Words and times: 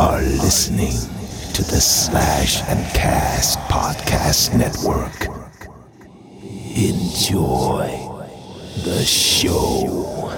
are 0.00 0.22
listening 0.22 0.96
to 1.52 1.62
the 1.62 1.78
Slash 1.78 2.62
and 2.70 2.86
Cast 2.94 3.58
Podcast 3.68 4.56
Network. 4.56 5.26
Enjoy 6.74 7.86
the 8.82 9.04
show. 9.04 10.30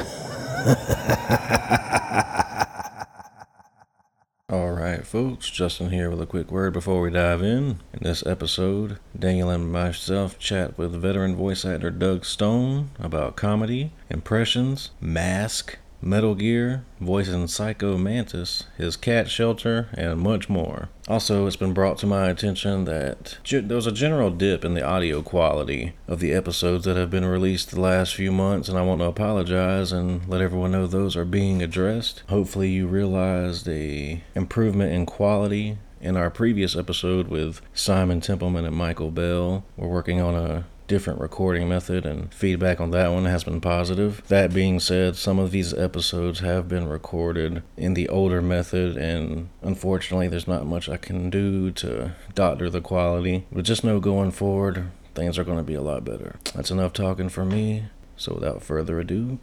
All 4.51 4.73
right, 4.73 5.07
folks, 5.07 5.49
Justin 5.49 5.91
here 5.91 6.11
with 6.11 6.21
a 6.21 6.27
quick 6.27 6.51
word 6.51 6.73
before 6.73 7.01
we 7.01 7.13
dive 7.13 7.41
in. 7.41 7.79
In 7.93 8.03
this 8.03 8.27
episode, 8.27 8.99
Daniel 9.17 9.49
and 9.49 9.71
myself 9.71 10.41
chat 10.41 10.77
with 10.77 11.01
veteran 11.01 11.37
voice 11.37 11.65
actor 11.65 11.93
Doug 11.93 12.25
Stone 12.25 12.91
about 12.99 13.37
comedy, 13.37 13.93
impressions, 14.11 14.91
mask, 15.01 15.79
Metal 16.05 16.35
Gear, 16.35 16.85
voicing 17.01 17.47
Psycho 17.47 17.97
Mantis, 17.97 18.65
his 18.77 18.97
cat 18.97 19.31
shelter, 19.31 19.89
and 19.95 20.19
much 20.21 20.49
more. 20.49 20.89
Also, 21.07 21.47
it's 21.47 21.57
been 21.57 21.73
brought 21.73 21.97
to 21.99 22.07
my 22.07 22.29
attention 22.29 22.85
that 22.87 23.39
ge- 23.45 23.63
there 23.63 23.77
was 23.77 23.87
a 23.87 23.93
general 23.93 24.31
dip 24.31 24.65
in 24.65 24.75
the 24.75 24.85
audio 24.85 25.23
quality 25.23 25.93
of 26.09 26.19
the 26.19 26.33
episodes 26.33 26.85
that 26.85 26.97
have 26.97 27.11
been 27.11 27.25
released 27.25 27.71
the 27.71 27.81
last 27.81 28.15
few 28.15 28.33
months, 28.33 28.69
and 28.69 28.77
I 28.77 28.83
want 28.83 29.01
to 29.01 29.07
apologize 29.07 29.93
and 29.93 30.29
let 30.29 30.41
everyone 30.41 30.73
know 30.73 30.87
those 30.87 31.17
are 31.17 31.25
being 31.25 31.63
addressed. 31.63 32.23
Hopefully, 32.29 32.71
you 32.71 32.89
realized 32.89 33.69
a 33.69 34.23
improvement 34.35 34.93
in 34.93 35.07
quality 35.07 35.79
in 36.01 36.17
our 36.17 36.31
previous 36.31 36.75
episode 36.75 37.29
with 37.29 37.63
Simon 37.73 38.21
Templeman 38.21 38.65
and 38.65 38.75
Michael 38.75 39.13
Bell. 39.13 39.65
We're 39.77 39.87
working 39.87 40.21
on 40.21 40.35
a 40.35 40.65
different 40.93 41.21
recording 41.21 41.67
method 41.67 42.05
and 42.05 42.35
feedback 42.35 42.79
on 42.79 42.91
that 42.91 43.11
one 43.11 43.25
has 43.25 43.45
been 43.45 43.63
positive. 43.63 44.23
That 44.29 44.53
being 44.53 44.79
said, 44.79 45.17
some 45.17 45.39
of 45.39 45.51
these 45.51 45.73
episodes 45.73 46.41
have 46.41 46.69
been 46.69 46.87
recorded 46.87 47.63
in 47.79 47.95
the 47.95 48.11
older 48.11 48.43
method 48.43 48.99
and 48.99 49.49
unfortunately 49.63 50.29
there's 50.29 50.47
not 50.47 50.67
much 50.67 50.91
I 50.91 50.99
can 50.99 51.31
do 51.31 51.71
to 51.71 52.13
doctor 52.35 52.69
the 52.69 52.83
quality. 52.83 53.47
But 53.51 53.65
just 53.65 53.85
know 53.85 54.01
going 54.01 54.33
forward, 54.33 54.91
things 55.15 55.39
are 55.39 55.45
going 55.45 55.57
to 55.57 55.65
be 55.65 55.73
a 55.73 55.81
lot 55.81 56.05
better. 56.05 56.37
That's 56.55 56.71
enough 56.71 56.93
talking 56.93 57.31
for 57.31 57.47
me. 57.47 57.85
So 58.19 58.35
without 58.35 58.63
further 58.63 59.01
ado, 59.01 59.39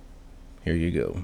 here 0.64 0.76
you 0.76 0.92
go. 0.92 1.24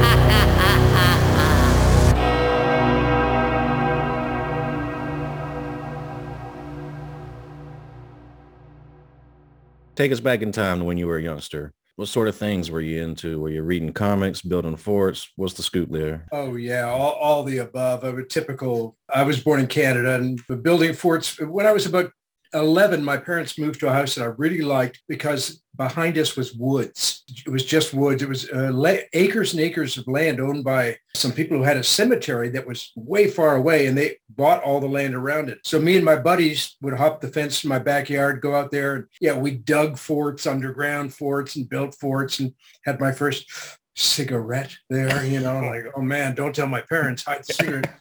Take 9.95 10.11
us 10.11 10.19
back 10.19 10.41
in 10.41 10.51
time 10.51 10.79
to 10.79 10.85
when 10.85 10.97
you 10.97 11.07
were 11.07 11.17
a 11.17 11.21
youngster. 11.23 11.73
What 11.97 12.07
sort 12.07 12.29
of 12.29 12.35
things 12.35 12.71
were 12.71 12.81
you 12.81 13.03
into? 13.03 13.39
Were 13.39 13.49
you 13.49 13.61
reading 13.61 13.93
comics, 13.93 14.41
building 14.41 14.77
forts? 14.77 15.29
What's 15.35 15.53
the 15.53 15.63
scoop 15.63 15.91
there? 15.91 16.25
Oh 16.31 16.55
yeah, 16.55 16.83
all, 16.83 17.11
all 17.11 17.43
the 17.43 17.57
above. 17.59 18.03
I'm 18.03 18.17
a 18.17 18.25
typical. 18.25 18.95
I 19.13 19.23
was 19.23 19.43
born 19.43 19.59
in 19.59 19.67
Canada 19.67 20.15
and 20.15 20.39
building 20.63 20.93
forts. 20.93 21.39
When 21.39 21.65
I 21.65 21.73
was 21.73 21.85
about 21.85 22.11
11, 22.53 23.03
my 23.03 23.17
parents 23.17 23.59
moved 23.59 23.81
to 23.81 23.87
a 23.87 23.93
house 23.93 24.15
that 24.15 24.23
I 24.23 24.33
really 24.37 24.61
liked 24.61 25.01
because 25.07 25.61
behind 25.81 26.15
us 26.19 26.37
was 26.37 26.53
woods. 26.53 27.23
It 27.43 27.49
was 27.49 27.65
just 27.65 27.91
woods. 27.91 28.21
It 28.21 28.29
was 28.29 28.47
uh, 28.51 28.97
acres 29.13 29.53
and 29.53 29.61
acres 29.61 29.97
of 29.97 30.07
land 30.07 30.39
owned 30.39 30.63
by 30.63 30.97
some 31.15 31.31
people 31.31 31.57
who 31.57 31.63
had 31.63 31.77
a 31.77 31.83
cemetery 31.83 32.49
that 32.49 32.67
was 32.67 32.91
way 32.95 33.27
far 33.27 33.55
away 33.55 33.87
and 33.87 33.97
they 33.97 34.17
bought 34.29 34.61
all 34.61 34.79
the 34.79 34.87
land 34.87 35.15
around 35.15 35.49
it. 35.49 35.57
So 35.63 35.79
me 35.79 35.95
and 35.95 36.05
my 36.05 36.17
buddies 36.17 36.77
would 36.81 36.93
hop 36.93 37.19
the 37.19 37.29
fence 37.29 37.63
in 37.63 37.69
my 37.69 37.79
backyard, 37.79 38.41
go 38.41 38.53
out 38.53 38.69
there. 38.69 38.93
And 38.93 39.05
yeah, 39.19 39.35
we 39.35 39.51
dug 39.57 39.97
forts, 39.97 40.45
underground 40.45 41.15
forts 41.15 41.55
and 41.55 41.67
built 41.67 41.95
forts 41.95 42.39
and 42.39 42.53
had 42.85 42.99
my 42.99 43.11
first 43.11 43.51
cigarette 43.95 44.75
there, 44.87 45.25
you 45.25 45.39
know, 45.39 45.61
like, 45.61 45.85
oh 45.95 46.01
man, 46.01 46.35
don't 46.35 46.55
tell 46.55 46.67
my 46.67 46.81
parents, 46.81 47.23
hide 47.23 47.43
the 47.43 47.53
cigarette 47.53 47.91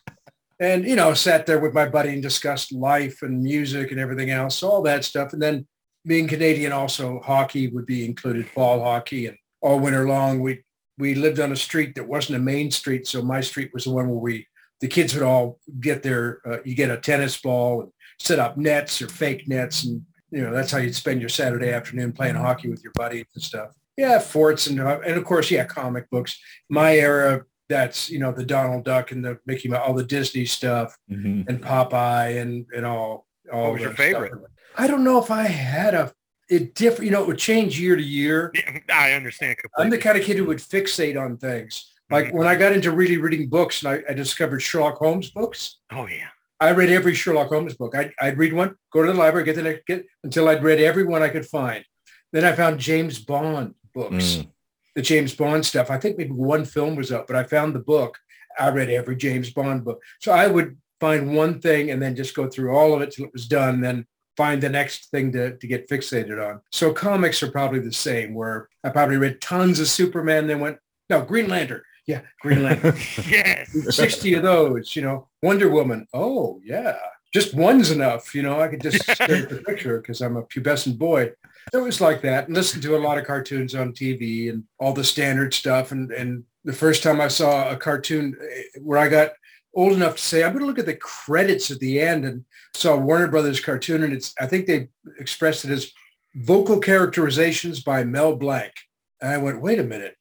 and 0.61 0.85
you 0.85 0.95
know 0.95 1.15
sat 1.15 1.47
there 1.47 1.59
with 1.59 1.73
my 1.73 1.89
buddy 1.89 2.11
and 2.11 2.23
discussed 2.23 2.71
life 2.71 3.23
and 3.23 3.43
music 3.43 3.93
and 3.93 3.99
everything 3.99 4.29
else 4.29 4.63
all 4.63 4.83
that 4.83 5.07
stuff 5.07 5.33
and 5.33 5.41
then 5.41 5.67
being 6.07 6.27
canadian 6.27 6.73
also 6.73 7.21
hockey 7.21 7.69
would 7.69 7.87
be 7.87 8.05
included 8.05 8.47
ball 8.55 8.81
hockey 8.83 9.27
and 9.27 9.37
all 9.61 9.79
winter 9.79 10.07
long 10.09 10.41
we 10.41 10.63
we 10.99 11.15
lived 11.15 11.41
on 11.41 11.53
a 11.53 11.57
street 11.57 11.95
that 11.95 12.07
wasn't 12.07 12.37
a 12.37 12.41
main 12.41 12.71
street 12.71 13.07
so 13.07 13.23
my 13.23 13.41
street 13.41 13.71
was 13.75 13.85
the 13.85 13.91
one 13.91 14.09
where 14.09 14.19
we 14.19 14.47
the 14.81 14.89
kids 14.89 15.13
would 15.15 15.23
all 15.23 15.59
get 15.81 16.03
their 16.03 16.41
uh, 16.47 16.59
you 16.65 16.75
get 16.75 16.91
a 16.91 16.97
tennis 16.97 17.37
ball 17.41 17.83
and 17.83 17.93
set 18.19 18.39
up 18.39 18.57
nets 18.57 19.03
or 19.03 19.09
fake 19.09 19.47
nets 19.47 19.85
and 19.85 20.03
you 20.31 20.41
know 20.43 20.53
that's 20.53 20.71
how 20.73 20.79
you'd 20.79 20.95
spend 20.95 21.21
your 21.21 21.29
saturday 21.29 21.71
afternoon 21.71 22.13
playing 22.13 22.35
hockey 22.35 22.69
with 22.71 22.83
your 22.83 22.93
buddies 22.95 23.27
and 23.35 23.43
stuff 23.43 23.71
yeah 23.99 24.19
forts 24.19 24.69
and 24.69 24.81
uh, 24.81 25.01
and 25.07 25.17
of 25.19 25.25
course 25.25 25.51
yeah 25.51 25.65
comic 25.65 26.09
books 26.11 26.39
my 26.71 26.97
era 26.97 27.43
that's 27.69 28.11
you 28.11 28.19
know 28.19 28.33
the 28.33 28.45
Donald 28.45 28.85
Duck 28.85 29.13
and 29.13 29.25
the 29.25 29.39
Mickey 29.47 29.69
Mouse, 29.69 29.85
all 29.87 29.95
the 29.95 30.03
Disney 30.03 30.45
stuff, 30.45 30.97
Mhm. 31.09 31.49
and 31.49 31.63
Popeye 31.63 32.41
and 32.43 32.67
and 32.75 32.85
all. 32.85 33.29
all 33.53 33.63
What 33.67 33.73
was 33.75 33.83
your 33.83 33.93
favorite? 33.93 34.33
stuff. 34.33 34.43
I 34.81 34.87
don't 34.87 35.05
know 35.05 35.23
if 35.23 35.31
I 35.31 35.43
had 35.45 35.95
a 35.95 36.13
it 36.49 36.75
different. 36.75 37.05
You 37.05 37.11
know, 37.13 37.23
it 37.23 37.29
would 37.29 37.39
change 37.39 37.79
year 37.79 37.95
to 37.97 38.03
year. 38.03 38.53
I 38.93 39.13
understand 39.13 39.59
completely. 39.59 39.85
I'm 39.85 39.91
the 39.91 39.99
kind 39.99 40.19
of 40.19 40.25
kid 40.25 40.37
who 40.37 40.47
would 40.47 40.59
fixate 40.59 41.21
on 41.21 41.37
things. 41.37 41.93
Like 42.11 42.27
Mhm. 42.27 42.33
when 42.33 42.49
I 42.49 42.57
got 42.57 42.73
into 42.73 42.91
really 42.91 43.19
reading 43.19 43.49
books 43.49 43.83
and 43.83 43.93
I, 43.95 44.11
I 44.11 44.15
discovered 44.15 44.61
Sherlock 44.61 44.97
Holmes 44.97 45.31
books. 45.31 45.79
oh 45.93 46.07
yeah. 46.07 46.29
I 46.59 46.73
read 46.73 46.91
every 46.91 47.15
Sherlock 47.15 47.49
Holmes 47.49 47.75
book. 47.75 47.95
I'd, 47.95 48.13
I'd 48.21 48.37
read 48.37 48.53
one, 48.53 48.75
go 48.93 49.03
to 49.03 49.11
the 49.13 49.19
library, 49.19 49.45
get 49.47 49.57
the 49.57 49.63
next, 49.63 49.87
get 49.87 50.05
until 50.25 50.49
I'd 50.49 50.63
read 50.63 50.79
every 50.81 51.05
one 51.05 51.23
I 51.23 51.29
could 51.31 51.47
find. 51.47 51.85
Then 52.33 52.45
I 52.45 52.53
found 52.53 52.79
James 52.81 53.19
Bond 53.19 53.75
books, 53.95 54.15
Mm. 54.39 54.49
the 54.97 55.03
James 55.03 55.35
Bond 55.35 55.65
stuff. 55.65 55.91
I 55.91 55.99
think 55.99 56.19
maybe 56.19 56.33
one 56.33 56.65
film 56.65 56.97
was 56.97 57.13
up, 57.13 57.27
but 57.29 57.37
I 57.37 57.45
found 57.45 57.75
the 57.75 57.79
book. 57.95 58.19
I 58.59 58.69
read 58.71 58.91
every 58.91 59.17
James 59.17 59.51
Bond 59.51 59.85
book. 59.85 60.03
So 60.21 60.33
I 60.33 60.49
would 60.49 60.77
find 61.01 61.35
one 61.35 61.61
thing 61.61 61.91
and 61.93 62.03
then 62.03 62.15
just 62.17 62.35
go 62.35 62.47
through 62.49 62.77
all 62.77 62.93
of 62.93 63.01
it 63.03 63.13
till 63.13 63.25
it 63.27 63.33
was 63.33 63.47
done, 63.47 63.81
then 63.81 64.05
find 64.37 64.63
the 64.63 64.69
next 64.69 65.11
thing 65.11 65.33
to, 65.33 65.57
to 65.57 65.67
get 65.67 65.89
fixated 65.89 66.45
on. 66.45 66.61
So 66.71 66.93
comics 66.93 67.43
are 67.43 67.51
probably 67.51 67.81
the 67.81 67.93
same, 67.93 68.35
where 68.35 68.69
I 68.85 68.91
probably 68.91 69.17
read 69.17 69.41
tons 69.41 69.81
of 69.81 69.89
Superman, 69.89 70.47
then 70.47 70.61
went, 70.61 70.79
no, 71.09 71.23
Green 71.23 71.49
Lantern. 71.49 71.83
Yeah, 72.07 72.23
Green 72.41 72.63
Lantern. 72.63 72.97
yes. 73.29 73.71
60 73.95 74.35
of 74.35 74.43
those, 74.43 74.97
you 74.97 75.03
know. 75.03 75.29
Wonder 75.43 75.69
Woman. 75.69 76.07
Oh, 76.15 76.61
yeah. 76.65 76.97
Just 77.33 77.55
one's 77.55 77.91
enough, 77.91 78.35
you 78.35 78.43
know. 78.43 78.61
I 78.61 78.69
could 78.69 78.81
just 78.81 79.03
stare 79.11 79.37
at 79.37 79.49
the 79.49 79.63
picture 79.67 80.01
because 80.01 80.21
I'm 80.21 80.37
a 80.37 80.43
pubescent 80.43 80.99
boy. 80.99 81.33
It 81.73 81.77
was 81.77 82.01
like 82.01 82.23
that. 82.23 82.47
And 82.47 82.57
listen 82.57 82.81
to 82.81 82.97
a 82.97 82.99
lot 82.99 83.19
of 83.19 83.27
cartoons 83.27 83.75
on 83.75 83.93
TV 83.93 84.51
and 84.51 84.65
all 84.79 84.93
the 84.93 85.05
standard 85.05 85.55
stuff. 85.55 85.93
And, 85.93 86.11
and 86.11 86.45
the 86.65 86.73
first 86.73 87.03
time 87.03 87.21
I 87.21 87.29
saw 87.29 87.71
a 87.71 87.77
cartoon 87.77 88.37
eh, 88.41 88.63
where 88.83 88.99
I 88.99 89.09
got 89.09 89.33
old 89.75 89.93
enough 89.93 90.17
to 90.17 90.23
say, 90.23 90.43
I'm 90.43 90.53
going 90.53 90.61
to 90.61 90.67
look 90.67 90.79
at 90.79 90.87
the 90.87 90.97
credits 90.97 91.71
at 91.71 91.79
the 91.79 92.01
end 92.01 92.25
and 92.25 92.45
saw 92.75 92.97
Warner 92.97 93.29
Brothers 93.29 93.61
cartoon. 93.61 94.03
And 94.03 94.13
it's, 94.13 94.35
I 94.41 94.47
think 94.47 94.67
they 94.67 94.89
expressed 95.19 95.65
it 95.65 95.71
as 95.71 95.93
vocal 96.35 96.79
characterizations 96.79 97.83
by 97.83 98.05
Mel 98.05 98.37
Blanc. 98.37 98.73
And 99.21 99.33
I 99.33 99.39
went, 99.39 99.61
wait 99.61 99.79
a 99.79 99.85
minute. 99.85 100.17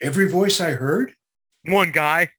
Every 0.00 0.28
voice 0.28 0.60
I 0.60 0.72
heard? 0.72 1.14
One 1.64 1.92
guy. 1.92 2.30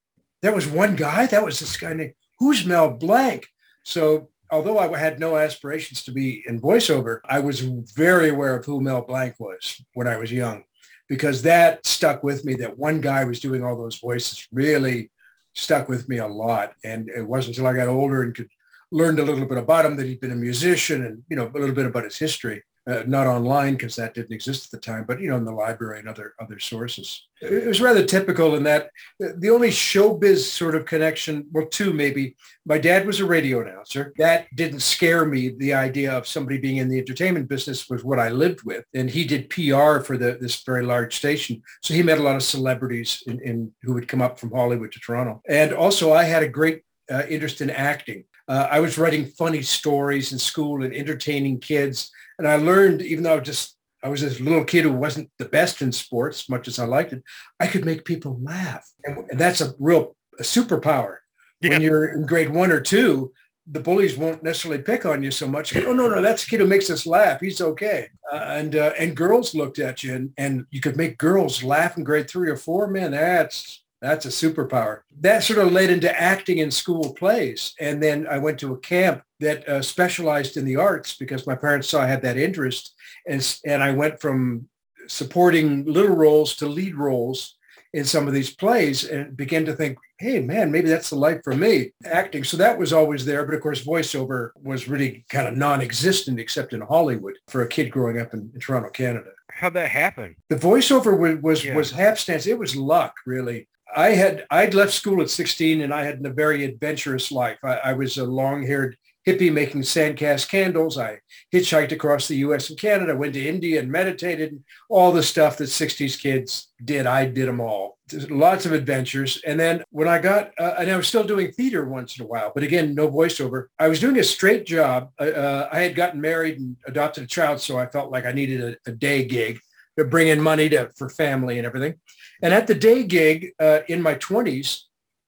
that 0.41 0.53
was 0.53 0.67
one 0.67 0.95
guy. 0.95 1.25
That 1.25 1.43
was 1.43 1.59
this 1.59 1.77
guy 1.77 1.93
named 1.93 2.13
who's 2.37 2.65
Mel 2.65 2.91
Blanc. 2.91 3.47
So 3.83 4.29
although 4.51 4.77
I 4.77 4.97
had 4.97 5.19
no 5.19 5.37
aspirations 5.37 6.03
to 6.03 6.11
be 6.11 6.43
in 6.47 6.61
voiceover, 6.61 7.19
I 7.25 7.39
was 7.39 7.61
very 7.61 8.29
aware 8.29 8.55
of 8.55 8.65
who 8.65 8.81
Mel 8.81 9.01
Blanc 9.01 9.35
was 9.39 9.81
when 9.93 10.07
I 10.07 10.17
was 10.17 10.31
young, 10.31 10.63
because 11.07 11.41
that 11.43 11.85
stuck 11.85 12.23
with 12.23 12.43
me. 12.45 12.53
That 12.55 12.77
one 12.77 13.01
guy 13.01 13.23
was 13.23 13.39
doing 13.39 13.63
all 13.63 13.77
those 13.77 13.99
voices 13.99 14.47
really 14.51 15.09
stuck 15.53 15.89
with 15.89 16.09
me 16.09 16.17
a 16.17 16.27
lot. 16.27 16.73
And 16.83 17.09
it 17.09 17.27
wasn't 17.27 17.57
until 17.57 17.69
I 17.69 17.75
got 17.75 17.87
older 17.87 18.23
and 18.23 18.35
could 18.35 18.49
learned 18.91 19.19
a 19.19 19.23
little 19.23 19.45
bit 19.45 19.57
about 19.57 19.85
him 19.85 19.95
that 19.97 20.05
he'd 20.05 20.21
been 20.21 20.31
a 20.31 20.35
musician 20.35 21.03
and 21.03 21.23
you 21.27 21.35
know 21.35 21.47
a 21.47 21.59
little 21.59 21.75
bit 21.75 21.87
about 21.87 22.03
his 22.03 22.17
history 22.17 22.61
uh, 22.85 23.03
not 23.07 23.27
online 23.27 23.73
because 23.73 23.95
that 23.95 24.13
didn't 24.13 24.33
exist 24.33 24.65
at 24.65 24.71
the 24.71 24.85
time, 24.85 25.05
but 25.07 25.21
you 25.21 25.29
know, 25.29 25.37
in 25.37 25.45
the 25.45 25.51
library 25.51 25.99
and 25.99 26.09
other 26.09 26.33
other 26.39 26.59
sources. 26.59 27.27
It 27.41 27.65
was 27.67 27.81
rather 27.81 28.05
typical 28.05 28.55
in 28.55 28.63
that 28.63 28.89
the 29.19 29.49
only 29.49 29.69
showbiz 29.69 30.39
sort 30.39 30.75
of 30.75 30.85
connection, 30.85 31.45
well, 31.51 31.65
two 31.67 31.93
maybe. 31.93 32.35
My 32.65 32.77
dad 32.77 33.05
was 33.05 33.19
a 33.19 33.25
radio 33.25 33.61
announcer. 33.61 34.13
That 34.17 34.47
didn't 34.55 34.79
scare 34.79 35.25
me. 35.25 35.49
The 35.57 35.73
idea 35.73 36.11
of 36.11 36.27
somebody 36.27 36.57
being 36.57 36.77
in 36.77 36.89
the 36.89 36.99
entertainment 36.99 37.49
business 37.49 37.89
was 37.89 38.03
what 38.03 38.19
I 38.19 38.29
lived 38.29 38.63
with, 38.63 38.85
and 38.93 39.09
he 39.09 39.25
did 39.25 39.49
PR 39.49 39.99
for 39.99 40.17
the 40.17 40.37
this 40.39 40.63
very 40.63 40.83
large 40.83 41.15
station. 41.15 41.61
So 41.81 41.93
he 41.93 42.03
met 42.03 42.19
a 42.19 42.23
lot 42.23 42.35
of 42.35 42.43
celebrities 42.43 43.23
in, 43.27 43.39
in 43.41 43.71
who 43.83 43.93
would 43.93 44.07
come 44.07 44.21
up 44.21 44.39
from 44.39 44.51
Hollywood 44.51 44.91
to 44.91 44.99
Toronto, 44.99 45.41
and 45.47 45.73
also 45.73 46.13
I 46.13 46.23
had 46.23 46.43
a 46.43 46.49
great 46.49 46.83
uh, 47.09 47.23
interest 47.29 47.61
in 47.61 47.69
acting. 47.69 48.25
Uh, 48.47 48.67
I 48.69 48.79
was 48.81 48.97
writing 48.97 49.25
funny 49.25 49.61
stories 49.61 50.33
in 50.33 50.39
school 50.39 50.83
and 50.83 50.93
entertaining 50.93 51.59
kids. 51.59 52.11
And 52.43 52.51
I 52.51 52.57
learned, 52.57 53.01
even 53.01 53.23
though 53.23 53.31
I 53.31 53.39
was 53.39 53.45
just 53.45 53.77
I 54.03 54.09
was 54.09 54.19
this 54.19 54.41
little 54.41 54.65
kid 54.65 54.83
who 54.83 54.91
wasn't 54.91 55.31
the 55.39 55.45
best 55.45 55.81
in 55.81 55.93
sports, 55.93 56.49
much 56.49 56.67
as 56.67 56.77
I 56.77 56.83
liked 56.83 57.13
it, 57.13 57.23
I 57.57 57.67
could 57.67 57.85
make 57.85 58.03
people 58.03 58.37
laugh. 58.43 58.85
And, 59.05 59.19
and 59.31 59.39
that's 59.39 59.61
a 59.61 59.73
real 59.79 60.17
a 60.37 60.43
superpower. 60.43 61.19
Yeah. 61.61 61.69
When 61.69 61.81
you're 61.81 62.07
in 62.07 62.25
grade 62.25 62.49
one 62.49 62.69
or 62.69 62.81
two, 62.81 63.31
the 63.65 63.79
bullies 63.79 64.17
won't 64.17 64.43
necessarily 64.43 64.81
pick 64.81 65.05
on 65.05 65.23
you 65.23 65.31
so 65.31 65.47
much. 65.47 65.73
Oh 65.73 65.93
no, 65.93 66.09
no, 66.09 66.21
that's 66.21 66.43
a 66.43 66.47
kid 66.47 66.59
who 66.59 66.67
makes 66.67 66.89
us 66.89 67.05
laugh. 67.05 67.39
He's 67.39 67.61
okay. 67.61 68.09
Uh, 68.29 68.35
and 68.35 68.75
uh, 68.75 68.91
and 68.99 69.15
girls 69.15 69.55
looked 69.55 69.79
at 69.79 70.03
you, 70.03 70.13
and, 70.13 70.33
and 70.37 70.65
you 70.69 70.81
could 70.81 70.97
make 70.97 71.17
girls 71.17 71.63
laugh 71.63 71.95
in 71.95 72.03
grade 72.03 72.29
three 72.29 72.49
or 72.49 72.57
four. 72.57 72.87
Man, 72.87 73.11
that's 73.11 73.83
that's 74.03 74.25
a 74.25 74.29
superpower. 74.29 74.99
That 75.21 75.43
sort 75.43 75.59
of 75.59 75.71
led 75.71 75.89
into 75.89 76.19
acting 76.19 76.57
in 76.57 76.71
school 76.71 77.13
plays. 77.13 77.73
And 77.79 78.03
then 78.03 78.27
I 78.27 78.37
went 78.37 78.59
to 78.59 78.73
a 78.73 78.79
camp 78.79 79.23
that 79.43 79.67
uh, 79.69 79.81
specialized 79.81 80.57
in 80.57 80.65
the 80.65 80.75
arts 80.77 81.15
because 81.15 81.47
my 81.47 81.55
parents 81.55 81.89
saw 81.89 82.01
I 82.01 82.07
had 82.07 82.21
that 82.23 82.37
interest. 82.37 82.93
And, 83.27 83.57
and 83.65 83.83
I 83.83 83.91
went 83.91 84.19
from 84.19 84.67
supporting 85.07 85.85
little 85.85 86.15
roles 86.15 86.55
to 86.57 86.67
lead 86.67 86.95
roles 86.95 87.55
in 87.93 88.05
some 88.05 88.27
of 88.27 88.33
these 88.33 88.53
plays 88.55 89.03
and 89.03 89.37
began 89.37 89.65
to 89.65 89.73
think, 89.75 89.97
hey, 90.17 90.39
man, 90.41 90.71
maybe 90.71 90.89
that's 90.89 91.11
the 91.11 91.15
life 91.15 91.41
for 91.43 91.53
me, 91.55 91.91
acting. 92.05 92.43
So 92.43 92.57
that 92.57 92.77
was 92.79 92.91
always 92.91 93.23
there. 93.25 93.45
But 93.45 93.53
of 93.55 93.61
course, 93.61 93.83
voiceover 93.83 94.49
was 94.61 94.87
really 94.87 95.25
kind 95.29 95.47
of 95.47 95.55
non-existent 95.55 96.39
except 96.39 96.73
in 96.73 96.81
Hollywood 96.81 97.35
for 97.49 97.61
a 97.61 97.67
kid 97.67 97.91
growing 97.91 98.19
up 98.19 98.33
in, 98.33 98.49
in 98.53 98.59
Toronto, 98.59 98.89
Canada 98.89 99.29
How'd 99.51 99.75
that 99.75 99.89
happen? 99.89 100.35
the 100.49 100.55
voiceover 100.55 101.17
was 101.17 101.37
was, 101.43 101.63
Yeah. 101.65 101.75
was 101.75 101.91
hapstance. 101.91 102.47
It 102.47 102.57
was 102.57 102.75
luck, 102.75 103.13
really. 103.27 103.67
I 103.95 104.09
had 104.11 104.45
I'd 104.49 104.73
left 104.73 104.93
school 104.93 105.21
at 105.21 105.29
16 105.29 105.81
and 105.81 105.93
I 105.93 106.03
had 106.03 106.25
a 106.25 106.29
very 106.31 106.65
adventurous 106.65 107.31
life. 107.31 107.59
I, 107.63 107.75
I 107.89 107.93
was 107.93 108.17
a 108.17 108.23
long-haired 108.25 108.97
hippie 109.27 109.51
making 109.51 109.81
sandcast 109.81 110.49
candles. 110.49 110.97
I 110.97 111.19
hitchhiked 111.53 111.91
across 111.91 112.27
the 112.27 112.37
U.S. 112.37 112.69
and 112.69 112.79
Canada, 112.79 113.15
went 113.15 113.33
to 113.33 113.47
India 113.47 113.79
and 113.79 113.91
meditated. 113.91 114.63
All 114.89 115.11
the 115.11 115.23
stuff 115.23 115.57
that 115.57 115.65
60s 115.65 116.19
kids 116.19 116.71
did, 116.83 117.05
I 117.05 117.25
did 117.25 117.47
them 117.47 117.61
all. 117.61 117.97
Lots 118.29 118.65
of 118.65 118.73
adventures. 118.73 119.41
And 119.45 119.59
then 119.59 119.83
when 119.89 120.07
I 120.07 120.19
got, 120.19 120.51
uh, 120.59 120.75
and 120.77 120.91
I 120.91 120.97
was 120.97 121.07
still 121.07 121.23
doing 121.23 121.51
theater 121.51 121.85
once 121.85 122.17
in 122.19 122.25
a 122.25 122.27
while, 122.27 122.51
but 122.53 122.63
again, 122.63 122.93
no 122.93 123.09
voiceover. 123.09 123.67
I 123.79 123.87
was 123.87 123.99
doing 123.99 124.19
a 124.19 124.23
straight 124.23 124.65
job. 124.65 125.11
Uh, 125.17 125.67
I 125.71 125.79
had 125.79 125.95
gotten 125.95 126.19
married 126.19 126.59
and 126.59 126.75
adopted 126.85 127.23
a 127.23 127.27
child, 127.27 127.61
so 127.61 127.79
I 127.79 127.87
felt 127.87 128.11
like 128.11 128.25
I 128.25 128.33
needed 128.33 128.77
a, 128.85 128.91
a 128.91 128.93
day 128.93 129.25
gig 129.25 129.59
to 129.97 130.05
bring 130.05 130.27
in 130.27 130.41
money 130.41 130.69
to 130.69 130.89
for 130.97 131.09
family 131.09 131.57
and 131.57 131.65
everything. 131.65 131.95
And 132.41 132.53
at 132.53 132.67
the 132.67 132.75
day 132.75 133.03
gig 133.03 133.53
uh, 133.59 133.79
in 133.87 134.01
my 134.01 134.15
20s, 134.15 134.81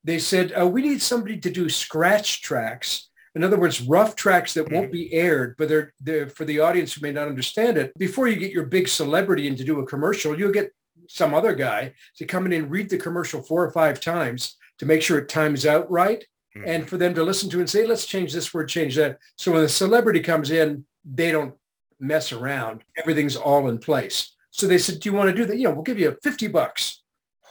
they 0.04 0.20
said, 0.20 0.54
uh, 0.58 0.68
we 0.68 0.82
need 0.82 1.02
somebody 1.02 1.38
to 1.40 1.50
do 1.50 1.70
scratch 1.70 2.42
tracks. 2.42 3.10
In 3.36 3.44
other 3.44 3.60
words, 3.60 3.82
rough 3.82 4.16
tracks 4.16 4.54
that 4.54 4.72
won't 4.72 4.90
mm. 4.90 4.94
be 4.94 5.14
aired, 5.14 5.56
but 5.58 5.68
they're, 5.68 5.94
they're 6.00 6.30
for 6.30 6.46
the 6.46 6.62
audience 6.62 6.94
who 6.94 7.02
may 7.02 7.12
not 7.12 7.28
understand 7.28 7.78
it. 7.78 7.92
Before 7.98 8.28
you 8.28 8.38
get 8.38 8.52
your 8.52 8.66
big 8.66 8.88
celebrity 8.88 9.48
in 9.48 9.56
to 9.58 9.64
do 9.64 9.80
a 9.80 9.86
commercial, 9.86 10.38
you'll 10.38 10.54
get 10.54 10.72
some 11.08 11.34
other 11.34 11.54
guy 11.54 11.94
to 12.18 12.26
come 12.26 12.46
in 12.46 12.54
and 12.54 12.72
read 12.72 12.90
the 12.90 12.98
commercial 12.98 13.42
four 13.42 13.64
or 13.64 13.72
five 13.72 14.00
times 14.00 14.56
to 14.80 14.86
make 14.86 15.02
sure 15.02 15.20
it 15.20 15.30
times 15.30 15.66
out 15.66 15.90
right 15.92 16.26
mm. 16.56 16.64
and 16.66 16.88
for 16.88 16.98
them 16.98 17.14
to 17.14 17.24
listen 17.24 17.50
to 17.50 17.60
and 17.60 17.70
say, 17.70 17.86
let's 17.86 18.06
change 18.06 18.34
this 18.34 18.54
word, 18.54 18.70
change 18.70 18.96
that. 18.96 19.20
So 19.36 19.52
when 19.52 19.62
the 19.62 19.70
celebrity 19.70 20.22
comes 20.22 20.52
in, 20.52 20.86
they 21.04 21.32
don't 21.32 21.54
mess 22.00 22.32
around. 22.32 22.84
Everything's 22.98 23.36
all 23.36 23.68
in 23.68 23.78
place. 23.78 24.34
So 24.52 24.68
they 24.68 24.78
said, 24.78 25.02
do 25.02 25.10
you 25.10 25.16
want 25.16 25.30
to 25.30 25.36
do 25.36 25.46
that? 25.46 25.58
You 25.58 25.66
know, 25.66 25.74
we'll 25.74 25.84
give 25.84 26.00
you 26.00 26.18
50 26.24 26.48
bucks. 26.48 27.04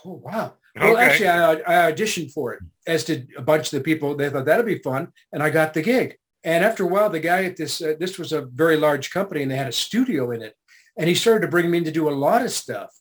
Oh, 0.03 0.21
wow. 0.23 0.55
Well, 0.75 0.97
actually, 0.97 1.29
I, 1.29 1.53
I 1.53 1.91
auditioned 1.91 2.33
for 2.33 2.53
it, 2.53 2.63
as 2.85 3.05
did 3.05 3.29
a 3.37 3.41
bunch 3.41 3.67
of 3.67 3.79
the 3.79 3.83
people. 3.83 4.15
They 4.15 4.29
thought 4.29 4.45
that'd 4.45 4.65
be 4.65 4.79
fun. 4.79 5.09
And 5.31 5.41
I 5.41 5.49
got 5.49 5.73
the 5.73 5.81
gig. 5.81 6.17
And 6.43 6.63
after 6.63 6.83
a 6.83 6.87
while, 6.87 7.09
the 7.09 7.19
guy 7.19 7.45
at 7.45 7.57
this, 7.57 7.81
uh, 7.81 7.95
this 7.99 8.19
was 8.19 8.31
a 8.31 8.41
very 8.41 8.77
large 8.77 9.09
company 9.09 9.41
and 9.41 9.51
they 9.51 9.55
had 9.55 9.67
a 9.67 9.73
studio 9.73 10.31
in 10.31 10.41
it. 10.41 10.55
And 10.97 11.09
he 11.09 11.15
started 11.15 11.41
to 11.41 11.51
bring 11.51 11.71
me 11.71 11.79
in 11.79 11.83
to 11.85 11.91
do 11.91 12.07
a 12.07 12.11
lot 12.11 12.43
of 12.43 12.51
stuff. 12.51 12.91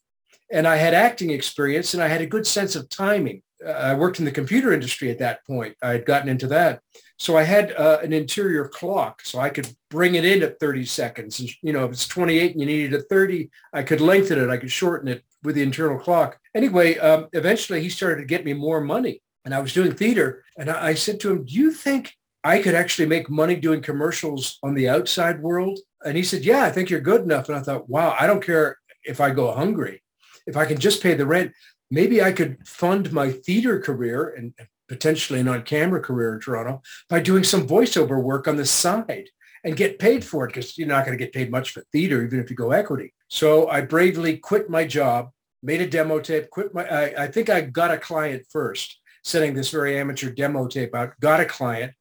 And 0.51 0.67
I 0.67 0.77
had 0.77 0.95
acting 0.95 1.31
experience 1.31 1.95
and 1.95 2.03
I 2.03 2.09
had 2.09 2.23
a 2.23 2.27
good 2.27 2.47
sense 2.47 2.75
of 2.77 2.89
timing. 2.89 3.43
Uh, 3.65 3.71
I 3.71 3.95
worked 3.95 4.19
in 4.19 4.25
the 4.25 4.31
computer 4.31 4.73
industry 4.73 5.11
at 5.11 5.19
that 5.19 5.45
point. 5.47 5.77
I 5.83 5.91
had 5.91 6.07
gotten 6.07 6.29
into 6.29 6.47
that. 6.49 6.81
So 7.19 7.37
I 7.37 7.43
had 7.43 7.73
uh, 7.73 7.99
an 8.03 8.13
interior 8.13 8.67
clock 8.69 9.23
so 9.25 9.39
I 9.41 9.51
could 9.51 9.69
bring 9.91 10.15
it 10.15 10.25
in 10.25 10.43
at 10.43 10.59
30 10.59 10.85
seconds. 10.85 11.41
And, 11.41 11.51
you 11.63 11.73
know, 11.73 11.85
if 11.85 11.93
it's 11.93 12.09
28 12.09 12.53
and 12.53 12.61
you 12.61 12.67
needed 12.67 12.95
a 12.95 13.03
30, 13.03 13.51
I 13.73 13.83
could 13.83 14.01
lengthen 14.01 14.39
it. 14.39 14.51
I 14.51 14.57
could 14.57 14.73
shorten 14.73 15.09
it 15.09 15.25
with 15.45 15.55
the 15.55 15.63
internal 15.63 15.99
clock. 15.99 16.39
Anyway, 16.55 16.99
um, 16.99 17.29
eventually 17.33 17.83
he 17.83 17.89
started 17.89 18.23
to 18.23 18.27
get 18.27 18.45
me 18.45 18.53
more 18.53 18.81
money 18.81 19.23
and 19.45 19.55
I 19.55 19.61
was 19.61 19.73
doing 19.73 19.95
theater. 19.95 20.45
And 20.59 20.71
I, 20.71 20.89
I 20.89 20.95
said 20.95 21.21
to 21.21 21.31
him, 21.31 21.45
do 21.45 21.55
you 21.55 21.71
think 21.71 22.15
I 22.43 22.61
could 22.61 22.75
actually 22.75 23.07
make 23.07 23.31
money 23.31 23.57
doing 23.57 23.83
commercials 23.83 24.59
on 24.63 24.75
the 24.75 24.89
outside 24.89 25.41
world? 25.41 25.79
And 26.05 26.17
he 26.17 26.23
said, 26.23 26.45
yeah, 26.45 26.65
I 26.65 26.71
think 26.71 26.91
you're 26.91 27.01
good 27.01 27.23
enough. 27.23 27.49
And 27.49 27.59
I 27.59 27.63
thought, 27.63 27.89
wow, 27.89 28.17
I 28.19 28.27
don't 28.27 28.45
care 28.45 28.79
if 29.05 29.21
I 29.21 29.31
go 29.31 29.53
hungry. 29.53 30.03
If 30.47 30.57
I 30.57 30.67
can 30.67 30.79
just 30.79 31.03
pay 31.03 31.15
the 31.15 31.27
rent, 31.27 31.53
maybe 31.91 32.23
I 32.23 32.33
could 32.33 32.67
fund 32.67 33.13
my 33.13 33.31
theater 33.31 33.81
career 33.81 34.35
and 34.37 34.55
potentially 34.89 35.41
an 35.41 35.49
on-camera 35.49 36.01
career 36.01 36.35
in 36.35 36.41
Toronto 36.41 36.83
by 37.09 37.21
doing 37.21 37.45
some 37.45 37.67
voiceover 37.67 38.23
work 38.23 38.47
on 38.47 38.57
the 38.57 38.67
side 38.67 39.29
and 39.65 39.77
get 39.77 39.99
paid 39.99 40.23
for 40.23 40.45
it 40.45 40.49
because 40.49 40.77
you're 40.77 40.87
not 40.87 41.07
going 41.07 41.17
to 41.17 41.25
get 41.25 41.33
paid 41.33 41.51
much 41.51 41.71
for 41.71 41.83
theater, 41.91 42.23
even 42.23 42.39
if 42.39 42.51
you 42.51 42.57
go 42.57 42.71
equity. 42.71 43.15
So 43.29 43.69
I 43.69 43.81
bravely 43.81 44.37
quit 44.37 44.69
my 44.69 44.87
job, 44.87 45.31
made 45.65 45.81
a 45.81 45.87
demo 45.89 46.21
tape, 46.21 46.51
quit 46.51 46.75
my, 46.75 46.87
I, 46.87 47.25
I 47.25 47.27
think 47.27 47.49
I 47.49 47.63
got 47.63 47.91
a 47.91 47.99
client 47.99 48.45
first, 48.51 49.01
sending 49.25 49.55
this 49.55 49.71
very 49.71 49.99
amateur 49.99 50.31
demo 50.31 50.69
tape 50.69 50.95
out, 50.95 51.19
got 51.21 51.41
a 51.41 51.47
client. 51.47 51.93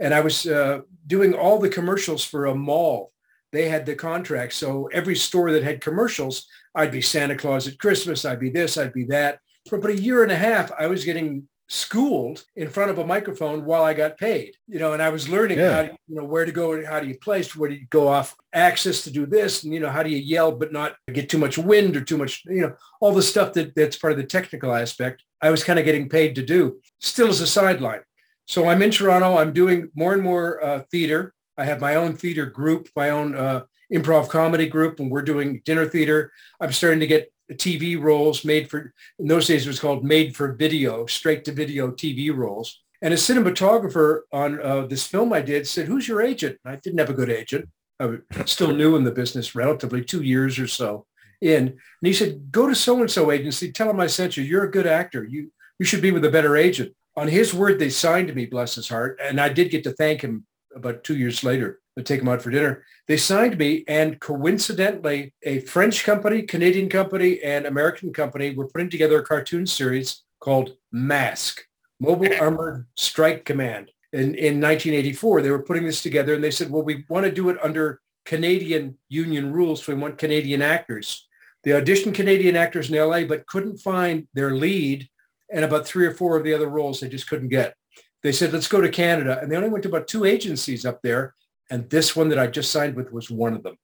And 0.00 0.12
I 0.12 0.20
was 0.20 0.46
uh, 0.46 0.80
doing 1.06 1.32
all 1.32 1.58
the 1.58 1.68
commercials 1.68 2.24
for 2.24 2.46
a 2.46 2.54
mall. 2.54 3.12
They 3.52 3.68
had 3.68 3.86
the 3.86 3.94
contract. 3.94 4.54
So 4.54 4.88
every 4.92 5.14
store 5.14 5.52
that 5.52 5.62
had 5.62 5.80
commercials, 5.80 6.46
I'd 6.74 6.90
be 6.90 7.00
Santa 7.00 7.36
Claus 7.36 7.68
at 7.68 7.78
Christmas. 7.78 8.24
I'd 8.24 8.40
be 8.40 8.50
this, 8.50 8.76
I'd 8.76 8.92
be 8.92 9.04
that. 9.04 9.38
For 9.68 9.76
about 9.76 9.90
a 9.90 10.00
year 10.00 10.24
and 10.24 10.32
a 10.32 10.36
half, 10.36 10.72
I 10.76 10.88
was 10.88 11.04
getting 11.04 11.46
schooled 11.72 12.44
in 12.54 12.68
front 12.68 12.90
of 12.90 12.98
a 12.98 13.06
microphone 13.06 13.64
while 13.64 13.82
I 13.82 13.94
got 13.94 14.18
paid, 14.18 14.56
you 14.68 14.78
know, 14.78 14.92
and 14.92 15.00
I 15.02 15.08
was 15.08 15.26
learning 15.26 15.58
Yeah. 15.58 15.72
how, 15.74 15.82
to, 15.82 15.96
you 16.06 16.16
know, 16.16 16.24
where 16.24 16.44
to 16.44 16.52
go 16.52 16.72
and 16.72 16.86
how 16.86 17.00
do 17.00 17.08
you 17.08 17.18
place, 17.18 17.56
where 17.56 17.70
do 17.70 17.76
you 17.76 17.86
go 17.88 18.08
off 18.08 18.36
axis 18.52 19.04
to 19.04 19.10
do 19.10 19.24
this? 19.24 19.64
And, 19.64 19.72
you 19.72 19.80
know, 19.80 19.88
how 19.88 20.02
do 20.02 20.10
you 20.10 20.18
yell, 20.18 20.52
but 20.52 20.70
not 20.70 20.96
get 21.10 21.30
too 21.30 21.38
much 21.38 21.56
wind 21.56 21.96
or 21.96 22.02
too 22.02 22.18
much, 22.18 22.42
you 22.44 22.60
know, 22.60 22.74
all 23.00 23.14
the 23.14 23.22
stuff 23.22 23.54
that 23.54 23.74
that's 23.74 23.96
part 23.96 24.12
of 24.12 24.18
the 24.18 24.24
technical 24.24 24.74
aspect. 24.74 25.22
I 25.40 25.48
was 25.50 25.64
kind 25.64 25.78
of 25.78 25.86
getting 25.86 26.10
paid 26.10 26.34
to 26.34 26.42
do 26.44 26.78
still 27.00 27.28
as 27.28 27.40
a 27.40 27.46
sideline. 27.46 28.02
So 28.46 28.68
I'm 28.68 28.82
in 28.82 28.90
Toronto. 28.90 29.38
I'm 29.38 29.54
doing 29.54 29.88
more 29.94 30.12
and 30.12 30.22
more 30.22 30.62
uh, 30.62 30.82
theater. 30.90 31.32
I 31.56 31.64
have 31.64 31.80
my 31.80 31.94
own 31.94 32.16
theater 32.16 32.44
group, 32.44 32.90
my 32.94 33.08
own 33.08 33.34
uh, 33.34 33.62
improv 33.90 34.28
comedy 34.28 34.66
group, 34.66 35.00
and 35.00 35.10
we're 35.10 35.22
doing 35.22 35.62
dinner 35.64 35.86
theater. 35.86 36.32
I'm 36.60 36.72
starting 36.72 37.00
to 37.00 37.06
get 37.06 37.32
TV 37.54 38.00
roles 38.00 38.44
made 38.44 38.70
for, 38.70 38.92
in 39.18 39.26
those 39.26 39.46
days 39.46 39.66
it 39.66 39.68
was 39.68 39.80
called 39.80 40.04
made 40.04 40.36
for 40.36 40.52
video, 40.52 41.06
straight 41.06 41.44
to 41.44 41.52
video 41.52 41.90
TV 41.90 42.34
roles. 42.34 42.82
And 43.00 43.12
a 43.12 43.16
cinematographer 43.16 44.20
on 44.32 44.60
uh, 44.62 44.86
this 44.86 45.06
film 45.06 45.32
I 45.32 45.40
did 45.40 45.66
said, 45.66 45.86
who's 45.86 46.06
your 46.06 46.22
agent? 46.22 46.58
I 46.64 46.76
didn't 46.76 47.00
have 47.00 47.10
a 47.10 47.14
good 47.14 47.30
agent. 47.30 47.68
I 47.98 48.06
was 48.06 48.20
still 48.46 48.72
new 48.72 48.96
in 48.96 49.04
the 49.04 49.10
business, 49.10 49.54
relatively 49.54 50.04
two 50.04 50.22
years 50.22 50.58
or 50.58 50.66
so 50.66 51.06
in. 51.42 51.68
And 51.68 51.78
he 52.00 52.12
said, 52.12 52.50
go 52.50 52.68
to 52.68 52.74
so-and-so 52.74 53.30
agency, 53.30 53.72
tell 53.72 53.88
them 53.88 54.00
I 54.00 54.06
sent 54.06 54.36
you. 54.36 54.44
You're 54.44 54.64
a 54.64 54.70
good 54.70 54.86
actor. 54.86 55.24
You, 55.24 55.52
you 55.78 55.84
should 55.84 56.00
be 56.00 56.12
with 56.12 56.24
a 56.24 56.30
better 56.30 56.56
agent. 56.56 56.94
On 57.16 57.28
his 57.28 57.52
word, 57.52 57.78
they 57.78 57.90
signed 57.90 58.34
me, 58.34 58.46
bless 58.46 58.76
his 58.76 58.88
heart. 58.88 59.20
And 59.22 59.40
I 59.40 59.50
did 59.50 59.70
get 59.70 59.84
to 59.84 59.92
thank 59.92 60.22
him 60.22 60.46
about 60.74 61.04
two 61.04 61.16
years 61.16 61.44
later, 61.44 61.80
to 61.96 62.02
take 62.02 62.20
them 62.20 62.28
out 62.28 62.42
for 62.42 62.50
dinner. 62.50 62.84
They 63.06 63.16
signed 63.16 63.58
me 63.58 63.84
and 63.88 64.20
coincidentally, 64.20 65.34
a 65.42 65.60
French 65.60 66.04
company, 66.04 66.42
Canadian 66.42 66.88
company, 66.88 67.42
and 67.42 67.66
American 67.66 68.12
company 68.12 68.54
were 68.54 68.68
putting 68.68 68.90
together 68.90 69.18
a 69.18 69.24
cartoon 69.24 69.66
series 69.66 70.22
called 70.40 70.76
Mask, 70.90 71.62
Mobile 72.00 72.34
Armored 72.40 72.86
Strike 72.96 73.44
Command. 73.44 73.90
In, 74.12 74.34
in 74.34 74.60
1984, 74.60 75.42
they 75.42 75.50
were 75.50 75.62
putting 75.62 75.84
this 75.84 76.02
together 76.02 76.34
and 76.34 76.44
they 76.44 76.50
said, 76.50 76.70
well, 76.70 76.82
we 76.82 77.04
want 77.08 77.24
to 77.24 77.32
do 77.32 77.48
it 77.48 77.58
under 77.62 78.00
Canadian 78.24 78.98
union 79.08 79.52
rules. 79.52 79.84
So 79.84 79.94
we 79.94 80.00
want 80.00 80.18
Canadian 80.18 80.62
actors. 80.62 81.26
They 81.64 81.70
auditioned 81.70 82.14
Canadian 82.14 82.56
actors 82.56 82.90
in 82.90 82.96
LA, 82.96 83.24
but 83.24 83.46
couldn't 83.46 83.78
find 83.78 84.26
their 84.34 84.54
lead 84.54 85.08
and 85.50 85.64
about 85.64 85.86
three 85.86 86.06
or 86.06 86.14
four 86.14 86.36
of 86.36 86.44
the 86.44 86.54
other 86.54 86.68
roles 86.68 87.00
they 87.00 87.08
just 87.08 87.28
couldn't 87.28 87.48
get. 87.48 87.74
They 88.22 88.32
said, 88.32 88.52
let's 88.52 88.68
go 88.68 88.80
to 88.80 88.88
Canada. 88.88 89.38
And 89.40 89.50
they 89.50 89.56
only 89.56 89.68
went 89.68 89.82
to 89.82 89.88
about 89.88 90.06
two 90.06 90.24
agencies 90.24 90.86
up 90.86 91.02
there. 91.02 91.34
And 91.70 91.88
this 91.90 92.14
one 92.14 92.28
that 92.28 92.38
I 92.38 92.46
just 92.46 92.70
signed 92.70 92.94
with 92.94 93.12
was 93.12 93.30
one 93.30 93.54
of 93.54 93.62
them. 93.62 93.76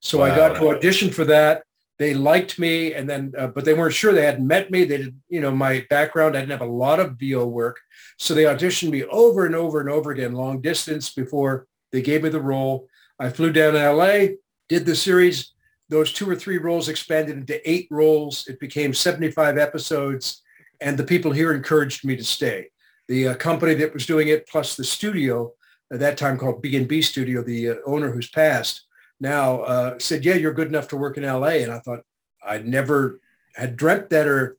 So 0.00 0.22
I 0.22 0.34
got 0.34 0.56
to 0.56 0.70
audition 0.70 1.10
for 1.10 1.24
that. 1.26 1.62
They 1.98 2.14
liked 2.14 2.58
me 2.58 2.94
and 2.94 3.08
then, 3.08 3.32
uh, 3.38 3.46
but 3.46 3.64
they 3.64 3.74
weren't 3.74 3.94
sure 3.94 4.12
they 4.12 4.26
hadn't 4.26 4.46
met 4.46 4.72
me. 4.72 4.84
They 4.84 4.96
did, 4.96 5.20
you 5.28 5.40
know, 5.40 5.52
my 5.52 5.86
background, 5.88 6.36
I 6.36 6.40
didn't 6.40 6.58
have 6.58 6.68
a 6.68 6.72
lot 6.72 6.98
of 6.98 7.16
VO 7.20 7.46
work. 7.46 7.78
So 8.18 8.34
they 8.34 8.42
auditioned 8.42 8.90
me 8.90 9.04
over 9.04 9.46
and 9.46 9.54
over 9.54 9.80
and 9.80 9.88
over 9.88 10.10
again, 10.10 10.32
long 10.32 10.60
distance 10.60 11.12
before 11.12 11.68
they 11.92 12.02
gave 12.02 12.24
me 12.24 12.30
the 12.30 12.40
role. 12.40 12.88
I 13.20 13.30
flew 13.30 13.52
down 13.52 13.74
to 13.74 13.92
LA, 13.92 14.34
did 14.68 14.84
the 14.84 14.96
series. 14.96 15.52
Those 15.88 16.12
two 16.12 16.28
or 16.28 16.34
three 16.34 16.58
roles 16.58 16.88
expanded 16.88 17.36
into 17.36 17.70
eight 17.70 17.86
roles. 17.90 18.48
It 18.48 18.58
became 18.58 18.92
75 18.92 19.56
episodes. 19.56 20.42
And 20.80 20.98
the 20.98 21.04
people 21.04 21.30
here 21.30 21.54
encouraged 21.54 22.04
me 22.04 22.16
to 22.16 22.24
stay. 22.24 22.71
The 23.12 23.28
uh, 23.28 23.34
company 23.34 23.74
that 23.74 23.92
was 23.92 24.06
doing 24.06 24.28
it, 24.28 24.48
plus 24.48 24.74
the 24.74 24.84
studio, 24.84 25.52
at 25.92 26.00
that 26.00 26.16
time 26.16 26.38
called 26.38 26.62
B&B 26.62 27.02
Studio, 27.02 27.42
the 27.42 27.68
uh, 27.68 27.74
owner 27.84 28.10
who's 28.10 28.30
passed, 28.30 28.86
now 29.20 29.60
uh, 29.72 29.98
said, 29.98 30.24
yeah, 30.24 30.36
you're 30.36 30.54
good 30.54 30.68
enough 30.68 30.88
to 30.88 30.96
work 30.96 31.18
in 31.18 31.24
LA. 31.24 31.60
And 31.62 31.70
I 31.70 31.80
thought 31.80 32.00
I 32.42 32.56
never 32.58 33.20
had 33.54 33.76
dreamt 33.76 34.08
that 34.08 34.26
or 34.26 34.56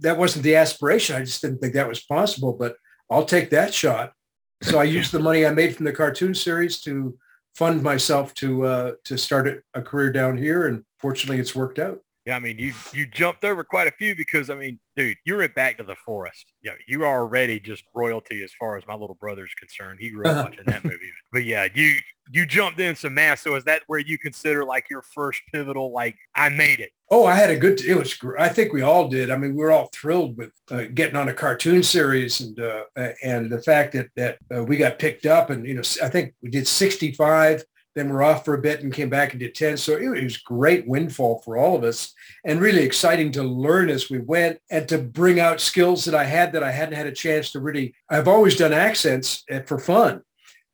that 0.00 0.18
wasn't 0.18 0.44
the 0.44 0.56
aspiration. 0.56 1.16
I 1.16 1.24
just 1.24 1.40
didn't 1.40 1.60
think 1.60 1.72
that 1.72 1.88
was 1.88 2.04
possible, 2.04 2.52
but 2.52 2.76
I'll 3.10 3.24
take 3.24 3.48
that 3.50 3.72
shot. 3.72 4.12
So 4.62 4.78
I 4.78 4.84
used 4.84 5.10
the 5.10 5.18
money 5.18 5.46
I 5.46 5.52
made 5.52 5.74
from 5.74 5.86
the 5.86 5.92
cartoon 5.92 6.34
series 6.34 6.82
to 6.82 7.16
fund 7.54 7.82
myself 7.82 8.34
to 8.34 8.66
uh, 8.66 8.92
to 9.04 9.16
start 9.16 9.48
a- 9.48 9.62
a 9.72 9.80
career 9.80 10.12
down 10.12 10.36
here. 10.36 10.66
And 10.66 10.84
fortunately, 10.98 11.40
it's 11.40 11.54
worked 11.54 11.78
out. 11.78 12.00
Yeah, 12.26 12.34
I 12.34 12.40
mean, 12.40 12.58
you 12.58 12.74
you 12.92 13.06
jumped 13.06 13.44
over 13.44 13.62
quite 13.62 13.86
a 13.86 13.92
few 13.92 14.16
because 14.16 14.50
I 14.50 14.56
mean, 14.56 14.80
dude, 14.96 15.16
you 15.24 15.36
went 15.36 15.54
back 15.54 15.78
to 15.78 15.84
the 15.84 15.94
forest. 16.04 16.46
Yeah, 16.60 16.72
you 16.88 17.04
are 17.04 17.20
already 17.20 17.60
just 17.60 17.84
royalty 17.94 18.42
as 18.42 18.50
far 18.58 18.76
as 18.76 18.84
my 18.88 18.94
little 18.94 19.16
brother's 19.20 19.54
concerned. 19.54 20.00
He 20.00 20.10
grew 20.10 20.26
up 20.26 20.46
watching 20.46 20.64
that 20.66 20.84
movie. 20.84 20.98
But 21.32 21.44
yeah, 21.44 21.68
you 21.72 21.96
you 22.32 22.46
jumped 22.46 22.80
in 22.80 22.96
some 22.96 23.14
mass. 23.14 23.42
So 23.42 23.54
is 23.54 23.64
that 23.64 23.82
where 23.86 24.00
you 24.00 24.18
consider 24.18 24.64
like 24.64 24.86
your 24.90 25.02
first 25.02 25.40
pivotal? 25.52 25.92
Like, 25.92 26.16
I 26.34 26.48
made 26.48 26.80
it. 26.80 26.90
Oh, 27.10 27.26
I 27.26 27.34
had 27.34 27.50
a 27.50 27.56
good. 27.56 27.80
It 27.84 27.94
was. 27.94 28.18
I 28.38 28.48
think 28.48 28.72
we 28.72 28.82
all 28.82 29.06
did. 29.06 29.30
I 29.30 29.36
mean, 29.36 29.54
we 29.54 29.62
were 29.62 29.70
all 29.70 29.90
thrilled 29.94 30.36
with 30.36 30.52
uh, 30.70 30.84
getting 30.94 31.14
on 31.14 31.28
a 31.28 31.34
cartoon 31.34 31.84
series, 31.84 32.40
and 32.40 32.58
uh, 32.58 32.84
and 33.22 33.50
the 33.50 33.62
fact 33.62 33.92
that 33.92 34.08
that 34.16 34.38
uh, 34.52 34.64
we 34.64 34.76
got 34.76 34.98
picked 34.98 35.26
up, 35.26 35.50
and 35.50 35.64
you 35.64 35.74
know, 35.74 35.82
I 36.02 36.08
think 36.08 36.34
we 36.42 36.50
did 36.50 36.66
65. 36.66 37.62
Then 37.96 38.10
we're 38.10 38.22
off 38.22 38.44
for 38.44 38.52
a 38.54 38.60
bit 38.60 38.82
and 38.82 38.92
came 38.92 39.08
back 39.08 39.32
and 39.32 39.40
did 39.40 39.54
10. 39.54 39.78
So 39.78 39.96
it, 39.96 40.22
was 40.22 40.36
great 40.36 40.86
windfall 40.86 41.40
for 41.42 41.56
all 41.56 41.74
of 41.74 41.82
us, 41.82 42.12
and 42.44 42.60
really 42.60 42.82
exciting 42.82 43.32
to 43.32 43.42
learn 43.42 43.88
as 43.88 44.10
we 44.10 44.18
went, 44.18 44.58
and 44.70 44.86
to 44.90 44.98
bring 44.98 45.40
out 45.40 45.62
skills 45.62 46.04
that 46.04 46.14
I 46.14 46.24
had 46.24 46.52
that 46.52 46.62
I 46.62 46.70
hadn't 46.70 46.94
had 46.94 47.06
a 47.06 47.12
chance 47.12 47.50
to 47.52 47.60
really. 47.60 47.94
I've 48.10 48.28
always 48.28 48.56
done 48.56 48.74
accents 48.74 49.42
uh, 49.50 49.60
for 49.60 49.78
fun. 49.78 50.20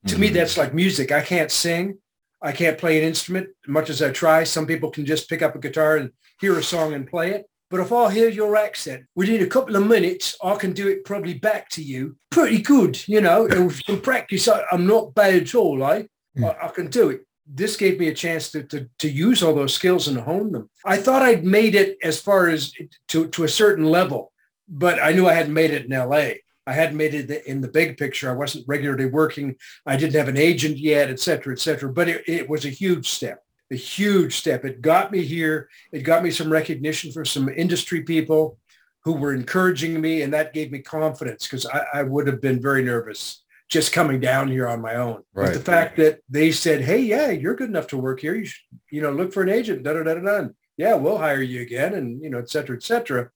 To 0.08 0.18
me, 0.18 0.30
Mhm. 0.30 0.34
that's 0.34 0.58
like 0.58 0.74
music. 0.74 1.12
I 1.12 1.20
can't 1.22 1.50
sing. 1.52 1.98
I 2.42 2.50
can't 2.50 2.76
play 2.76 2.98
an 2.98 3.04
instrument 3.06 3.50
much 3.68 3.88
as 3.88 4.02
I 4.02 4.10
try. 4.10 4.42
Some 4.42 4.66
people 4.66 4.90
can 4.90 5.06
just 5.06 5.30
pick 5.30 5.42
up 5.42 5.54
a 5.54 5.60
guitar 5.60 5.96
and 5.96 6.10
hear 6.40 6.58
a 6.58 6.62
song 6.62 6.92
and 6.92 7.06
play 7.06 7.30
it. 7.30 7.46
But 7.70 7.78
if 7.80 7.92
I 7.92 8.12
hear 8.12 8.28
your 8.28 8.56
accent 8.56 9.04
within 9.14 9.42
a 9.42 9.46
couple 9.46 9.76
of 9.76 9.86
minutes, 9.86 10.36
I 10.42 10.56
can 10.56 10.72
do 10.72 10.88
it 10.88 11.04
probably 11.04 11.34
back 11.34 11.68
to 11.70 11.82
you 11.82 12.16
pretty 12.32 12.60
good. 12.60 13.06
You 13.06 13.20
know, 13.20 13.46
and 13.46 13.68
with 13.68 13.80
some 13.86 14.00
practice, 14.00 14.48
I, 14.48 14.64
I'm 14.72 14.88
not 14.88 15.14
bad 15.14 15.34
at 15.34 15.54
all. 15.54 15.82
Eh? 15.84 16.02
Mm. 16.36 16.56
I, 16.56 16.66
I 16.66 16.68
can 16.68 16.88
do 16.88 17.10
it. 17.10 17.26
This 17.46 17.76
gave 17.76 17.98
me 17.98 18.08
a 18.08 18.14
chance 18.14 18.50
to, 18.52 18.62
to, 18.64 18.88
to 19.00 19.10
use 19.10 19.42
all 19.42 19.54
those 19.54 19.74
skills 19.74 20.08
and 20.08 20.18
hone 20.18 20.52
them. 20.52 20.70
I 20.84 20.96
thought 20.96 21.22
I'd 21.22 21.44
made 21.44 21.74
it 21.74 21.98
as 22.02 22.20
far 22.20 22.48
as 22.48 22.72
to, 23.08 23.26
to 23.28 23.44
a 23.44 23.48
certain 23.48 23.84
level, 23.84 24.32
but 24.68 25.02
I 25.02 25.12
knew 25.12 25.26
I 25.26 25.34
hadn't 25.34 25.52
made 25.52 25.72
it 25.72 25.86
in 25.86 25.90
LA. 25.90 26.34
I 26.66 26.72
hadn't 26.72 26.96
made 26.96 27.14
it 27.14 27.44
in 27.46 27.60
the 27.60 27.68
big 27.68 27.96
picture. 27.96 28.30
I 28.30 28.34
wasn't 28.34 28.68
regularly 28.68 29.06
working. 29.06 29.56
I 29.84 29.96
didn't 29.96 30.14
have 30.14 30.28
an 30.28 30.36
agent 30.36 30.78
yet, 30.78 31.10
et 31.10 31.18
cetera, 31.18 31.52
et 31.52 31.58
cetera. 31.58 31.92
But 31.92 32.08
it, 32.08 32.22
it 32.28 32.48
was 32.48 32.64
a 32.64 32.70
huge 32.70 33.08
step, 33.08 33.42
a 33.72 33.76
huge 33.76 34.36
step. 34.36 34.64
It 34.64 34.80
got 34.80 35.10
me 35.10 35.24
here. 35.24 35.68
It 35.90 36.00
got 36.02 36.22
me 36.22 36.30
some 36.30 36.52
recognition 36.52 37.10
from 37.10 37.24
some 37.24 37.48
industry 37.48 38.02
people 38.02 38.58
who 39.04 39.14
were 39.14 39.34
encouraging 39.34 40.00
me. 40.00 40.22
And 40.22 40.32
that 40.32 40.54
gave 40.54 40.70
me 40.70 40.78
confidence 40.78 41.48
because 41.48 41.66
I, 41.66 41.84
I 41.94 42.02
would 42.04 42.28
have 42.28 42.40
been 42.40 42.62
very 42.62 42.84
nervous 42.84 43.41
just 43.72 43.90
coming 43.92 44.20
down 44.20 44.48
here 44.48 44.68
on 44.68 44.82
my 44.82 44.96
own. 44.96 45.22
But 45.34 45.40
Right. 45.40 45.54
the 45.54 45.60
fact 45.60 45.96
that 45.96 46.20
they 46.28 46.52
said, 46.52 46.82
hey, 46.82 46.98
yeah, 46.98 47.30
you're 47.30 47.54
good 47.54 47.70
enough 47.70 47.86
to 47.88 47.96
work 47.96 48.20
here. 48.20 48.34
You 48.34 48.44
should, 48.44 48.60
you 48.90 49.00
know, 49.00 49.10
look 49.10 49.32
for 49.32 49.42
an 49.42 49.48
agent, 49.48 49.82
da, 49.82 49.94
da, 49.94 50.02
da, 50.02 50.14
da, 50.14 50.20
da. 50.20 50.48
Yeah, 50.76 50.94
we'll 50.94 51.16
hire 51.16 51.40
you 51.40 51.62
again. 51.62 51.94
And, 51.94 52.22
you 52.22 52.28
know, 52.28 52.38
et 52.38 52.50
cetera, 52.50 52.76
et 52.76 52.82
cetera. 52.82 53.30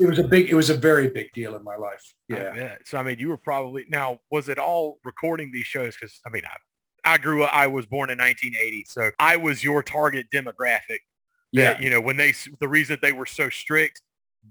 It 0.00 0.06
was 0.06 0.18
a 0.18 0.24
big, 0.24 0.50
it 0.50 0.54
was 0.54 0.68
a 0.70 0.74
very 0.76 1.08
big 1.08 1.32
deal 1.32 1.54
in 1.54 1.62
my 1.62 1.76
life. 1.76 2.02
Yeah. 2.28 2.52
bet. 2.54 2.78
So 2.86 2.98
I 2.98 3.02
mean, 3.04 3.18
you 3.18 3.28
were 3.28 3.36
probably 3.36 3.84
now. 3.88 4.18
Was 4.30 4.48
it 4.48 4.58
all 4.58 4.98
recording 5.04 5.52
these 5.52 5.66
shows? 5.66 5.94
Because 5.94 6.20
I 6.26 6.30
mean, 6.30 6.42
I 6.44 7.14
I 7.14 7.18
grew 7.18 7.44
up. 7.44 7.50
I 7.52 7.66
was 7.68 7.86
born 7.86 8.10
in 8.10 8.18
1980, 8.18 8.86
so 8.88 9.10
I 9.18 9.36
was 9.36 9.62
your 9.62 9.82
target 9.82 10.26
demographic. 10.32 11.00
Yeah. 11.52 11.72
That, 11.72 11.82
you 11.82 11.90
know, 11.90 12.00
when 12.00 12.16
they 12.16 12.34
the 12.60 12.68
reason 12.68 12.94
that 12.94 13.02
they 13.02 13.12
were 13.12 13.26
so 13.26 13.48
strict 13.48 14.00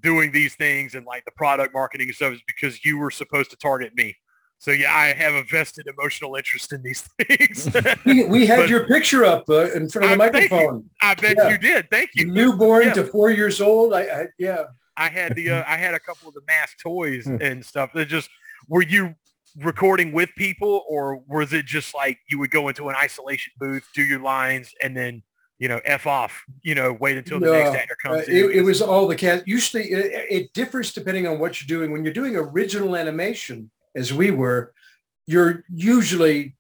doing 0.02 0.32
these 0.32 0.56
things 0.56 0.94
and 0.96 1.06
like 1.06 1.26
the 1.26 1.32
product 1.32 1.74
marketing 1.74 2.08
and 2.08 2.16
stuff 2.16 2.34
is 2.34 2.42
because 2.46 2.84
you 2.86 2.98
were 2.98 3.12
supposed 3.12 3.50
to 3.52 3.58
target 3.58 3.94
me. 3.96 4.16
So 4.60 4.72
yeah, 4.72 4.94
I 4.94 5.08
have 5.14 5.36
a 5.36 5.44
vested 5.44 5.88
emotional 5.88 6.36
interest 6.36 6.74
in 6.74 6.82
these 6.82 7.02
things. 7.22 7.70
We, 8.06 8.26
we 8.26 8.46
had 8.48 8.58
But- 8.62 8.70
your 8.70 8.88
picture 8.88 9.24
up 9.24 9.48
uh, 9.50 9.72
in 9.72 9.88
front 9.90 10.12
of 10.12 10.18
the 10.18 10.24
I- 10.24 10.32
microphone. 10.32 10.90
I 11.02 11.14
bet 11.16 11.36
Yeah. 11.38 11.50
you 11.50 11.58
did. 11.58 11.90
Thank 11.92 12.12
you. 12.16 12.26
Newborn 12.32 12.88
Yeah. 12.88 12.94
to 12.94 13.04
four 13.06 13.30
years 13.30 13.62
old. 13.62 13.94
I, 13.94 14.02
I 14.02 14.26
yeah. 14.40 14.64
I 14.98 15.10
had 15.10 15.36
the 15.36 15.52
uh, 15.52 15.64
I 15.68 15.78
had 15.78 15.94
a 15.94 16.00
couple 16.00 16.28
of 16.28 16.34
the 16.34 16.42
mask 16.48 16.80
toys 16.80 17.26
Hmm. 17.26 17.38
and 17.40 17.64
stuff. 17.64 17.92
That 17.94 18.08
just 18.08 18.30
were 18.68 18.82
you 18.82 19.14
recording 19.62 20.12
with 20.12 20.30
people 20.36 20.84
or 20.88 21.22
was 21.28 21.54
it 21.54 21.66
just 21.66 21.96
like 21.96 22.20
you 22.30 22.38
would 22.40 22.52
go 22.52 22.68
into 22.68 22.90
an 22.90 22.96
isolation 22.96 23.54
booth, 23.60 23.88
do 23.94 24.04
your 24.04 24.20
lines, 24.20 24.74
and 24.84 24.98
then 24.98 25.22
you 25.60 25.68
know 25.68 25.80
f 25.86 26.08
off, 26.08 26.44
you 26.64 26.74
know, 26.74 26.94
wait 27.00 27.16
until 27.18 27.40
the 27.40 27.52
next 27.52 27.74
No, 27.74 27.80
actor 27.80 27.96
Uh, 28.06 28.10
comes 28.10 28.28
in. 28.28 28.36
it, 28.36 28.56
it 28.58 28.62
was 28.64 28.82
all 28.82 29.08
the 29.08 29.16
cast. 29.16 29.48
Usually 29.48 29.84
it, 29.92 30.26
it 30.32 30.54
differs 30.54 30.92
depending 30.94 31.28
on 31.28 31.38
what 31.38 31.62
you're 31.62 31.68
doing. 31.80 31.92
When 31.92 32.04
you're 32.04 32.14
doing 32.14 32.36
original 32.36 32.96
animation, 32.96 33.70
as 33.96 34.14
we 34.14 34.32
were, 34.32 34.74
you're 35.26 35.64
usually 35.70 36.56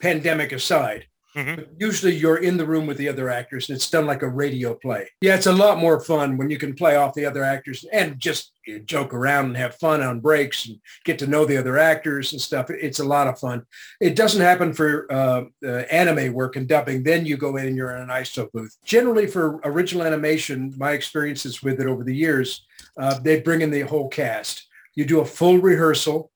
pandemic 0.00 0.52
aside. 0.52 1.06
Mhm. 1.36 1.66
Usually 1.80 2.14
you're 2.14 2.36
in 2.36 2.56
the 2.56 2.64
room 2.64 2.86
with 2.86 2.96
the 2.96 3.08
other 3.08 3.28
actors 3.28 3.68
and 3.68 3.74
it's 3.74 3.90
done 3.90 4.06
like 4.06 4.22
a 4.22 4.28
radio 4.28 4.72
play. 4.74 5.08
Yeah, 5.20 5.34
it's 5.34 5.46
a 5.46 5.52
lot 5.52 5.78
more 5.78 5.98
fun 5.98 6.36
when 6.36 6.48
you 6.48 6.58
can 6.58 6.74
play 6.74 6.94
off 6.94 7.14
the 7.14 7.26
other 7.26 7.42
actors 7.42 7.84
and 7.92 8.20
just 8.20 8.52
joke 8.84 9.12
around 9.12 9.46
and 9.46 9.56
have 9.56 9.74
fun 9.74 10.00
on 10.00 10.20
breaks 10.20 10.66
and 10.66 10.78
get 11.04 11.18
to 11.18 11.26
know 11.26 11.44
the 11.44 11.56
other 11.56 11.76
actors 11.76 12.32
and 12.32 12.40
stuff. 12.40 12.70
It's 12.70 13.00
a 13.00 13.04
lot 13.04 13.26
of 13.26 13.38
fun. 13.40 13.66
It 14.00 14.14
doesn't 14.14 14.42
happen 14.42 14.72
for 14.72 15.10
uh, 15.12 15.44
uh, 15.64 15.68
anime 15.90 16.32
work 16.32 16.54
and 16.54 16.68
dubbing. 16.68 17.02
Then 17.02 17.26
you 17.26 17.36
go 17.36 17.56
in 17.56 17.66
and 17.66 17.76
you're 17.76 17.96
in 17.96 18.02
an 18.02 18.10
ISO 18.10 18.48
booth. 18.52 18.76
Generally 18.84 19.26
for 19.26 19.56
original 19.64 20.06
animation, 20.06 20.72
my 20.76 20.92
experiences 20.92 21.64
with 21.64 21.80
it 21.80 21.88
over 21.88 22.04
the 22.04 22.14
years, 22.14 22.64
uh, 22.96 23.18
they 23.18 23.40
bring 23.40 23.60
in 23.60 23.72
the 23.72 23.80
whole 23.80 24.08
cast. 24.08 24.68
You 24.94 25.04
do 25.04 25.20
a 25.20 25.26
full 25.26 25.58
rehearsal 25.58 26.30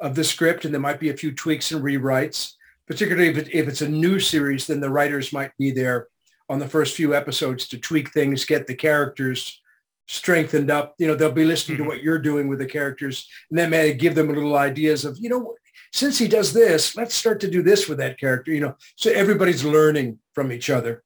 of 0.00 0.14
the 0.14 0.24
script 0.24 0.64
and 0.64 0.72
there 0.72 0.80
might 0.80 1.00
be 1.00 1.10
a 1.10 1.16
few 1.16 1.32
tweaks 1.32 1.72
and 1.72 1.82
rewrites 1.82 2.54
particularly 2.90 3.28
if, 3.28 3.38
it, 3.38 3.54
if 3.54 3.68
it's 3.68 3.82
a 3.82 3.88
new 3.88 4.18
series, 4.18 4.66
then 4.66 4.80
the 4.80 4.90
writers 4.90 5.32
might 5.32 5.56
be 5.58 5.70
there 5.70 6.08
on 6.48 6.58
the 6.58 6.66
first 6.66 6.96
few 6.96 7.14
episodes 7.14 7.68
to 7.68 7.78
tweak 7.78 8.10
things, 8.12 8.44
get 8.44 8.66
the 8.66 8.74
characters 8.74 9.62
strengthened 10.08 10.72
up. 10.72 10.96
You 10.98 11.06
know, 11.06 11.14
they'll 11.14 11.30
be 11.30 11.44
listening 11.44 11.78
Mhm. 11.78 11.82
to 11.82 11.88
what 11.88 12.02
you're 12.02 12.18
doing 12.18 12.48
with 12.48 12.58
the 12.58 12.66
characters 12.66 13.28
and 13.48 13.56
then 13.56 13.70
may 13.70 13.94
give 13.94 14.16
them 14.16 14.28
a 14.28 14.32
little 14.32 14.56
ideas 14.56 15.04
of, 15.04 15.16
you 15.20 15.28
know, 15.28 15.54
since 15.92 16.18
he 16.18 16.26
does 16.26 16.52
this, 16.52 16.96
let's 16.96 17.14
start 17.14 17.38
to 17.42 17.48
do 17.48 17.62
this 17.62 17.88
with 17.88 17.98
that 17.98 18.18
character, 18.18 18.52
you 18.52 18.60
know, 18.60 18.74
so 18.96 19.12
everybody's 19.12 19.62
learning 19.62 20.18
from 20.34 20.50
each 20.50 20.68
other. 20.68 21.04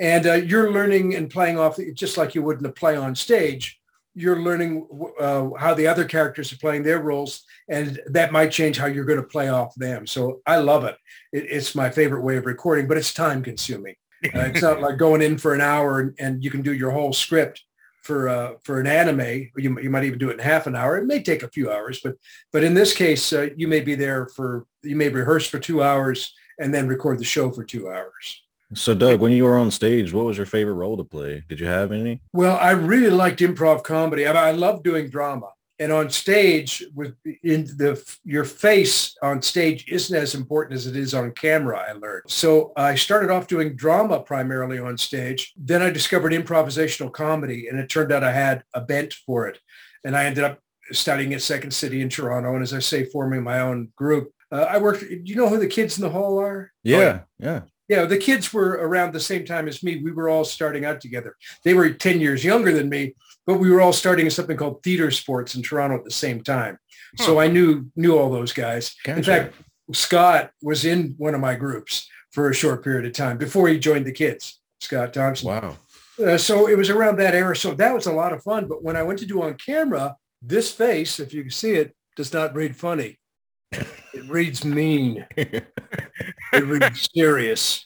And 0.00 0.26
uh, 0.26 0.32
you're 0.34 0.72
learning 0.72 1.16
and 1.16 1.28
playing 1.28 1.58
off 1.58 1.78
just 1.92 2.16
like 2.16 2.34
you 2.34 2.42
would 2.42 2.60
in 2.60 2.64
a 2.64 2.72
play 2.72 2.96
on 2.96 3.14
stage. 3.14 3.78
You're 4.14 4.40
learning 4.40 4.88
uh, 5.20 5.50
how 5.58 5.74
the 5.74 5.86
other 5.86 6.06
characters 6.06 6.50
are 6.50 6.56
playing 6.56 6.82
their 6.84 7.00
roles, 7.00 7.44
and 7.68 8.00
that 8.06 8.32
might 8.32 8.50
change 8.50 8.78
how 8.78 8.86
you're 8.86 9.04
going 9.04 9.20
to 9.20 9.26
play 9.26 9.48
off 9.48 9.74
them. 9.74 10.06
So 10.06 10.40
I 10.46 10.56
love 10.56 10.84
it. 10.84 10.96
it 11.32 11.46
it's 11.50 11.74
my 11.74 11.90
favorite 11.90 12.22
way 12.22 12.36
of 12.36 12.46
recording, 12.46 12.86
but 12.86 12.96
it's 12.96 13.12
time 13.12 13.42
consuming. 13.42 13.94
Uh, 14.24 14.40
it's 14.40 14.62
not 14.62 14.80
like 14.80 14.96
going 14.96 15.22
in 15.22 15.38
for 15.38 15.54
an 15.54 15.60
hour 15.60 16.00
and, 16.00 16.14
and 16.18 16.42
you 16.42 16.50
can 16.50 16.62
do 16.62 16.72
your 16.72 16.90
whole 16.90 17.12
script 17.12 17.62
for 18.02 18.28
uh, 18.28 18.52
for 18.64 18.80
an 18.80 18.86
anime. 18.86 19.50
You, 19.56 19.78
you 19.80 19.90
might 19.90 20.04
even 20.04 20.18
do 20.18 20.30
it 20.30 20.34
in 20.34 20.38
half 20.38 20.66
an 20.66 20.76
hour. 20.76 20.96
It 20.96 21.04
may 21.04 21.22
take 21.22 21.42
a 21.42 21.48
few 21.48 21.70
hours, 21.70 22.00
but 22.02 22.14
but 22.52 22.64
in 22.64 22.72
this 22.72 22.94
case, 22.94 23.32
uh, 23.32 23.48
you 23.56 23.68
may 23.68 23.80
be 23.80 23.94
there 23.94 24.26
for 24.28 24.66
you 24.82 24.96
may 24.96 25.08
rehearse 25.08 25.46
for 25.46 25.58
two 25.58 25.82
hours 25.82 26.32
and 26.58 26.72
then 26.72 26.88
record 26.88 27.18
the 27.18 27.24
show 27.24 27.50
for 27.50 27.64
two 27.64 27.90
hours. 27.90 28.42
So, 28.74 28.94
Doug, 28.94 29.20
when 29.20 29.32
you 29.32 29.44
were 29.44 29.56
on 29.58 29.70
stage, 29.70 30.12
what 30.12 30.24
was 30.24 30.36
your 30.36 30.46
favorite 30.46 30.74
role 30.74 30.96
to 30.96 31.04
play? 31.04 31.44
Did 31.48 31.60
you 31.60 31.66
have 31.66 31.92
any? 31.92 32.20
Well, 32.32 32.56
I 32.56 32.72
really 32.72 33.10
liked 33.10 33.40
improv 33.40 33.84
comedy. 33.84 34.26
I, 34.26 34.48
I 34.48 34.50
love 34.52 34.82
doing 34.82 35.08
drama. 35.08 35.50
And 35.78 35.92
on 35.92 36.08
stage, 36.08 36.84
with 36.94 37.14
in 37.42 37.64
the 37.64 38.02
your 38.24 38.44
face 38.44 39.14
on 39.22 39.42
stage 39.42 39.86
isn't 39.88 40.16
as 40.16 40.34
important 40.34 40.74
as 40.74 40.86
it 40.86 40.96
is 40.96 41.12
on 41.12 41.32
camera. 41.32 41.84
I 41.88 41.92
learned. 41.92 42.22
So 42.28 42.72
I 42.76 42.94
started 42.94 43.30
off 43.30 43.46
doing 43.46 43.76
drama 43.76 44.20
primarily 44.20 44.78
on 44.78 44.96
stage. 44.96 45.52
Then 45.56 45.82
I 45.82 45.90
discovered 45.90 46.32
improvisational 46.32 47.12
comedy, 47.12 47.68
and 47.68 47.78
it 47.78 47.90
turned 47.90 48.10
out 48.10 48.24
I 48.24 48.32
had 48.32 48.64
a 48.72 48.80
bent 48.80 49.12
for 49.12 49.48
it. 49.48 49.58
And 50.04 50.16
I 50.16 50.24
ended 50.24 50.44
up 50.44 50.60
studying 50.92 51.34
at 51.34 51.42
Second 51.42 51.72
City 51.72 52.00
in 52.00 52.08
Toronto, 52.08 52.54
and 52.54 52.62
as 52.62 52.72
I 52.72 52.78
say, 52.78 53.04
forming 53.04 53.42
my 53.42 53.60
own 53.60 53.88
group. 53.96 54.32
Uh, 54.50 54.66
I 54.68 54.78
worked. 54.78 55.00
Do 55.00 55.20
you 55.24 55.36
know 55.36 55.48
who 55.48 55.58
the 55.58 55.66
kids 55.66 55.98
in 55.98 56.02
the 56.02 56.10
hall 56.10 56.38
are? 56.38 56.72
Yeah, 56.84 56.98
yeah. 56.98 57.20
Yeah, 57.38 57.60
the 57.88 58.18
kids 58.18 58.52
were 58.52 58.70
around 58.70 59.12
the 59.12 59.20
same 59.20 59.44
time 59.44 59.68
as 59.68 59.82
me. 59.82 60.02
We 60.02 60.12
were 60.12 60.28
all 60.28 60.44
starting 60.44 60.84
out 60.84 61.00
together. 61.00 61.36
They 61.64 61.74
were 61.74 61.90
10 61.90 62.20
years 62.20 62.44
younger 62.44 62.72
than 62.72 62.88
me, 62.88 63.14
but 63.46 63.58
we 63.58 63.70
were 63.70 63.80
all 63.80 63.92
starting 63.92 64.28
something 64.30 64.56
called 64.56 64.82
theater 64.82 65.10
sports 65.10 65.54
in 65.54 65.62
Toronto 65.62 65.96
at 65.96 66.04
the 66.04 66.10
same 66.10 66.42
time. 66.42 66.78
So 67.18 67.40
I 67.40 67.48
knew 67.48 67.90
knew 67.96 68.18
all 68.18 68.30
those 68.30 68.52
guys. 68.52 68.94
In 69.06 69.22
fact, 69.22 69.54
Scott 69.92 70.50
was 70.60 70.84
in 70.84 71.14
one 71.16 71.34
of 71.34 71.40
my 71.40 71.54
groups 71.54 72.08
for 72.32 72.50
a 72.50 72.54
short 72.54 72.84
period 72.84 73.06
of 73.06 73.12
time 73.12 73.38
before 73.38 73.68
he 73.68 73.78
joined 73.78 74.04
the 74.04 74.12
kids. 74.12 74.60
Scott 74.80 75.14
Thompson. 75.14 75.48
Wow. 75.48 75.76
Uh, 76.22 76.36
so 76.36 76.68
it 76.68 76.76
was 76.76 76.90
around 76.90 77.18
that 77.18 77.34
era. 77.34 77.56
So 77.56 77.74
that 77.74 77.94
was 77.94 78.06
a 78.06 78.12
lot 78.12 78.32
of 78.32 78.42
fun. 78.42 78.66
But 78.68 78.82
when 78.82 78.96
I 78.96 79.02
went 79.02 79.18
to 79.20 79.26
do 79.26 79.42
on 79.42 79.54
camera, 79.54 80.16
this 80.42 80.72
face, 80.72 81.20
if 81.20 81.32
you 81.32 81.42
can 81.42 81.50
see 81.50 81.72
it, 81.72 81.94
does 82.14 82.32
not 82.32 82.54
read 82.54 82.76
funny. 82.76 83.18
It 83.72 84.28
reads 84.28 84.64
mean. 84.64 85.26
it 85.36 85.66
reads 86.52 87.08
serious. 87.14 87.84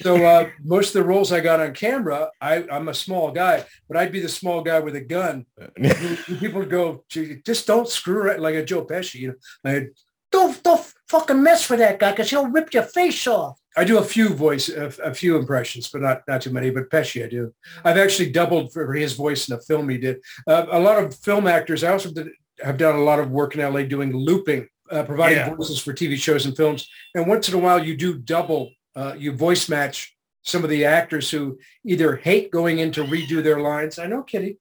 So 0.00 0.24
uh, 0.24 0.48
most 0.64 0.88
of 0.88 1.02
the 1.02 1.08
roles 1.08 1.30
I 1.30 1.40
got 1.40 1.60
on 1.60 1.72
camera, 1.74 2.30
I, 2.40 2.64
I'm 2.70 2.88
a 2.88 2.94
small 2.94 3.30
guy, 3.30 3.64
but 3.88 3.96
I'd 3.96 4.10
be 4.10 4.20
the 4.20 4.28
small 4.28 4.62
guy 4.62 4.80
with 4.80 4.96
a 4.96 5.00
gun. 5.00 5.46
People 6.40 6.60
would 6.60 6.70
go, 6.70 7.04
just 7.08 7.66
don't 7.66 7.88
screw 7.88 8.30
it 8.30 8.40
like 8.40 8.54
a 8.54 8.64
Joe 8.64 8.84
Pesci. 8.84 9.20
You 9.20 9.36
know, 9.64 9.70
I, 9.70 9.86
don't 10.32 10.60
don't 10.62 10.92
fucking 11.08 11.42
mess 11.42 11.68
with 11.70 11.78
that 11.78 11.98
guy 11.98 12.10
because 12.10 12.30
he'll 12.30 12.48
rip 12.48 12.72
your 12.72 12.82
face 12.82 13.26
off. 13.26 13.58
I 13.76 13.84
do 13.84 13.98
a 13.98 14.04
few 14.04 14.30
voice, 14.30 14.68
a, 14.68 14.86
a 15.02 15.14
few 15.14 15.36
impressions, 15.36 15.88
but 15.88 16.02
not 16.02 16.22
not 16.26 16.42
too 16.42 16.50
many. 16.50 16.70
But 16.70 16.90
Pesci, 16.90 17.24
I 17.24 17.28
do. 17.28 17.54
I've 17.84 17.98
actually 17.98 18.32
doubled 18.32 18.72
for 18.72 18.92
his 18.94 19.12
voice 19.12 19.48
in 19.48 19.54
a 19.54 19.60
film 19.60 19.88
he 19.88 19.98
did. 19.98 20.20
Uh, 20.46 20.66
a 20.70 20.80
lot 20.80 21.02
of 21.02 21.14
film 21.14 21.46
actors. 21.46 21.84
I 21.84 21.92
also 21.92 22.12
did, 22.12 22.28
have 22.62 22.78
done 22.78 22.96
a 22.96 23.02
lot 23.02 23.20
of 23.20 23.30
work 23.30 23.54
in 23.54 23.60
LA 23.60 23.82
doing 23.82 24.14
looping, 24.16 24.68
uh, 24.92 25.02
providing 25.04 25.38
Yeah. 25.38 25.54
voices 25.54 25.80
for 25.80 25.92
TV 25.92 26.16
shows 26.16 26.46
and 26.46 26.56
films. 26.56 26.88
And 27.14 27.26
once 27.26 27.48
in 27.48 27.54
a 27.54 27.58
while, 27.58 27.82
you 27.84 27.96
do 27.96 28.14
double. 28.18 28.70
Uh, 28.94 29.14
you 29.16 29.32
voice 29.32 29.68
match 29.68 30.16
some 30.42 30.64
of 30.64 30.70
the 30.70 30.84
actors 30.84 31.30
who 31.30 31.58
either 31.86 32.16
hate 32.16 32.50
going 32.50 32.78
in 32.78 32.92
to 32.92 33.04
redo 33.04 33.42
their 33.42 33.60
lines. 33.60 33.98
I 33.98 34.06
know, 34.06 34.22
Kitty. 34.22 34.58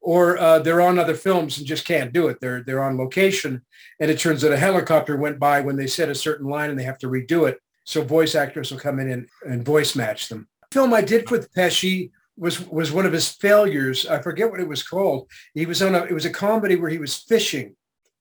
Or 0.00 0.38
uh, 0.38 0.58
they're 0.58 0.80
on 0.82 0.98
other 0.98 1.14
films 1.14 1.58
and 1.58 1.66
just 1.66 1.86
can't 1.86 2.12
do 2.12 2.28
it. 2.28 2.38
They're 2.40 2.62
they're 2.62 2.82
on 2.84 2.98
location, 2.98 3.62
and 4.00 4.10
it 4.10 4.18
turns 4.18 4.44
out 4.44 4.52
a 4.52 4.56
helicopter 4.58 5.16
went 5.16 5.38
by 5.38 5.62
when 5.62 5.76
they 5.76 5.86
said 5.86 6.10
a 6.10 6.14
certain 6.14 6.46
line, 6.46 6.68
and 6.70 6.78
they 6.78 6.84
have 6.84 6.98
to 6.98 7.08
redo 7.08 7.48
it. 7.48 7.58
So 7.84 8.02
voice 8.02 8.34
actors 8.34 8.70
will 8.70 8.78
come 8.78 8.98
in 8.98 9.10
and, 9.10 9.28
and 9.46 9.64
voice 9.64 9.94
match 9.96 10.28
them. 10.28 10.46
film 10.72 10.92
I 10.92 11.00
did 11.00 11.30
with 11.30 11.52
Pesci 11.54 12.10
was 12.36 12.66
was 12.68 12.92
one 12.92 13.06
of 13.06 13.12
his 13.12 13.28
failures. 13.30 14.06
I 14.06 14.20
forget 14.20 14.50
what 14.50 14.60
it 14.60 14.68
was 14.68 14.82
called. 14.82 15.30
He 15.54 15.64
was 15.66 15.80
on 15.80 15.94
a 15.94 16.02
it 16.04 16.12
was 16.12 16.26
a 16.26 16.30
comedy 16.30 16.76
where 16.76 16.90
he 16.90 16.98
was 16.98 17.16
fishing 17.16 17.74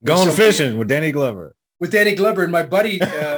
Going 0.04 0.30
So- 0.30 0.36
fishing 0.36 0.78
with 0.78 0.88
Danny 0.88 1.12
Glover. 1.12 1.56
with 1.80 1.92
Danny 1.92 2.16
Glover, 2.16 2.44
and 2.44 2.52
my 2.52 2.64
buddy 2.64 3.02
uh, 3.02 3.38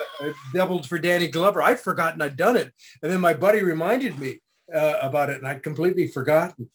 doubled 0.53 0.87
for 0.87 0.99
Danny 0.99 1.27
Glover. 1.27 1.61
I'd 1.63 1.79
forgotten 1.79 2.21
I'd 2.21 2.37
done 2.37 2.55
it, 2.57 2.71
and 3.01 3.11
then 3.11 3.19
my 3.19 3.33
buddy 3.33 3.61
reminded 3.63 4.19
me 4.19 4.39
uh, 4.73 4.95
about 5.01 5.29
it, 5.31 5.37
and 5.37 5.47
I'd 5.47 5.63
completely 5.63 6.07
forgotten. 6.07 6.69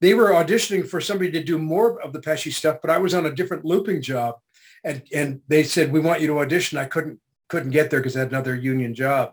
They 0.00 0.14
were 0.14 0.30
auditioning 0.30 0.88
for 0.88 1.00
somebody 1.00 1.30
to 1.32 1.42
do 1.42 1.58
more 1.58 2.00
of 2.00 2.12
the 2.12 2.20
Pesci 2.20 2.52
stuff, 2.52 2.78
but 2.80 2.90
I 2.90 2.98
was 2.98 3.12
on 3.14 3.26
a 3.26 3.32
different 3.34 3.64
looping 3.64 4.02
job, 4.02 4.36
and 4.84 5.02
and 5.12 5.40
they 5.48 5.62
said 5.64 5.92
we 5.92 6.00
want 6.00 6.20
you 6.20 6.26
to 6.28 6.38
audition. 6.38 6.78
I 6.78 6.84
couldn't 6.84 7.18
couldn't 7.48 7.70
get 7.70 7.90
there 7.90 8.00
because 8.00 8.16
I 8.16 8.20
had 8.20 8.30
another 8.30 8.54
union 8.54 8.94
job. 8.94 9.32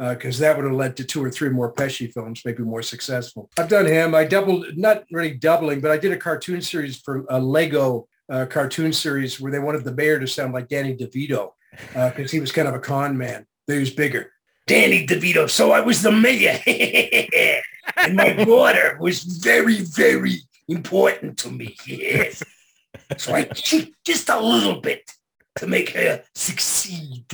Because 0.00 0.38
that 0.38 0.56
would 0.56 0.64
have 0.64 0.74
led 0.74 0.96
to 0.98 1.04
two 1.04 1.20
or 1.24 1.28
three 1.28 1.48
more 1.48 1.72
Pesci 1.72 2.12
films, 2.12 2.42
maybe 2.44 2.62
more 2.62 2.82
successful. 2.82 3.50
I've 3.58 3.68
done 3.68 3.84
him. 3.84 4.14
I 4.14 4.22
doubled, 4.24 4.64
not 4.76 5.02
really 5.10 5.32
doubling, 5.34 5.80
but 5.80 5.90
I 5.90 5.96
did 5.98 6.12
a 6.12 6.16
cartoon 6.16 6.62
series 6.62 6.98
for 6.98 7.24
a 7.28 7.40
Lego 7.40 8.06
uh, 8.28 8.46
cartoon 8.46 8.92
series 8.92 9.40
where 9.40 9.52
they 9.52 9.58
wanted 9.58 9.84
the 9.84 9.94
mayor 9.94 10.18
to 10.18 10.26
sound 10.26 10.52
like 10.52 10.68
Danny 10.68 10.96
DeVito 10.96 11.52
because 11.92 12.30
he 12.30 12.40
was 12.40 12.52
kind 12.52 12.68
of 12.68 12.74
a 12.74 12.80
con 12.80 13.16
man. 13.16 13.46
He 13.66 13.78
was 13.78 13.90
bigger. 13.90 14.32
Danny 14.66 15.06
DeVito. 15.06 15.48
So 15.48 15.72
I 15.72 15.80
was 15.80 16.02
the 16.02 16.12
mayor. 16.12 16.58
and 17.96 18.16
my 18.16 18.32
daughter 18.32 18.96
was 19.00 19.22
very, 19.22 19.80
very 19.80 20.36
important 20.68 21.38
to 21.38 21.50
me. 21.50 21.76
Yes. 21.86 22.42
So 23.16 23.34
I 23.34 23.44
cheat 23.44 23.94
just 24.04 24.28
a 24.28 24.38
little 24.38 24.80
bit 24.80 25.10
to 25.56 25.66
make 25.66 25.90
her 25.90 26.22
succeed. 26.34 27.24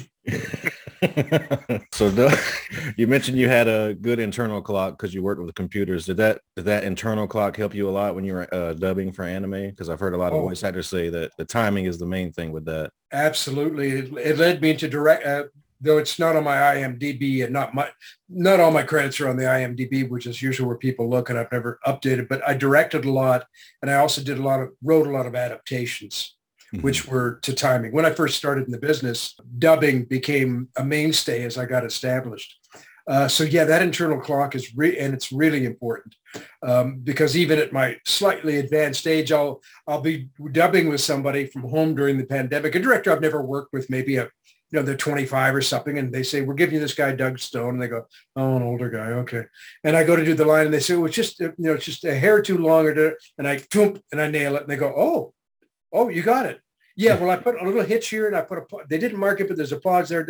so 1.93 2.11
Doug, 2.11 2.39
you 2.97 3.07
mentioned 3.07 3.39
you 3.39 3.49
had 3.49 3.69
a 3.69 3.95
good 3.95 4.19
internal 4.19 4.61
clock 4.63 4.99
because 4.99 5.13
you 5.15 5.23
worked 5.23 5.41
with 5.41 5.55
computers. 5.55 6.07
Did 6.07 6.17
that 6.19 6.41
did 6.57 6.65
that 6.67 6.85
internal 6.85 7.27
clock 7.27 7.57
help 7.57 7.75
you 7.75 7.89
a 7.89 7.91
lot 7.91 8.15
when 8.15 8.25
you 8.25 8.35
were 8.35 8.55
uh, 8.55 8.73
dubbing 8.75 9.13
for 9.13 9.25
anime? 9.25 9.71
Because 9.71 9.89
I've 9.89 10.01
heard 10.01 10.15
a 10.15 10.17
lot 10.17 10.33
of 10.33 10.39
Oh. 10.39 10.49
voice 10.49 10.63
actors 10.65 10.89
say 10.89 11.09
that 11.11 11.33
the 11.39 11.45
timing 11.45 11.85
is 11.85 11.99
the 11.99 12.07
main 12.07 12.33
thing 12.33 12.53
with 12.53 12.65
that. 12.67 12.91
Absolutely. 13.13 13.91
It, 13.91 14.13
it 14.19 14.39
led 14.39 14.61
me 14.61 14.71
into 14.71 14.89
direct, 14.89 15.25
uh, 15.27 15.45
though 15.81 15.99
it's 15.99 16.19
not 16.19 16.35
on 16.35 16.45
my 16.45 16.57
IMDb 16.57 17.45
and 17.45 17.53
not 17.53 17.75
my, 17.75 17.89
not 18.29 18.59
all 18.59 18.71
my 18.71 18.83
credits 18.83 19.21
are 19.21 19.29
on 19.29 19.37
the 19.37 19.45
IMDb, 19.45 20.09
which 20.09 20.27
is 20.27 20.41
usually 20.43 20.67
where 20.67 20.77
people 20.77 21.09
look 21.09 21.31
and 21.31 21.39
I've 21.39 21.53
never 21.53 21.79
updated, 21.87 22.29
but 22.29 22.47
I 22.49 22.55
directed 22.55 23.05
a 23.05 23.13
lot 23.13 23.47
and 23.83 23.91
I 23.91 23.97
also 23.97 24.23
did 24.23 24.39
a 24.39 24.43
lot 24.43 24.61
of, 24.61 24.71
wrote 24.83 25.07
a 25.07 25.11
lot 25.11 25.27
of 25.27 25.35
adaptations, 25.35 26.37
which 26.81 27.07
were 27.07 27.39
to 27.43 27.53
timing. 27.53 27.93
When 27.93 28.07
I 28.07 28.11
first 28.11 28.37
started 28.37 28.67
in 28.67 28.73
the 28.73 28.79
business, 28.79 29.35
dubbing 29.59 30.05
became 30.05 30.69
a 30.77 30.85
mainstay 30.85 31.45
as 31.45 31.59
I 31.59 31.67
got 31.67 31.85
established. 31.85 32.59
Uh, 33.07 33.29
so 33.29 33.45
yeah, 33.45 33.65
that 33.65 33.83
internal 33.83 34.19
clock 34.19 34.55
is 34.55 34.75
re- 34.75 34.99
and 34.99 35.13
it's 35.13 35.31
really 35.31 35.67
important 35.67 36.15
um, 36.63 37.01
because 37.01 37.37
even 37.37 37.59
at 37.59 37.73
my 37.73 37.97
slightly 38.07 38.57
advanced 38.57 39.07
age, 39.07 39.31
I'll 39.31 39.61
I'll 39.87 40.01
be 40.01 40.29
dubbing 40.53 40.89
with 40.89 41.03
somebody 41.03 41.47
from 41.47 41.63
home 41.63 41.95
during 41.95 42.17
the 42.17 42.25
pandemic, 42.25 42.75
a 42.75 42.79
director 42.79 43.13
I've 43.13 43.21
never 43.21 43.43
worked 43.43 43.73
with, 43.75 43.91
maybe 43.91 44.17
a 44.17 44.31
you 44.71 44.81
know 44.81 44.83
they're 44.83 44.97
25 44.97 45.55
or 45.55 45.61
something, 45.61 45.99
and 45.99 46.13
they 46.13 46.23
say 46.23 46.41
we're 46.41 46.55
giving 46.55 46.77
you 46.77 46.81
this 46.81 46.95
guy 46.95 47.13
Doug 47.13 47.39
Stone, 47.39 47.75
and 47.75 47.83
they 47.83 47.89
go, 47.89 48.07
oh, 48.37 48.57
an 48.57 48.63
older 48.63 48.89
guy, 48.89 49.13
okay, 49.13 49.45
and 49.85 49.97
I 49.97 50.03
go 50.03 50.17
to 50.17 50.25
do 50.25 50.35
the 50.35 50.47
line, 50.47 50.65
and 50.65 50.75
they 50.75 50.81
say, 50.81 50.97
well, 50.97 51.07
it's 51.07 51.15
just 51.15 51.39
you 51.41 51.53
know 51.59 51.75
it's 51.75 51.85
just 51.85 52.05
a 52.05 52.15
hair 52.15 52.41
too 52.41 52.57
long, 52.57 52.87
or 52.87 53.17
and 53.37 53.47
I 53.47 53.61
and 53.75 54.21
I 54.21 54.29
nail 54.29 54.57
it, 54.57 54.63
and 54.63 54.71
they 54.71 54.77
go, 54.77 54.93
oh, 54.97 55.35
oh, 55.93 56.09
you 56.09 56.23
got 56.23 56.47
it. 56.47 56.61
Yeah, 56.97 57.19
well, 57.19 57.31
I 57.31 57.37
put 57.37 57.61
a 57.61 57.65
little 57.65 57.83
hitch 57.83 58.09
here, 58.09 58.29
and 58.29 58.37
I 58.37 58.43
put 58.43 58.59
a. 58.59 58.67
They 58.89 58.99
didn't 58.99 59.19
mark 59.19 59.41
it, 59.41 59.49
but 59.49 59.57
there's 59.57 59.73
a 59.73 59.81
pause 59.81 60.09
there, 60.09 60.21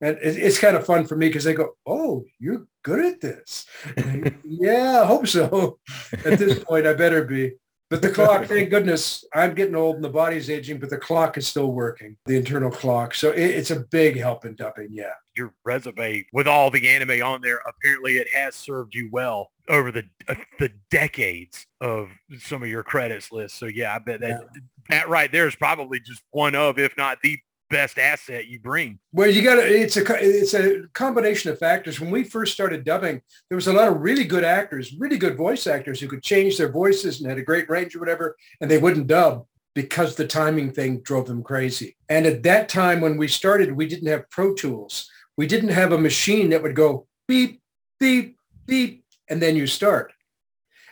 and 0.00 0.16
it, 0.16 0.36
it's 0.36 0.58
kind 0.58 0.76
of 0.76 0.84
fun 0.84 1.06
for 1.06 1.16
me 1.16 1.28
because 1.28 1.44
they 1.44 1.54
go, 1.54 1.76
"Oh, 1.86 2.24
you're 2.40 2.66
good 2.82 3.04
at 3.04 3.20
this." 3.20 3.66
yeah, 4.44 5.02
I 5.02 5.06
hope 5.06 5.28
so. 5.28 5.78
At 6.24 6.40
this 6.40 6.62
point, 6.64 6.86
I 6.86 6.94
better 6.94 7.24
be. 7.24 7.52
But 7.90 8.02
the 8.02 8.10
clock, 8.10 8.44
thank 8.44 8.68
goodness, 8.68 9.24
I'm 9.34 9.54
getting 9.54 9.74
old 9.74 9.96
and 9.96 10.04
the 10.04 10.10
body's 10.10 10.50
aging, 10.50 10.78
but 10.78 10.90
the 10.90 10.98
clock 10.98 11.38
is 11.38 11.48
still 11.48 11.72
working, 11.72 12.18
the 12.26 12.36
internal 12.36 12.70
clock. 12.70 13.14
So 13.14 13.30
it, 13.30 13.40
it's 13.40 13.70
a 13.70 13.80
big 13.80 14.18
help 14.18 14.44
in 14.44 14.56
dubbing. 14.56 14.88
Yeah. 14.90 15.12
your 15.38 15.54
resume 15.64 16.26
with 16.32 16.46
all 16.46 16.70
the 16.70 16.86
anime 16.88 17.22
on 17.22 17.40
there, 17.40 17.60
apparently 17.66 18.18
it 18.18 18.28
has 18.34 18.54
served 18.54 18.94
you 18.94 19.08
well 19.10 19.52
over 19.68 19.90
the 19.90 20.04
uh, 20.28 20.34
the 20.58 20.70
decades 20.90 21.66
of 21.80 22.10
some 22.40 22.62
of 22.62 22.68
your 22.68 22.82
credits 22.82 23.32
list. 23.32 23.58
So 23.58 23.66
yeah, 23.66 23.94
I 23.94 23.98
bet 24.00 24.20
that 24.20 24.42
that 24.90 25.08
right 25.08 25.30
there 25.32 25.46
is 25.46 25.54
probably 25.54 26.00
just 26.00 26.22
one 26.30 26.54
of, 26.54 26.78
if 26.78 26.94
not 26.98 27.18
the 27.22 27.38
best 27.70 27.98
asset 27.98 28.46
you 28.46 28.60
bring. 28.60 28.98
Well, 29.12 29.30
you 29.30 29.42
got 29.42 29.56
to, 29.56 29.62
it's 29.62 29.96
a, 29.96 30.04
it's 30.20 30.54
a 30.54 30.82
combination 30.94 31.50
of 31.50 31.58
factors. 31.58 32.00
When 32.00 32.10
we 32.10 32.24
first 32.24 32.52
started 32.52 32.84
dubbing, 32.84 33.20
there 33.48 33.56
was 33.56 33.66
a 33.66 33.72
lot 33.72 33.88
of 33.88 34.00
really 34.00 34.24
good 34.24 34.44
actors, 34.44 34.94
really 34.98 35.18
good 35.18 35.36
voice 35.36 35.66
actors 35.66 36.00
who 36.00 36.08
could 36.08 36.22
change 36.22 36.56
their 36.56 36.72
voices 36.72 37.20
and 37.20 37.28
had 37.28 37.38
a 37.38 37.42
great 37.42 37.68
range 37.68 37.94
or 37.94 38.00
whatever, 38.00 38.36
and 38.60 38.70
they 38.70 38.78
wouldn't 38.78 39.06
dub 39.06 39.46
because 39.74 40.16
the 40.16 40.26
timing 40.26 40.72
thing 40.72 41.00
drove 41.00 41.26
them 41.26 41.42
crazy. 41.42 41.96
And 42.08 42.26
at 42.26 42.42
that 42.44 42.68
time, 42.68 43.00
when 43.00 43.16
we 43.16 43.28
started, 43.28 43.72
we 43.72 43.86
didn't 43.86 44.08
have 44.08 44.28
Pro 44.30 44.54
Tools. 44.54 45.08
We 45.36 45.46
didn't 45.46 45.68
have 45.70 45.92
a 45.92 45.98
machine 45.98 46.50
that 46.50 46.62
would 46.62 46.74
go 46.74 47.06
beep, 47.28 47.60
beep, 48.00 48.36
beep, 48.66 49.04
and 49.28 49.40
then 49.40 49.56
you 49.56 49.66
start. 49.66 50.12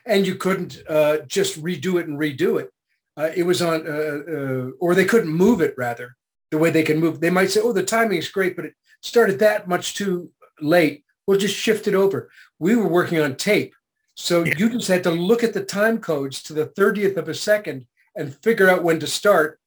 And 0.05 0.25
you 0.25 0.37
couldn't 0.37 0.83
uh, 0.89 1.19
just 1.27 1.61
redo 1.61 1.99
it 2.01 2.07
and 2.07 2.19
redo 2.19 2.61
it. 2.61 2.71
Uh, 3.17 3.31
it 3.35 3.43
was 3.43 3.61
on, 3.63 3.87
uh, 3.89 4.21
uh, 4.31 4.71
or 4.79 4.95
they 4.95 5.07
couldn't 5.07 5.33
move 5.33 5.61
it 5.61 5.75
rather 5.77 6.16
the 6.51 6.59
way 6.59 6.71
they 6.71 6.83
can 6.83 6.99
move. 7.01 7.21
They 7.21 7.31
might 7.31 7.51
say, 7.51 7.61
oh, 7.61 7.73
the 7.73 7.83
timing 7.83 8.19
is 8.19 8.29
great, 8.29 8.57
but 8.57 8.65
it 8.67 8.75
started 9.01 9.39
that 9.41 9.69
much 9.69 9.95
too 9.95 10.31
late. 10.61 11.05
We'll 11.27 11.39
just 11.39 11.57
shift 11.57 11.89
it 11.89 11.95
over. 11.95 12.31
We 12.59 12.77
were 12.77 12.89
working 12.89 13.19
on 13.21 13.37
tape. 13.37 13.75
So 14.15 14.45
Yeah. 14.45 14.55
you 14.57 14.71
just 14.71 14.89
had 14.89 15.03
to 15.05 15.11
look 15.11 15.43
at 15.45 15.53
the 15.53 15.65
time 15.65 15.99
codes 15.99 16.43
to 16.45 16.53
the 16.53 16.67
30th 16.67 17.17
of 17.17 17.29
a 17.29 17.35
second 17.35 17.87
and 18.15 18.35
figure 18.43 18.69
out 18.71 18.83
when 18.83 18.99
to 19.01 19.07
start 19.07 19.59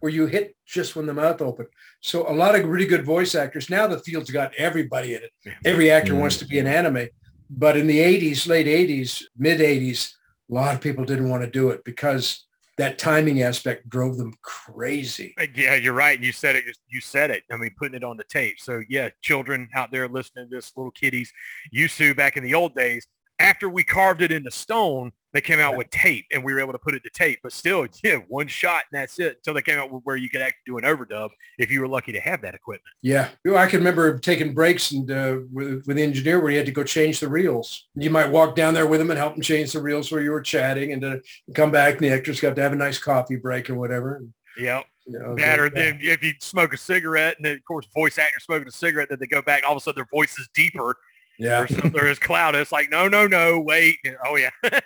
where 0.00 0.10
you 0.12 0.26
hit 0.26 0.56
just 0.66 0.96
when 0.96 1.06
the 1.06 1.14
mouth 1.14 1.40
opened. 1.40 1.68
So 2.00 2.28
a 2.28 2.32
lot 2.34 2.54
of 2.58 2.66
really 2.68 2.86
good 2.86 3.04
voice 3.04 3.34
actors. 3.34 3.70
Now 3.70 3.86
the 3.86 3.98
field's 4.00 4.30
got 4.30 4.54
everybody 4.56 5.14
in 5.14 5.22
it. 5.22 5.32
Every 5.64 5.90
actor 5.90 6.12
Mm. 6.14 6.18
wants 6.20 6.36
to 6.38 6.46
be 6.46 6.58
an 6.58 6.66
anime. 6.66 7.08
But 7.48 7.76
in 7.76 7.86
the 7.86 8.00
80s, 8.00 8.46
late 8.46 8.66
80s, 8.66 9.22
mid 9.36 9.60
80s, 9.60 10.14
a 10.50 10.54
lot 10.54 10.74
of 10.74 10.80
people 10.80 11.04
didn't 11.04 11.28
want 11.30 11.44
to 11.44 11.50
do 11.50 11.70
it 11.70 11.84
because 11.84 12.43
that 12.76 12.98
timing 12.98 13.42
aspect 13.42 13.88
drove 13.88 14.16
them 14.16 14.34
crazy. 14.42 15.34
Yeah, 15.54 15.76
you're 15.76 15.92
right. 15.92 16.20
You 16.20 16.32
said 16.32 16.56
it. 16.56 16.64
You 16.88 17.00
said 17.00 17.30
it. 17.30 17.44
I 17.50 17.56
mean, 17.56 17.70
putting 17.78 17.94
it 17.94 18.04
on 18.04 18.16
the 18.16 18.24
tape. 18.24 18.58
So 18.58 18.82
yeah, 18.88 19.10
children 19.22 19.68
out 19.74 19.92
there 19.92 20.08
listening 20.08 20.48
to 20.48 20.56
this, 20.56 20.72
little 20.76 20.90
kiddies, 20.90 21.32
used 21.70 21.96
to 21.98 22.14
back 22.14 22.36
in 22.36 22.42
the 22.42 22.54
old 22.54 22.74
days. 22.74 23.06
After 23.44 23.68
we 23.68 23.84
carved 23.84 24.22
it 24.22 24.32
into 24.32 24.50
stone, 24.50 25.12
they 25.34 25.40
came 25.40 25.58
out 25.58 25.76
with 25.76 25.90
tape, 25.90 26.26
and 26.32 26.44
we 26.44 26.54
were 26.54 26.60
able 26.60 26.72
to 26.72 26.78
put 26.78 26.94
it 26.94 27.02
to 27.02 27.10
tape. 27.10 27.40
But 27.42 27.52
still, 27.52 27.86
yeah, 28.04 28.18
one 28.28 28.46
shot 28.46 28.84
and 28.90 29.00
that's 29.00 29.18
it. 29.18 29.38
Until 29.38 29.54
they 29.54 29.62
came 29.62 29.78
out 29.78 29.90
with 29.90 30.02
where 30.04 30.16
you 30.16 30.30
could 30.30 30.40
actually 30.40 30.62
do 30.64 30.78
an 30.78 30.84
overdub 30.84 31.30
if 31.58 31.70
you 31.70 31.80
were 31.80 31.88
lucky 31.88 32.12
to 32.12 32.20
have 32.20 32.40
that 32.42 32.54
equipment. 32.54 32.94
Yeah, 33.02 33.28
I 33.54 33.66
can 33.66 33.80
remember 33.80 34.16
taking 34.18 34.54
breaks 34.54 34.92
and 34.92 35.10
uh, 35.10 35.38
with, 35.52 35.86
with 35.86 35.96
the 35.96 36.02
engineer 36.02 36.40
where 36.40 36.52
he 36.52 36.56
had 36.56 36.66
to 36.66 36.72
go 36.72 36.84
change 36.84 37.20
the 37.20 37.28
reels. 37.28 37.88
You 37.96 38.10
might 38.10 38.30
walk 38.30 38.54
down 38.54 38.74
there 38.74 38.86
with 38.86 39.00
him 39.00 39.10
and 39.10 39.18
help 39.18 39.34
him 39.34 39.42
change 39.42 39.72
the 39.72 39.82
reels 39.82 40.10
where 40.10 40.22
you 40.22 40.30
were 40.30 40.40
chatting, 40.40 40.92
and 40.92 41.04
uh, 41.04 41.16
come 41.54 41.72
back. 41.72 41.94
And 41.94 42.04
the 42.04 42.10
actors 42.10 42.40
got 42.40 42.54
to 42.56 42.62
have 42.62 42.72
a 42.72 42.76
nice 42.76 42.98
coffee 42.98 43.36
break 43.36 43.68
or 43.68 43.74
whatever. 43.74 44.16
And, 44.16 44.32
Yeah, 44.56 44.82
you 45.04 45.18
know, 45.18 45.34
that 45.34 45.58
or 45.58 45.68
then 45.68 45.98
if 46.00 46.22
you 46.22 46.32
smoke 46.40 46.72
a 46.72 46.78
cigarette, 46.78 47.36
and 47.36 47.44
then 47.44 47.56
of 47.56 47.64
course 47.64 47.86
voice 47.92 48.18
actor 48.18 48.38
smoking 48.38 48.68
a 48.68 48.72
cigarette, 48.72 49.08
then 49.10 49.18
they 49.18 49.26
go 49.26 49.42
back. 49.42 49.64
All 49.66 49.72
of 49.72 49.78
a 49.78 49.80
sudden, 49.80 49.98
their 49.98 50.08
voice 50.18 50.38
is 50.38 50.48
deeper 50.54 50.96
yeah. 51.38 51.60
or 51.60 51.66
something. 51.66 51.98
Or 51.98 52.06
it's 52.06 52.18
cloud. 52.18 52.54
It's 52.54 52.72
like 52.72 52.90
no, 52.90 53.08
no, 53.08 53.26
no, 53.26 53.60
wait. 53.60 53.96
Oh 54.26 54.36
yeah. 54.36 54.50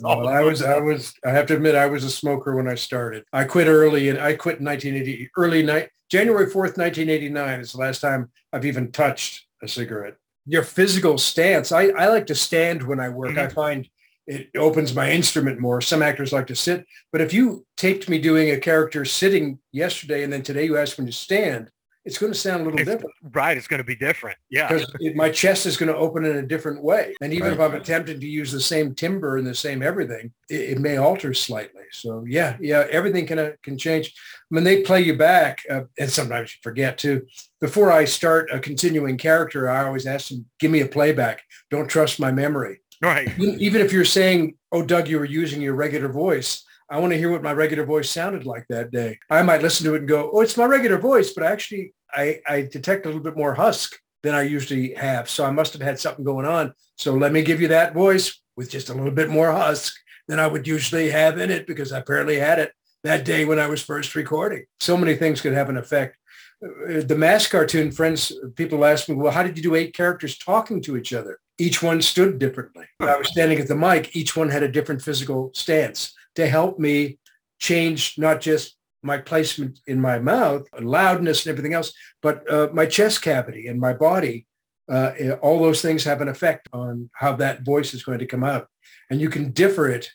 Well, 0.00 0.28
I 0.28 0.40
was, 0.40 0.62
I 0.62 0.78
was, 0.78 1.14
I 1.24 1.30
have 1.30 1.46
to 1.46 1.56
admit, 1.56 1.74
I 1.74 1.86
was 1.86 2.04
a 2.04 2.10
smoker 2.10 2.56
when 2.56 2.68
I 2.68 2.74
started. 2.74 3.24
I 3.32 3.44
quit 3.44 3.66
early, 3.66 4.08
and 4.08 4.18
I 4.18 4.34
quit 4.34 4.58
in 4.58 4.64
1980, 4.64 5.30
early 5.36 5.62
night, 5.62 5.90
January 6.10 6.46
4th, 6.46 6.78
1989 6.78 7.60
is 7.60 7.72
the 7.72 7.78
last 7.78 8.00
time 8.00 8.30
I've 8.52 8.64
even 8.64 8.92
touched 8.92 9.46
a 9.62 9.68
cigarette. 9.68 10.16
Your 10.46 10.62
physical 10.62 11.18
stance, 11.18 11.72
I, 11.72 11.88
I 11.88 12.08
like 12.08 12.26
to 12.26 12.34
stand 12.34 12.82
when 12.82 13.00
I 13.00 13.10
work. 13.10 13.36
I 13.36 13.46
mm-hmm. 13.46 13.54
find 13.54 13.88
it 14.26 14.50
opens 14.56 14.94
my 14.94 15.10
instrument 15.10 15.58
more. 15.58 15.80
Some 15.80 16.02
actors 16.02 16.32
like 16.32 16.46
to 16.48 16.56
sit, 16.56 16.86
but 17.12 17.20
if 17.20 17.32
you 17.32 17.66
taped 17.76 18.08
me 18.08 18.18
doing 18.18 18.50
a 18.50 18.58
character 18.58 19.04
sitting 19.04 19.58
yesterday, 19.72 20.22
and 20.22 20.32
then 20.32 20.42
today 20.42 20.64
you 20.64 20.76
asked 20.76 20.98
me 20.98 21.06
to 21.06 21.12
stand, 21.12 21.70
it's 22.08 22.16
going 22.16 22.32
to 22.32 22.38
sound 22.38 22.62
a 22.62 22.64
little 22.64 22.80
It's- 22.80 22.96
different 22.96 23.14
right. 23.34 23.54
It's 23.56 23.66
going 23.66 23.78
to 23.78 23.84
be 23.84 23.94
different. 23.94 24.38
Yeah. 24.48 24.66
because 24.68 24.90
it, 24.98 25.14
my 25.14 25.28
chest 25.30 25.66
is 25.66 25.76
going 25.76 25.92
to 25.92 25.96
open 25.96 26.24
in 26.24 26.36
a 26.38 26.42
different 26.42 26.82
way. 26.82 27.14
And 27.20 27.34
even 27.34 27.52
if 27.52 27.60
I'm 27.60 27.74
attempting 27.74 28.18
to 28.18 28.26
use 28.26 28.50
the 28.50 28.60
same 28.62 28.94
timber 28.94 29.36
and 29.36 29.46
the 29.46 29.54
same 29.54 29.82
everything, 29.82 30.32
it, 30.48 30.60
it 30.70 30.78
may 30.80 30.96
alter 30.96 31.34
slightly. 31.34 31.82
So 31.92 32.24
yeah, 32.26 32.56
yeah, 32.60 32.86
everything 32.90 33.26
can 33.26 33.38
uh, 33.38 33.50
can 33.62 33.76
change. 33.76 34.14
When 34.48 34.64
they 34.64 34.80
play 34.80 35.02
you 35.02 35.16
back, 35.18 35.60
uh, 35.70 35.82
and 35.98 36.10
sometimes 36.10 36.52
you 36.54 36.58
forget 36.62 36.96
too. 36.96 37.26
Before 37.60 37.92
I 37.92 38.06
start 38.06 38.48
a 38.50 38.58
continuing 38.58 39.18
character, 39.18 39.68
I 39.68 39.84
always 39.84 40.06
ask 40.06 40.28
them, 40.30 40.46
"Give 40.58 40.70
me 40.70 40.80
a 40.80 40.86
playback. 40.88 41.42
Don't 41.70 41.88
trust 41.88 42.18
my 42.18 42.32
memory." 42.32 42.80
Right. 43.02 43.28
Even 43.38 43.60
even 43.60 43.80
if 43.82 43.92
you're 43.92 44.04
saying, 44.06 44.56
"Oh, 44.72 44.82
Doug, 44.82 45.08
you 45.08 45.18
were 45.18 45.24
using 45.42 45.60
your 45.60 45.74
regular 45.74 46.08
voice." 46.08 46.64
I 46.90 46.98
want 46.98 47.12
to 47.12 47.18
hear 47.18 47.30
what 47.30 47.42
my 47.42 47.52
regular 47.52 47.84
voice 47.84 48.10
sounded 48.10 48.46
like 48.46 48.66
that 48.68 48.90
day. 48.90 49.18
I 49.30 49.42
might 49.42 49.62
listen 49.62 49.84
to 49.86 49.94
it 49.94 50.00
and 50.00 50.08
go, 50.08 50.30
"Oh, 50.32 50.40
it's 50.40 50.56
my 50.56 50.64
regular 50.64 50.98
voice," 50.98 51.32
but 51.32 51.44
actually, 51.44 51.94
I, 52.12 52.40
I 52.46 52.62
detect 52.62 53.04
a 53.04 53.08
little 53.08 53.22
bit 53.22 53.36
more 53.36 53.54
husk 53.54 53.96
than 54.22 54.34
I 54.34 54.42
usually 54.42 54.94
have. 54.94 55.28
So 55.28 55.44
I 55.44 55.50
must 55.50 55.72
have 55.74 55.82
had 55.82 55.98
something 55.98 56.24
going 56.24 56.46
on. 56.46 56.72
So 56.96 57.14
let 57.14 57.32
me 57.32 57.42
give 57.42 57.60
you 57.60 57.68
that 57.68 57.94
voice 57.94 58.40
with 58.56 58.70
just 58.70 58.88
a 58.88 58.94
little 58.94 59.12
bit 59.12 59.28
more 59.28 59.52
husk 59.52 59.94
than 60.26 60.40
I 60.40 60.46
would 60.46 60.66
usually 60.66 61.10
have 61.10 61.38
in 61.38 61.50
it 61.50 61.66
because 61.66 61.92
I 61.92 61.98
apparently 61.98 62.38
had 62.38 62.58
it 62.58 62.72
that 63.04 63.24
day 63.24 63.44
when 63.44 63.60
I 63.60 63.68
was 63.68 63.82
first 63.82 64.14
recording. 64.14 64.64
So 64.80 64.96
many 64.96 65.14
things 65.14 65.40
could 65.40 65.52
have 65.52 65.68
an 65.68 65.76
effect. 65.76 66.16
Uh, 66.64 67.02
The 67.02 67.16
mask 67.16 67.52
cartoon 67.52 67.92
friends, 67.92 68.32
people 68.56 68.84
ask 68.84 69.08
me, 69.08 69.14
well, 69.14 69.32
how 69.32 69.44
did 69.44 69.56
you 69.56 69.62
do 69.62 69.76
eight 69.76 69.94
characters 69.94 70.36
talking 70.36 70.82
to 70.82 70.96
each 70.96 71.12
other? 71.12 71.38
Each 71.58 71.82
one 71.82 72.02
stood 72.02 72.38
differently. 72.40 72.86
When 72.98 73.08
I 73.08 73.16
was 73.16 73.28
standing 73.28 73.60
at 73.60 73.68
the 73.68 73.76
mic, 73.76 74.16
each 74.16 74.36
one 74.36 74.50
had 74.50 74.64
a 74.64 74.70
different 74.70 75.02
physical 75.02 75.52
stance 75.54 76.14
to 76.38 76.46
help 76.46 76.78
me 76.78 77.18
change 77.58 78.14
not 78.16 78.40
just 78.40 78.76
my 79.02 79.18
placement 79.18 79.80
in 79.88 80.00
my 80.00 80.20
mouth, 80.20 80.66
loudness 80.80 81.44
and 81.44 81.50
everything 81.50 81.74
else, 81.74 81.92
but 82.22 82.48
uh, 82.50 82.68
my 82.72 82.86
chest 82.86 83.22
cavity 83.22 83.66
and 83.66 83.80
my 83.80 83.92
body. 83.92 84.46
Uh, 84.88 85.32
all 85.42 85.58
those 85.58 85.82
things 85.82 86.04
have 86.04 86.20
an 86.20 86.28
effect 86.28 86.68
on 86.72 87.10
how 87.12 87.34
that 87.34 87.64
voice 87.64 87.92
is 87.92 88.04
going 88.04 88.20
to 88.20 88.26
come 88.26 88.44
out. 88.44 88.68
And 89.10 89.20
you 89.20 89.28
can 89.28 89.50
differ 89.50 89.88
it, 89.88 90.10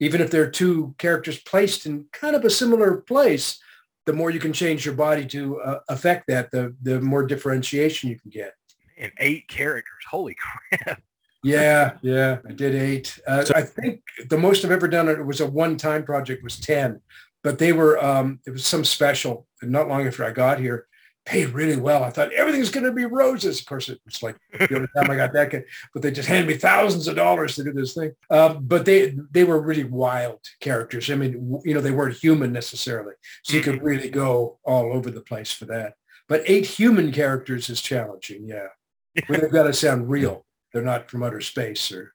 even 0.00 0.20
if 0.22 0.30
there 0.30 0.42
are 0.42 0.50
two 0.50 0.94
characters 0.98 1.38
placed 1.38 1.84
in 1.84 2.06
kind 2.12 2.34
of 2.34 2.44
a 2.44 2.50
similar 2.50 3.02
place, 3.02 3.58
the 4.06 4.14
more 4.14 4.30
you 4.30 4.40
can 4.40 4.52
change 4.54 4.86
your 4.86 4.94
body 4.94 5.26
to 5.26 5.60
uh, 5.60 5.80
affect 5.90 6.26
that, 6.28 6.50
the, 6.50 6.74
the 6.82 7.00
more 7.00 7.26
differentiation 7.26 8.08
you 8.08 8.18
can 8.18 8.30
get. 8.30 8.54
And 8.98 9.12
eight 9.18 9.46
characters. 9.46 10.04
Holy 10.10 10.34
crap. 10.70 11.02
Yeah, 11.46 11.92
yeah, 12.02 12.38
I 12.48 12.52
did 12.52 12.74
eight. 12.74 13.20
Uh, 13.24 13.44
I 13.54 13.62
think 13.62 14.02
the 14.28 14.36
most 14.36 14.64
I've 14.64 14.72
ever 14.72 14.88
done 14.88 15.08
it 15.08 15.24
was 15.24 15.40
a 15.40 15.46
one-time 15.46 16.02
project 16.02 16.42
was 16.42 16.58
10, 16.58 17.00
but 17.44 17.60
they 17.60 17.72
were, 17.72 18.02
um, 18.04 18.40
it 18.46 18.50
was 18.50 18.66
some 18.66 18.84
special 18.84 19.46
and 19.62 19.70
not 19.70 19.86
long 19.86 20.08
after 20.08 20.24
I 20.24 20.32
got 20.32 20.58
here, 20.58 20.88
paid 21.24 21.50
really 21.50 21.76
well. 21.76 22.02
I 22.02 22.10
thought 22.10 22.32
everything's 22.32 22.70
going 22.70 22.86
to 22.86 22.92
be 22.92 23.04
roses. 23.04 23.60
Of 23.60 23.66
course, 23.66 23.88
it 23.88 24.00
was 24.04 24.24
like 24.24 24.36
the 24.58 24.74
only 24.74 24.88
time 24.96 25.08
I 25.08 25.14
got 25.14 25.32
that, 25.34 25.50
good, 25.50 25.64
but 25.92 26.02
they 26.02 26.10
just 26.10 26.28
handed 26.28 26.48
me 26.48 26.58
thousands 26.58 27.06
of 27.06 27.14
dollars 27.14 27.54
to 27.56 27.64
do 27.64 27.72
this 27.72 27.94
thing. 27.94 28.10
Um, 28.28 28.64
but 28.66 28.84
they, 28.84 29.14
they 29.30 29.44
were 29.44 29.60
really 29.60 29.84
wild 29.84 30.40
characters. 30.58 31.08
I 31.10 31.14
mean, 31.14 31.60
you 31.64 31.74
know, 31.74 31.80
they 31.80 31.92
weren't 31.92 32.16
human 32.16 32.52
necessarily. 32.52 33.14
So 33.44 33.56
you 33.56 33.62
could 33.62 33.84
really 33.84 34.10
go 34.10 34.58
all 34.64 34.92
over 34.92 35.12
the 35.12 35.20
place 35.20 35.52
for 35.52 35.66
that. 35.66 35.94
But 36.28 36.42
eight 36.46 36.66
human 36.66 37.12
characters 37.12 37.70
is 37.70 37.80
challenging. 37.80 38.48
Yeah. 38.48 38.66
Where 39.28 39.38
they've 39.38 39.50
got 39.50 39.64
to 39.64 39.72
sound 39.72 40.10
real. 40.10 40.44
They're 40.72 40.82
not 40.82 41.10
from 41.10 41.22
outer 41.22 41.40
space 41.40 41.90
or 41.92 42.14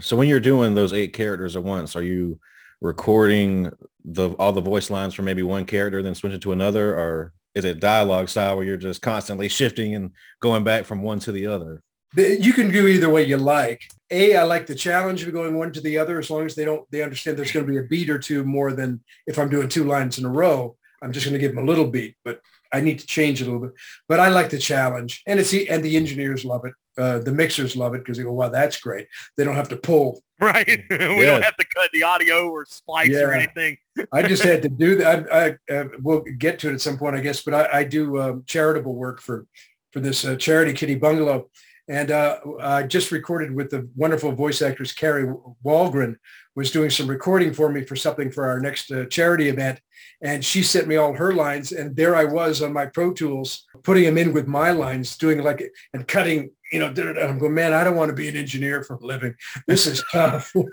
So 0.00 0.16
when 0.16 0.28
you're 0.28 0.40
doing 0.40 0.74
those 0.74 0.92
eight 0.92 1.12
characters 1.12 1.56
at 1.56 1.62
once, 1.62 1.96
are 1.96 2.02
you 2.02 2.40
recording 2.80 3.70
the 4.04 4.30
all 4.30 4.52
the 4.52 4.60
voice 4.60 4.90
lines 4.90 5.14
from 5.14 5.26
maybe 5.26 5.42
one 5.42 5.64
character, 5.64 6.02
then 6.02 6.14
switching 6.14 6.40
to 6.40 6.52
another, 6.52 6.94
or 6.94 7.32
is 7.54 7.64
it 7.64 7.80
dialogue 7.80 8.28
style 8.28 8.56
where 8.56 8.64
you're 8.64 8.76
just 8.76 9.02
constantly 9.02 9.48
shifting 9.48 9.94
and 9.94 10.12
going 10.40 10.64
back 10.64 10.84
from 10.84 11.02
one 11.02 11.18
to 11.20 11.32
the 11.32 11.46
other? 11.46 11.82
You 12.16 12.52
can 12.52 12.72
do 12.72 12.88
either 12.88 13.08
way 13.08 13.24
you 13.24 13.36
like. 13.36 13.82
A, 14.10 14.36
I 14.36 14.42
like 14.42 14.66
the 14.66 14.74
challenge 14.74 15.22
of 15.22 15.32
going 15.32 15.56
one 15.56 15.72
to 15.72 15.80
the 15.80 15.96
other 15.98 16.18
as 16.18 16.30
long 16.30 16.44
as 16.44 16.54
they 16.54 16.64
don't 16.64 16.90
they 16.90 17.02
understand 17.02 17.36
there's 17.36 17.52
going 17.52 17.66
to 17.66 17.72
be 17.72 17.78
a 17.78 17.84
beat 17.84 18.10
or 18.10 18.18
two 18.18 18.44
more 18.44 18.72
than 18.72 19.00
if 19.26 19.38
I'm 19.38 19.48
doing 19.48 19.68
two 19.68 19.84
lines 19.84 20.18
in 20.18 20.24
a 20.24 20.30
row. 20.30 20.76
I'm 21.02 21.12
just 21.12 21.24
going 21.24 21.34
to 21.34 21.38
give 21.38 21.54
them 21.54 21.64
a 21.64 21.66
little 21.66 21.86
beat, 21.86 22.16
but 22.24 22.40
I 22.72 22.80
need 22.80 22.98
to 22.98 23.06
change 23.06 23.40
it 23.40 23.48
a 23.48 23.50
little 23.50 23.68
bit. 23.68 23.76
But 24.08 24.20
I 24.20 24.28
like 24.28 24.50
the 24.50 24.58
challenge, 24.58 25.22
and 25.26 25.38
it's 25.38 25.52
and 25.52 25.84
the 25.84 25.96
engineers 25.96 26.44
love 26.44 26.64
it. 26.64 26.74
Uh, 26.98 27.18
the 27.18 27.32
mixers 27.32 27.76
love 27.76 27.94
it 27.94 27.98
because 27.98 28.16
they 28.18 28.24
go, 28.24 28.32
"Wow, 28.32 28.48
that's 28.48 28.78
great." 28.80 29.06
They 29.36 29.44
don't 29.44 29.56
have 29.56 29.68
to 29.70 29.76
pull. 29.76 30.22
Right. 30.40 30.66
we 30.90 30.96
Yeah. 30.96 31.32
don't 31.32 31.42
have 31.42 31.56
to 31.58 31.66
cut 31.66 31.90
the 31.92 32.02
audio 32.02 32.48
or 32.48 32.64
splice 32.64 33.14
or 33.14 33.30
anything. 33.34 33.76
I 34.10 34.22
just 34.22 34.42
had 34.42 34.62
to 34.62 34.68
do 34.84 34.96
that. 34.96 35.30
I, 35.30 35.56
I 35.70 35.76
uh, 35.76 35.84
we'll 36.00 36.22
get 36.22 36.58
to 36.60 36.70
it 36.70 36.72
at 36.72 36.80
some 36.80 36.96
point, 36.96 37.14
I 37.14 37.20
guess. 37.20 37.42
But 37.42 37.52
I, 37.52 37.80
I 37.80 37.84
do 37.84 38.18
um, 38.18 38.44
charitable 38.46 38.94
work 38.94 39.20
for 39.20 39.44
for 39.92 40.00
this 40.00 40.24
uh, 40.24 40.36
charity, 40.36 40.72
Kitty 40.72 40.94
Bungalow, 40.94 41.50
and 41.88 42.10
uh, 42.10 42.38
I 42.58 42.84
just 42.84 43.12
recorded 43.12 43.54
with 43.54 43.68
the 43.68 43.86
wonderful 43.94 44.32
voice 44.32 44.62
actress 44.62 44.94
Kari 44.94 45.26
Wahlgren. 45.62 46.16
Was 46.56 46.70
doing 46.70 46.88
some 46.88 47.06
recording 47.06 47.52
for 47.52 47.70
me 47.70 47.84
for 47.84 47.94
something 47.94 48.30
for 48.30 48.46
our 48.46 48.60
next 48.60 48.90
uh, 48.90 49.04
charity 49.06 49.50
event, 49.50 49.78
and 50.22 50.42
she 50.42 50.62
sent 50.62 50.88
me 50.88 50.96
all 50.96 51.12
her 51.12 51.34
lines, 51.34 51.70
and 51.70 51.94
there 51.94 52.16
I 52.16 52.24
was 52.24 52.62
on 52.62 52.72
my 52.72 52.86
Pro 52.86 53.12
Tools 53.12 53.66
putting 53.84 54.04
them 54.04 54.16
in 54.16 54.32
with 54.32 54.46
my 54.48 54.70
lines, 54.70 55.18
doing 55.18 55.42
like 55.42 55.70
and 55.92 56.08
cutting. 56.08 56.52
You 56.70 56.78
know, 56.78 56.86
I'm 56.86 57.38
going, 57.38 57.54
man, 57.54 57.72
I 57.72 57.82
don't 57.82 57.96
want 57.96 58.10
to 58.10 58.14
be 58.14 58.28
an 58.28 58.36
engineer 58.36 58.84
for 58.84 58.94
a 58.94 59.04
living. 59.04 59.34
This 59.66 59.86
is 59.86 60.04
tough. 60.12 60.52
you 60.54 60.68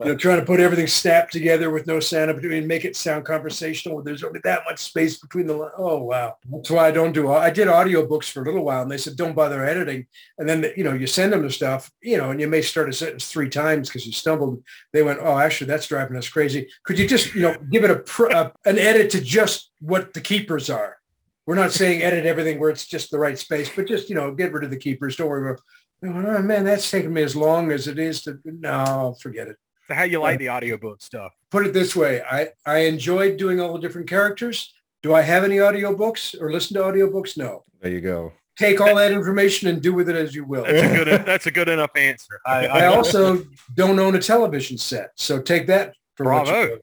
know, 0.00 0.16
trying 0.16 0.38
to 0.38 0.46
put 0.46 0.60
everything 0.60 0.86
snapped 0.86 1.32
together 1.32 1.70
with 1.70 1.86
no 1.86 1.98
sound 1.98 2.30
in 2.30 2.36
between, 2.36 2.66
make 2.66 2.84
it 2.84 2.96
sound 2.96 3.24
conversational. 3.24 4.00
There's 4.02 4.22
only 4.22 4.40
that 4.44 4.62
much 4.68 4.78
space 4.78 5.18
between 5.18 5.46
the. 5.46 5.72
Oh 5.76 6.02
wow, 6.02 6.36
that's 6.50 6.70
why 6.70 6.86
I 6.86 6.90
don't 6.92 7.12
do. 7.12 7.32
I 7.32 7.50
did 7.50 7.68
audiobooks 7.68 8.30
for 8.30 8.42
a 8.42 8.44
little 8.44 8.64
while, 8.64 8.82
and 8.82 8.90
they 8.90 8.98
said 8.98 9.16
don't 9.16 9.34
bother 9.34 9.64
editing. 9.64 10.06
And 10.38 10.48
then 10.48 10.66
you 10.76 10.84
know 10.84 10.92
you 10.92 11.06
send 11.06 11.32
them 11.32 11.42
the 11.42 11.50
stuff, 11.50 11.90
you 12.00 12.16
know, 12.16 12.30
and 12.30 12.40
you 12.40 12.46
may 12.46 12.62
start 12.62 12.88
a 12.88 12.92
sentence 12.92 13.28
three 13.28 13.48
times 13.48 13.88
because 13.88 14.06
you 14.06 14.12
stumbled. 14.12 14.62
They 14.92 15.02
went, 15.02 15.18
oh, 15.20 15.38
actually, 15.38 15.66
that's 15.66 15.88
driving 15.88 16.16
us 16.16 16.28
crazy. 16.28 16.68
Could 16.84 16.98
you 16.98 17.08
just 17.08 17.34
you 17.34 17.42
know 17.42 17.56
give 17.70 17.84
it 17.84 17.90
a 17.90 18.24
uh, 18.26 18.50
an 18.64 18.78
edit 18.78 19.10
to 19.10 19.20
just 19.20 19.70
what 19.80 20.14
the 20.14 20.20
keepers 20.20 20.70
are? 20.70 20.98
We're 21.46 21.54
not 21.56 21.72
saying 21.72 22.02
edit 22.02 22.24
everything 22.24 22.58
where 22.58 22.70
it's 22.70 22.86
just 22.86 23.10
the 23.10 23.18
right 23.18 23.38
space, 23.38 23.70
but 23.74 23.86
just 23.86 24.08
you 24.08 24.14
know 24.14 24.34
get 24.34 24.52
rid 24.52 24.64
of 24.64 24.70
the 24.70 24.76
keepers. 24.76 25.16
Don't 25.16 25.28
worry 25.28 25.50
about 25.50 25.60
I 26.04 26.08
oh, 26.08 26.42
man, 26.42 26.64
that's 26.64 26.90
taken 26.90 27.12
me 27.12 27.22
as 27.22 27.34
long 27.34 27.72
as 27.72 27.88
it 27.88 27.98
is 27.98 28.22
to, 28.22 28.38
no, 28.44 29.16
forget 29.20 29.48
it. 29.48 29.56
So 29.88 29.94
how 29.94 30.04
you 30.04 30.20
like 30.20 30.36
uh, 30.36 30.38
the 30.38 30.50
audiobook 30.50 31.02
stuff? 31.02 31.32
Put 31.50 31.66
it 31.66 31.72
this 31.72 31.94
way. 31.94 32.22
I, 32.22 32.48
I 32.66 32.78
enjoyed 32.80 33.36
doing 33.36 33.60
all 33.60 33.74
the 33.74 33.80
different 33.80 34.08
characters. 34.08 34.72
Do 35.02 35.14
I 35.14 35.20
have 35.22 35.44
any 35.44 35.56
audiobooks 35.56 36.40
or 36.40 36.52
listen 36.52 36.76
to 36.76 36.82
audiobooks? 36.82 37.36
No. 37.36 37.64
There 37.80 37.90
you 37.90 38.00
go. 38.00 38.32
Take 38.56 38.80
all 38.80 38.94
that 38.96 39.12
information 39.12 39.68
and 39.68 39.82
do 39.82 39.92
with 39.92 40.08
it 40.08 40.16
as 40.16 40.34
you 40.34 40.44
will. 40.44 40.64
That's 40.64 40.82
a 40.82 41.04
good. 41.04 41.08
that's 41.26 41.46
a 41.46 41.50
good 41.50 41.68
enough 41.68 41.90
answer. 41.96 42.40
I, 42.46 42.66
I 42.66 42.86
also 42.86 43.42
don't 43.74 43.98
own 43.98 44.14
a 44.14 44.20
television 44.20 44.78
set. 44.78 45.10
So 45.16 45.42
take 45.42 45.66
that 45.66 45.94
for 46.14 46.24
what 46.32 46.46
Bravo. 46.46 46.78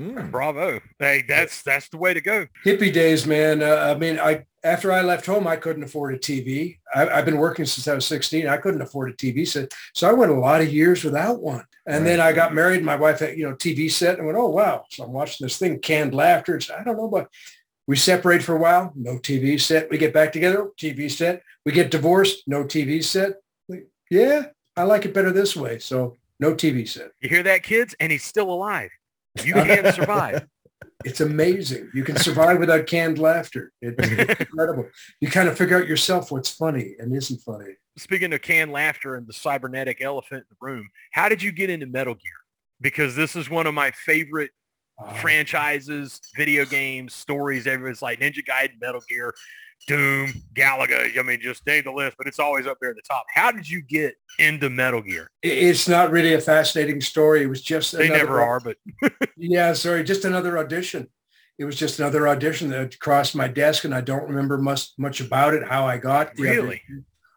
Hmm. 0.00 0.30
bravo. 0.30 0.80
Hey, 0.98 1.24
that's 1.28 1.62
that's 1.62 1.90
the 1.90 1.98
way 1.98 2.14
to 2.14 2.22
go. 2.22 2.46
hippie 2.64 2.90
days, 2.90 3.26
man. 3.26 3.62
Uh, 3.62 3.94
I 3.94 3.98
mean, 3.98 4.18
I 4.18 4.46
after 4.64 4.92
I 4.92 5.02
left 5.02 5.26
home, 5.26 5.46
I 5.46 5.56
couldn't 5.56 5.82
afford 5.82 6.14
a 6.14 6.18
TV. 6.18 6.78
I, 6.94 7.06
I've 7.06 7.26
been 7.26 7.36
working 7.36 7.66
since 7.66 7.86
I 7.86 7.94
was 7.94 8.06
16. 8.06 8.46
I 8.46 8.56
couldn't 8.56 8.80
afford 8.80 9.10
a 9.10 9.14
TV 9.14 9.46
set, 9.46 9.74
so 9.94 10.08
I 10.08 10.14
went 10.14 10.32
a 10.32 10.40
lot 10.40 10.62
of 10.62 10.72
years 10.72 11.04
without 11.04 11.42
one. 11.42 11.66
And 11.86 12.06
then 12.06 12.18
I 12.18 12.32
got 12.32 12.54
married. 12.54 12.82
My 12.82 12.96
wife 12.96 13.18
had, 13.18 13.36
you 13.36 13.46
know, 13.46 13.54
TV 13.54 13.90
set, 13.90 14.16
and 14.16 14.26
went, 14.26 14.38
oh 14.38 14.48
wow. 14.48 14.84
So 14.90 15.04
I'm 15.04 15.12
watching 15.12 15.44
this 15.44 15.58
thing, 15.58 15.78
canned 15.80 16.14
laughter. 16.14 16.56
It's, 16.56 16.70
I 16.70 16.82
don't 16.82 16.96
know, 16.96 17.08
but 17.08 17.28
we 17.86 17.96
separate 17.96 18.42
for 18.42 18.56
a 18.56 18.60
while, 18.60 18.92
no 18.94 19.18
TV 19.18 19.60
set. 19.60 19.90
We 19.90 19.98
get 19.98 20.14
back 20.14 20.32
together, 20.32 20.70
TV 20.80 21.10
set. 21.10 21.42
We 21.66 21.72
get 21.72 21.90
divorced, 21.90 22.44
no 22.46 22.64
TV 22.64 23.04
set. 23.04 23.34
Yeah, 24.10 24.46
I 24.76 24.84
like 24.84 25.04
it 25.04 25.12
better 25.12 25.32
this 25.32 25.54
way. 25.54 25.78
So 25.78 26.16
no 26.38 26.54
TV 26.54 26.88
set. 26.88 27.10
You 27.20 27.28
hear 27.28 27.42
that, 27.42 27.62
kids? 27.62 27.94
And 28.00 28.10
he's 28.10 28.24
still 28.24 28.50
alive. 28.50 28.90
You 29.44 29.54
can 29.54 29.92
survive. 29.92 30.46
It's 31.02 31.20
amazing. 31.22 31.90
You 31.94 32.04
can 32.04 32.16
survive 32.16 32.58
without 32.58 32.86
canned 32.86 33.18
laughter. 33.18 33.72
It- 33.80 33.94
It's 33.98 34.40
incredible. 34.50 34.86
You 35.22 35.28
kind 35.28 35.48
of 35.48 35.56
figure 35.56 35.78
out 35.80 35.88
yourself 35.88 36.30
what's 36.30 36.50
funny 36.50 36.94
and 36.98 37.14
isn't 37.16 37.40
funny. 37.40 37.72
Speaking 37.96 38.34
of 38.34 38.42
canned 38.42 38.70
laughter 38.70 39.14
and 39.14 39.26
the 39.26 39.32
cybernetic 39.32 40.02
elephant 40.02 40.44
in 40.50 40.56
the 40.58 40.66
room, 40.66 40.88
how 41.12 41.30
did 41.30 41.42
you 41.42 41.52
get 41.52 41.70
into 41.70 41.86
Metal 41.86 42.12
Gear? 42.14 42.32
Because 42.82 43.16
this 43.16 43.34
is 43.34 43.48
one 43.48 43.66
of 43.66 43.72
my 43.72 43.90
favorite 43.92 44.50
Uh, 45.02 45.14
franchises, 45.14 46.20
video 46.36 46.66
games, 46.66 47.14
stories. 47.14 47.66
Everyone's 47.66 48.02
like 48.02 48.20
Ninja 48.20 48.44
Gaiden, 48.44 48.78
Metal 48.82 49.02
Gear, 49.08 49.32
Doom, 49.86 50.32
Galaga. 50.54 51.18
I 51.18 51.22
mean, 51.22 51.40
just 51.40 51.66
name 51.66 51.82
the 51.84 51.92
list, 51.92 52.16
but 52.18 52.26
it's 52.26 52.38
always 52.38 52.66
up 52.66 52.78
there 52.80 52.90
at 52.90 52.96
the 52.96 53.02
top. 53.02 53.24
How 53.34 53.50
did 53.50 53.68
you 53.68 53.82
get 53.82 54.14
into 54.38 54.70
Metal 54.70 55.00
Gear? 55.02 55.28
it's 55.42 55.88
not 55.88 56.10
really 56.10 56.34
a 56.34 56.40
fascinating 56.40 57.00
story. 57.00 57.42
It 57.42 57.46
was 57.46 57.62
just 57.62 57.92
They 57.92 58.06
another- 58.06 58.18
never 58.24 58.40
are, 58.42 58.60
but 58.60 58.76
Yeah, 59.36 59.72
sorry, 59.72 60.04
just 60.04 60.24
another 60.24 60.58
audition. 60.58 61.08
It 61.58 61.64
was 61.64 61.76
just 61.76 61.98
another 61.98 62.26
audition 62.28 62.70
that 62.70 62.98
crossed 63.00 63.34
my 63.34 63.46
desk, 63.48 63.84
and 63.84 63.94
I 63.94 64.00
don't 64.00 64.28
remember 64.28 64.56
much 64.58 64.88
much 64.98 65.20
about 65.20 65.54
it, 65.54 65.62
how 65.66 65.86
I 65.86 65.98
got 65.98 66.32
Really? 66.38 66.82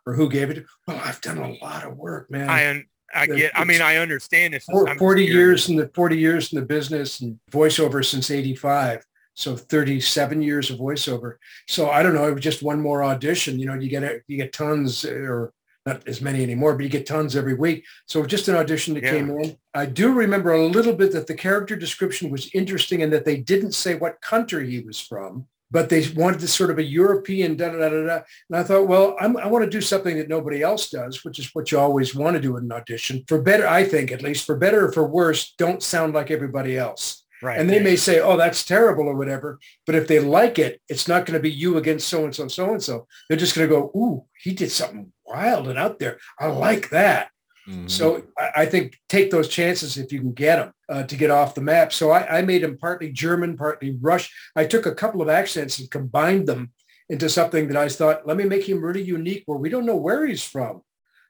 or 0.05 0.13
who 0.13 0.29
gave 0.29 0.49
it. 0.49 0.65
Well, 0.87 1.01
I've 1.03 1.21
done 1.21 1.37
a 1.39 1.53
lot 1.63 1.83
of 1.85 1.97
work, 1.97 2.29
man. 2.31 2.49
I 2.49 2.83
I 3.15 3.27
The- 3.27 3.35
get. 3.35 3.51
I 3.59 3.63
mean, 3.63 3.81
I 3.81 3.97
understand 3.97 4.53
this. 4.53 4.63
Four- 4.65 4.87
I'm 4.89 4.97
40 4.97 5.25
curious. 5.25 5.35
years 5.35 5.69
in 5.69 5.75
the 5.75 5.91
40 5.93 6.17
years 6.17 6.53
in 6.53 6.59
the 6.59 6.65
business 6.65 7.19
and 7.21 7.37
voiceover 7.51 8.03
since 8.05 8.31
85 8.31 9.03
so 9.33 9.55
37 9.55 10.41
years 10.41 10.69
of 10.69 10.77
voiceover 10.79 11.35
so 11.67 11.89
i 11.89 12.03
don't 12.03 12.13
know 12.13 12.27
it 12.27 12.33
was 12.33 12.43
just 12.43 12.63
one 12.63 12.81
more 12.81 13.03
audition 13.03 13.59
you 13.59 13.65
know 13.65 13.73
you 13.73 13.89
get 13.89 14.03
it 14.03 14.23
you 14.27 14.37
get 14.37 14.53
tons 14.53 15.05
or 15.05 15.51
not 15.85 16.07
as 16.07 16.21
many 16.21 16.43
anymore 16.43 16.75
but 16.75 16.83
you 16.83 16.89
get 16.89 17.05
tons 17.05 17.35
every 17.35 17.55
week 17.55 17.83
so 18.05 18.25
just 18.25 18.47
an 18.47 18.55
audition 18.55 18.93
that 18.93 19.03
Yeah. 19.03 19.11
came 19.11 19.29
in 19.31 19.57
i 19.73 19.85
do 19.85 20.11
remember 20.13 20.53
a 20.53 20.65
little 20.65 20.93
bit 20.93 21.11
that 21.13 21.27
the 21.27 21.35
character 21.35 21.75
description 21.75 22.29
was 22.29 22.49
interesting 22.53 23.01
and 23.01 23.11
that 23.11 23.25
they 23.25 23.37
didn't 23.37 23.73
say 23.73 23.95
what 23.95 24.21
country 24.21 24.69
he 24.69 24.79
was 24.79 24.99
from 24.99 25.47
but 25.73 25.89
they 25.89 26.07
wanted 26.15 26.39
this 26.39 26.53
sort 26.53 26.69
of 26.69 26.77
a 26.77 26.83
European 26.83 27.57
da 27.57 27.69
da 27.69 27.89
da. 27.89 27.89
da. 27.89 28.21
And 28.49 28.59
I 28.59 28.61
thought, 28.61 28.87
well, 28.87 29.15
I'm, 29.19 29.35
I 29.37 29.47
want 29.47 29.65
to 29.65 29.69
do 29.69 29.81
something 29.81 30.15
that 30.17 30.29
nobody 30.29 30.61
else 30.61 30.91
does, 30.91 31.25
which 31.25 31.39
is 31.39 31.49
what 31.53 31.71
you 31.71 31.79
always 31.79 32.13
want 32.13 32.35
to 32.35 32.41
do 32.41 32.57
in 32.57 32.65
an 32.65 32.71
audition. 32.71 33.23
For 33.27 33.41
better, 33.41 33.67
I 33.67 33.83
think, 33.83 34.11
at 34.11 34.21
least 34.21 34.45
for 34.45 34.55
better 34.55 34.85
or 34.85 34.91
for 34.91 35.07
worse, 35.07 35.55
don't 35.57 35.81
sound 35.81 36.13
like 36.13 36.29
everybody 36.29 36.77
else. 36.77 37.22
Right. 37.43 37.59
And 37.59 37.69
they 37.69 37.81
may 37.81 37.97
say, 37.97 38.21
oh, 38.21 38.37
that's 38.37 38.63
terrible 38.63 39.05
or 39.05 39.15
whatever. 39.15 39.59
But 39.85 39.95
if 39.95 40.07
they 40.07 40.19
like 40.19 40.57
it, 40.59 40.81
it's 40.87 41.07
not 41.09 41.25
going 41.25 41.37
to 41.37 41.41
be 41.43 41.51
you 41.51 41.77
against 41.77 42.07
so-and-so, 42.07 42.47
so-and-so. 42.47 43.05
They're 43.27 43.37
just 43.37 43.55
going 43.55 43.67
to 43.67 43.75
go, 43.75 43.91
ooh, 43.95 44.25
he 44.41 44.53
did 44.53 44.71
something 44.71 45.11
wild 45.25 45.67
and 45.67 45.77
out 45.77 45.99
there. 45.99 46.19
I 46.39 46.47
like 46.47 46.89
that. 46.91 47.29
Mhm. 47.67 47.89
So 47.89 48.23
I, 48.37 48.63
I 48.63 48.65
think 48.65 48.97
take 49.09 49.29
those 49.31 49.47
chances 49.47 49.97
if 49.97 50.11
you 50.11 50.19
can 50.19 50.33
get 50.33 50.57
them 50.57 50.73
uh, 50.89 51.03
to 51.03 51.15
get 51.15 51.31
off 51.31 51.55
the 51.55 51.61
map. 51.61 51.93
So 51.93 52.11
I, 52.11 52.39
I 52.39 52.41
made 52.41 52.63
him 52.63 52.77
partly 52.77 53.11
German, 53.11 53.55
partly 53.57 53.97
Rush. 54.01 54.31
I 54.55 54.65
took 54.65 54.85
a 54.85 54.95
couple 54.95 55.21
of 55.21 55.29
accents 55.29 55.79
and 55.79 55.89
combined 55.91 56.47
them 56.47 56.71
into 57.09 57.29
something 57.29 57.67
that 57.67 57.77
I 57.77 57.89
thought, 57.89 58.25
let 58.27 58.37
me 58.37 58.45
make 58.45 58.67
him 58.67 58.81
really 58.81 59.03
unique 59.03 59.43
where 59.45 59.57
we 59.57 59.69
don't 59.69 59.85
know 59.85 59.95
where 59.97 60.25
he's 60.25 60.43
from. 60.43 60.81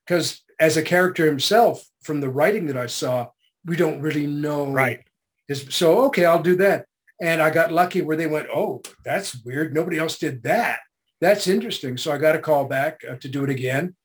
Because 0.06 0.44
as 0.60 0.78
a 0.78 0.84
character 0.84 1.26
himself, 1.26 1.84
from 2.04 2.20
the 2.20 2.30
writing 2.30 2.68
that 2.68 2.78
I 2.78 2.88
saw, 2.88 3.28
we 3.66 3.76
don't 3.76 4.02
really 4.02 4.28
know. 4.28 4.68
right. 4.68 5.02
His, 5.48 5.66
so, 5.70 6.06
okay, 6.06 6.26
I'll 6.26 6.42
do 6.42 6.56
that. 6.58 6.86
And 7.22 7.42
I 7.42 7.50
got 7.50 7.72
lucky 7.72 8.02
where 8.02 8.18
they 8.18 8.28
went, 8.28 8.48
oh, 8.54 8.82
that's 9.06 9.44
weird. 9.44 9.74
Nobody 9.74 9.98
else 9.98 10.18
did 10.18 10.44
that. 10.44 10.80
That's 11.22 11.48
interesting. 11.48 11.98
So 11.98 12.12
I 12.12 12.18
got 12.18 12.36
a 12.36 12.40
call 12.40 12.66
back 12.66 13.02
uh, 13.10 13.16
to 13.16 13.30
do 13.30 13.44
it 13.44 13.50
again. 13.50 13.96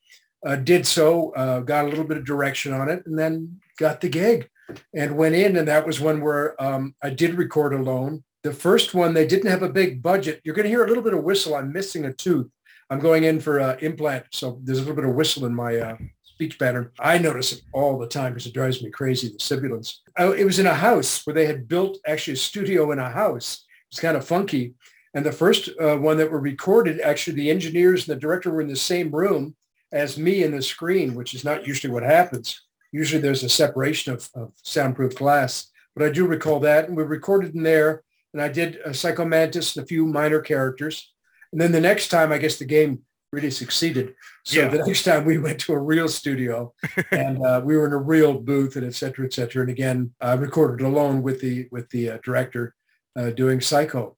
Uh, 0.47 0.57
did 0.57 0.87
so, 0.87 1.33
uh, 1.35 1.61
got 1.61 1.85
a 1.85 1.89
little 1.89 2.05
bit 2.05 2.17
of 2.17 2.25
direction 2.25 2.73
on 2.73 2.89
it, 2.89 3.05
and 3.07 3.19
then 3.19 3.61
got 3.77 4.01
the 4.01 4.09
gig 4.09 4.49
and 4.95 5.17
went 5.17 5.35
in. 5.35 5.57
And 5.57 5.67
that 5.67 5.85
was 5.85 5.99
one 5.99 6.21
where 6.21 6.61
um, 6.63 6.95
I 7.03 7.11
did 7.11 7.35
record 7.35 7.75
alone. 7.75 8.23
The 8.45 8.53
first 8.53 8.95
one, 8.95 9.15
they 9.15 9.27
didn't 9.27 9.51
have 9.51 9.65
a 9.65 9.69
big 9.69 10.01
budget. 10.01 10.41
You're 10.45 10.55
going 10.55 10.65
to 10.65 10.71
hear 10.71 10.85
a 10.85 10.89
little 10.89 11.03
bit 11.03 11.15
of 11.15 11.25
whistle. 11.25 11.57
I'm 11.57 11.73
missing 11.73 12.05
a 12.05 12.13
tooth. 12.13 12.49
I'm 12.89 13.01
going 13.01 13.25
in 13.25 13.41
for 13.41 13.59
an 13.59 13.81
implant. 13.81 14.27
So 14.31 14.61
there's 14.63 14.79
a 14.79 14.83
little 14.83 14.95
bit 14.95 15.05
of 15.05 15.17
whistle 15.17 15.45
in 15.47 15.55
my 15.55 15.77
uh, 15.77 15.97
speech 16.39 16.57
pattern. 16.57 16.89
I 17.01 17.19
notice 17.19 17.53
it 17.53 17.63
all 17.73 17.99
the 17.99 18.07
time 18.07 18.33
because 18.33 18.47
it 18.47 18.55
drives 18.55 18.81
me 18.81 18.91
crazy, 18.91 19.27
the 19.27 19.41
sibilants. 19.41 20.03
Uh, 20.17 20.31
it 20.31 20.45
was 20.45 20.61
in 20.61 20.69
a 20.69 20.75
house 20.75 21.27
where 21.27 21.35
they 21.35 21.47
had 21.47 21.67
built 21.67 21.99
actually 22.07 22.35
a 22.35 22.37
studio 22.37 22.93
in 22.93 23.01
a 23.01 23.11
house. 23.11 23.65
It's 23.91 23.99
kind 23.99 24.17
of 24.17 24.25
funky. 24.25 24.75
And 25.15 25.27
the 25.27 25.33
first 25.33 25.69
uh, 25.81 25.97
one 25.97 26.17
that 26.19 26.31
were 26.31 26.39
recorded, 26.39 27.01
actually 27.01 27.35
the 27.35 27.51
engineers 27.51 28.07
and 28.07 28.17
the 28.17 28.21
director 28.21 28.53
were 28.53 28.61
in 28.61 28.69
the 28.69 28.77
same 28.77 29.11
room 29.11 29.57
as 29.91 30.17
me 30.17 30.45
in 30.45 30.53
the 30.53 30.63
screen, 30.63 31.17
which 31.17 31.35
is 31.35 31.45
not 31.45 31.67
usually 31.67 31.93
what 31.93 32.05
happens. 32.05 32.63
Usually 32.93 33.21
there's 33.21 33.43
a 33.43 33.49
separation 33.49 34.13
of, 34.13 34.29
of 34.37 34.53
soundproof 34.63 35.17
glass. 35.17 35.73
But 35.97 36.07
I 36.07 36.13
do 36.13 36.25
recall 36.25 36.61
that. 36.61 36.87
And 36.87 36.97
we 36.97 37.03
recorded 37.03 37.57
in 37.57 37.65
there. 37.65 38.05
And 38.33 38.41
I 38.41 38.47
did 38.47 38.77
a 38.85 38.95
Psycho 38.95 39.25
Mantis 39.25 39.75
and 39.75 39.83
a 39.83 39.89
few 39.89 40.07
minor 40.07 40.41
characters. 40.41 41.13
And 41.51 41.61
then 41.61 41.73
the 41.73 41.81
next 41.81 42.11
time, 42.11 42.31
I 42.31 42.39
guess 42.39 42.59
the 42.59 42.65
game 42.65 43.03
really 43.33 43.51
succeeded. 43.51 44.15
So 44.45 44.61
Yeah. 44.61 44.69
the 44.69 44.79
next 44.79 45.03
time 45.05 45.25
we 45.25 45.39
went 45.39 45.59
to 45.61 45.73
a 45.75 45.79
real 45.79 46.09
studio 46.09 46.73
and 47.13 47.45
uh, 47.45 47.61
we 47.65 47.77
were 47.77 47.87
in 47.87 47.93
a 47.93 47.99
real 47.99 48.35
booth 48.39 48.77
and 48.77 48.87
et 48.87 48.95
cetera, 48.95 49.27
et 49.27 49.33
cetera. 49.33 49.63
And 49.63 49.71
again, 49.71 50.13
I 50.21 50.35
recorded 50.35 50.85
alone 50.85 51.23
with 51.23 51.41
the 51.41 51.69
with 51.71 51.91
the 51.91 52.11
uh, 52.13 52.19
director 52.23 52.75
uh, 53.17 53.31
doing 53.31 53.61
Psycho. 53.61 54.17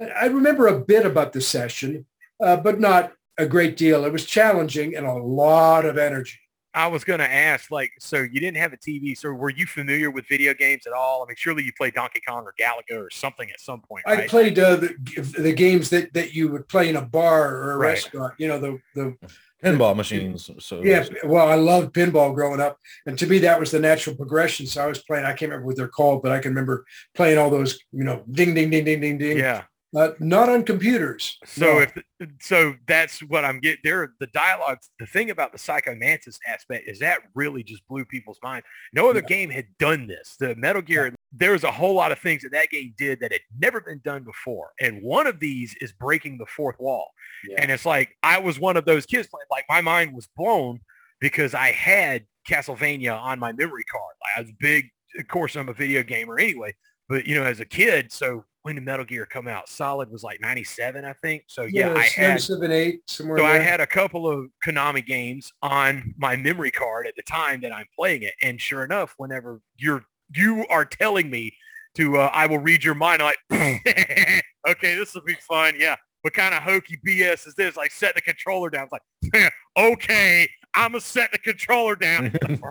I 0.00 0.26
remember 0.26 0.66
a 0.66 0.80
bit 0.80 1.04
about 1.06 1.32
the 1.32 1.40
session, 1.40 2.06
uh, 2.42 2.56
but 2.56 2.80
not 2.80 3.12
a 3.38 3.46
great 3.46 3.76
deal. 3.76 4.04
It 4.04 4.12
was 4.12 4.24
challenging 4.26 4.96
and 4.96 5.06
a 5.06 5.12
lot 5.14 5.84
of 5.84 5.96
energy. 5.98 6.38
I 6.72 6.86
was 6.86 7.02
going 7.02 7.18
to 7.18 7.30
ask, 7.30 7.70
like, 7.70 7.90
so 7.98 8.18
you 8.18 8.40
didn't 8.40 8.58
have 8.58 8.72
a 8.72 8.76
TV, 8.76 9.16
so 9.16 9.30
were 9.30 9.50
you 9.50 9.66
familiar 9.66 10.10
with 10.10 10.26
video 10.28 10.54
games 10.54 10.86
at 10.86 10.92
all? 10.92 11.22
I 11.22 11.26
mean, 11.26 11.36
surely 11.36 11.64
you 11.64 11.72
played 11.76 11.94
Donkey 11.94 12.20
Kong 12.26 12.44
or 12.44 12.54
Galaga 12.60 12.96
or 12.98 13.10
something 13.10 13.50
at 13.50 13.60
some 13.60 13.80
point, 13.80 14.04
I 14.06 14.26
played 14.28 14.58
uh, 14.58 14.76
the, 14.76 14.94
the 15.38 15.52
games 15.52 15.90
that, 15.90 16.14
that 16.14 16.34
you 16.34 16.48
would 16.48 16.68
play 16.68 16.88
in 16.88 16.96
a 16.96 17.02
bar 17.02 17.54
or 17.56 17.72
a 17.72 17.76
Right. 17.76 17.88
restaurant. 17.90 18.34
You 18.38 18.48
know, 18.48 18.58
the 18.58 18.78
the 18.94 19.16
Pinball 19.62 19.94
machines. 19.94 20.50
So 20.58 20.82
Yeah, 20.82 21.04
well, 21.24 21.46
I 21.48 21.54
loved 21.54 21.92
pinball 21.92 22.34
growing 22.34 22.60
up, 22.60 22.78
and 23.04 23.18
to 23.18 23.26
me 23.26 23.38
that 23.40 23.60
was 23.60 23.70
the 23.70 23.78
natural 23.80 24.16
progression. 24.16 24.66
So 24.66 24.82
I 24.82 24.86
was 24.86 25.02
playing. 25.02 25.24
I 25.26 25.32
can't 25.34 25.50
remember 25.50 25.66
what 25.66 25.76
they're 25.76 25.88
called, 25.88 26.22
but 26.22 26.32
I 26.32 26.38
can 26.38 26.52
remember 26.52 26.86
playing 27.14 27.38
all 27.38 27.50
those. 27.50 27.78
You 27.92 28.04
know, 28.04 28.24
ding, 28.30 28.54
ding, 28.54 28.70
ding, 28.70 28.84
ding, 28.84 29.00
ding, 29.00 29.18
ding. 29.18 29.38
yeah. 29.38 29.64
Uh, 29.96 30.10
not 30.20 30.48
on 30.48 30.62
computers. 30.62 31.36
So 31.44 31.64
No. 31.66 31.78
if 31.80 31.92
so, 32.40 32.74
that's 32.86 33.20
what 33.24 33.44
I'm 33.44 33.58
getting. 33.58 33.80
There, 33.82 34.12
the 34.20 34.28
dialogue. 34.28 34.78
The 35.00 35.06
thing 35.06 35.30
about 35.30 35.50
the 35.50 35.58
Psycho 35.58 35.96
Mantis 35.96 36.38
aspect 36.46 36.88
is 36.88 37.00
that 37.00 37.22
really 37.34 37.64
just 37.64 37.86
blew 37.88 38.04
people's 38.04 38.38
mind. 38.42 38.62
No 38.92 39.10
other 39.10 39.20
Yeah. 39.20 39.26
game 39.28 39.50
had 39.50 39.66
done 39.78 40.06
this. 40.06 40.36
The 40.38 40.54
Metal 40.54 40.80
Gear. 40.82 41.12
There 41.32 41.52
was 41.52 41.64
a 41.64 41.72
whole 41.72 41.94
lot 41.94 42.12
of 42.12 42.20
things 42.20 42.42
that 42.42 42.52
that 42.52 42.70
game 42.70 42.94
did 42.96 43.18
that 43.20 43.32
had 43.32 43.40
never 43.58 43.80
been 43.80 44.00
done 44.04 44.22
before, 44.22 44.70
and 44.80 45.02
one 45.02 45.26
of 45.26 45.40
these 45.40 45.74
is 45.80 45.92
breaking 45.92 46.38
the 46.38 46.46
fourth 46.46 46.78
wall. 46.78 47.10
Yeah. 47.48 47.60
And 47.62 47.70
it's 47.72 47.86
like 47.86 48.16
I 48.22 48.38
was 48.38 48.60
one 48.60 48.76
of 48.76 48.84
those 48.84 49.06
kids. 49.06 49.26
Playing, 49.26 49.46
like 49.50 49.64
my 49.68 49.80
mind 49.80 50.12
was 50.14 50.28
blown 50.36 50.80
because 51.20 51.52
I 51.52 51.72
had 51.72 52.26
Castlevania 52.48 53.20
on 53.20 53.38
my 53.40 53.52
memory 53.52 53.84
card. 53.84 54.14
Like, 54.22 54.38
I 54.38 54.40
was 54.42 54.52
big. 54.60 54.88
Of 55.18 55.26
course, 55.26 55.56
I'm 55.56 55.68
a 55.68 55.72
video 55.74 56.04
gamer 56.04 56.38
anyway. 56.38 56.74
But 57.08 57.26
you 57.26 57.34
know, 57.34 57.42
as 57.42 57.58
a 57.58 57.64
kid, 57.64 58.12
so 58.12 58.44
when 58.62 58.74
did 58.74 58.84
Metal 58.84 59.04
Gear 59.04 59.26
come 59.26 59.48
out? 59.48 59.68
Solid 59.68 60.10
was 60.10 60.22
like 60.22 60.40
'97, 60.40 61.04
I 61.04 61.12
think. 61.14 61.44
So 61.46 61.62
yeah, 61.62 61.94
I 61.94 62.02
had 62.02 62.28
97, 62.30 62.70
8, 62.70 63.00
somewhere. 63.06 63.38
so 63.38 63.44
I 63.44 63.58
had 63.58 63.80
a 63.80 63.86
couple 63.86 64.28
of 64.28 64.46
Konami 64.64 65.04
games 65.04 65.52
on 65.62 66.14
my 66.18 66.36
memory 66.36 66.70
card 66.70 67.06
at 67.06 67.16
the 67.16 67.22
time 67.22 67.60
that 67.62 67.72
I'm 67.72 67.86
playing 67.98 68.22
it, 68.22 68.34
and 68.42 68.60
sure 68.60 68.84
enough, 68.84 69.14
whenever 69.16 69.60
you're 69.76 70.04
you 70.34 70.66
are 70.68 70.84
telling 70.84 71.30
me 71.30 71.52
to, 71.96 72.18
uh, 72.18 72.30
I 72.32 72.46
will 72.46 72.58
read 72.58 72.84
your 72.84 72.94
mind. 72.94 73.22
I'm 73.22 73.34
like, 73.50 74.42
okay, 74.68 74.94
this 74.94 75.14
will 75.14 75.22
be 75.22 75.34
fun. 75.48 75.74
Yeah, 75.78 75.96
what 76.22 76.34
kind 76.34 76.54
of 76.54 76.62
hokey 76.62 76.98
BS 77.06 77.46
is 77.46 77.54
this? 77.54 77.76
Like, 77.76 77.90
set 77.90 78.14
the 78.14 78.20
controller 78.20 78.70
down. 78.70 78.88
It's 78.92 79.32
like, 79.32 79.52
okay, 79.78 80.48
I'm 80.74 80.92
gonna 80.92 81.00
set 81.00 81.32
the 81.32 81.38
controller 81.38 81.96
down. 81.96 82.32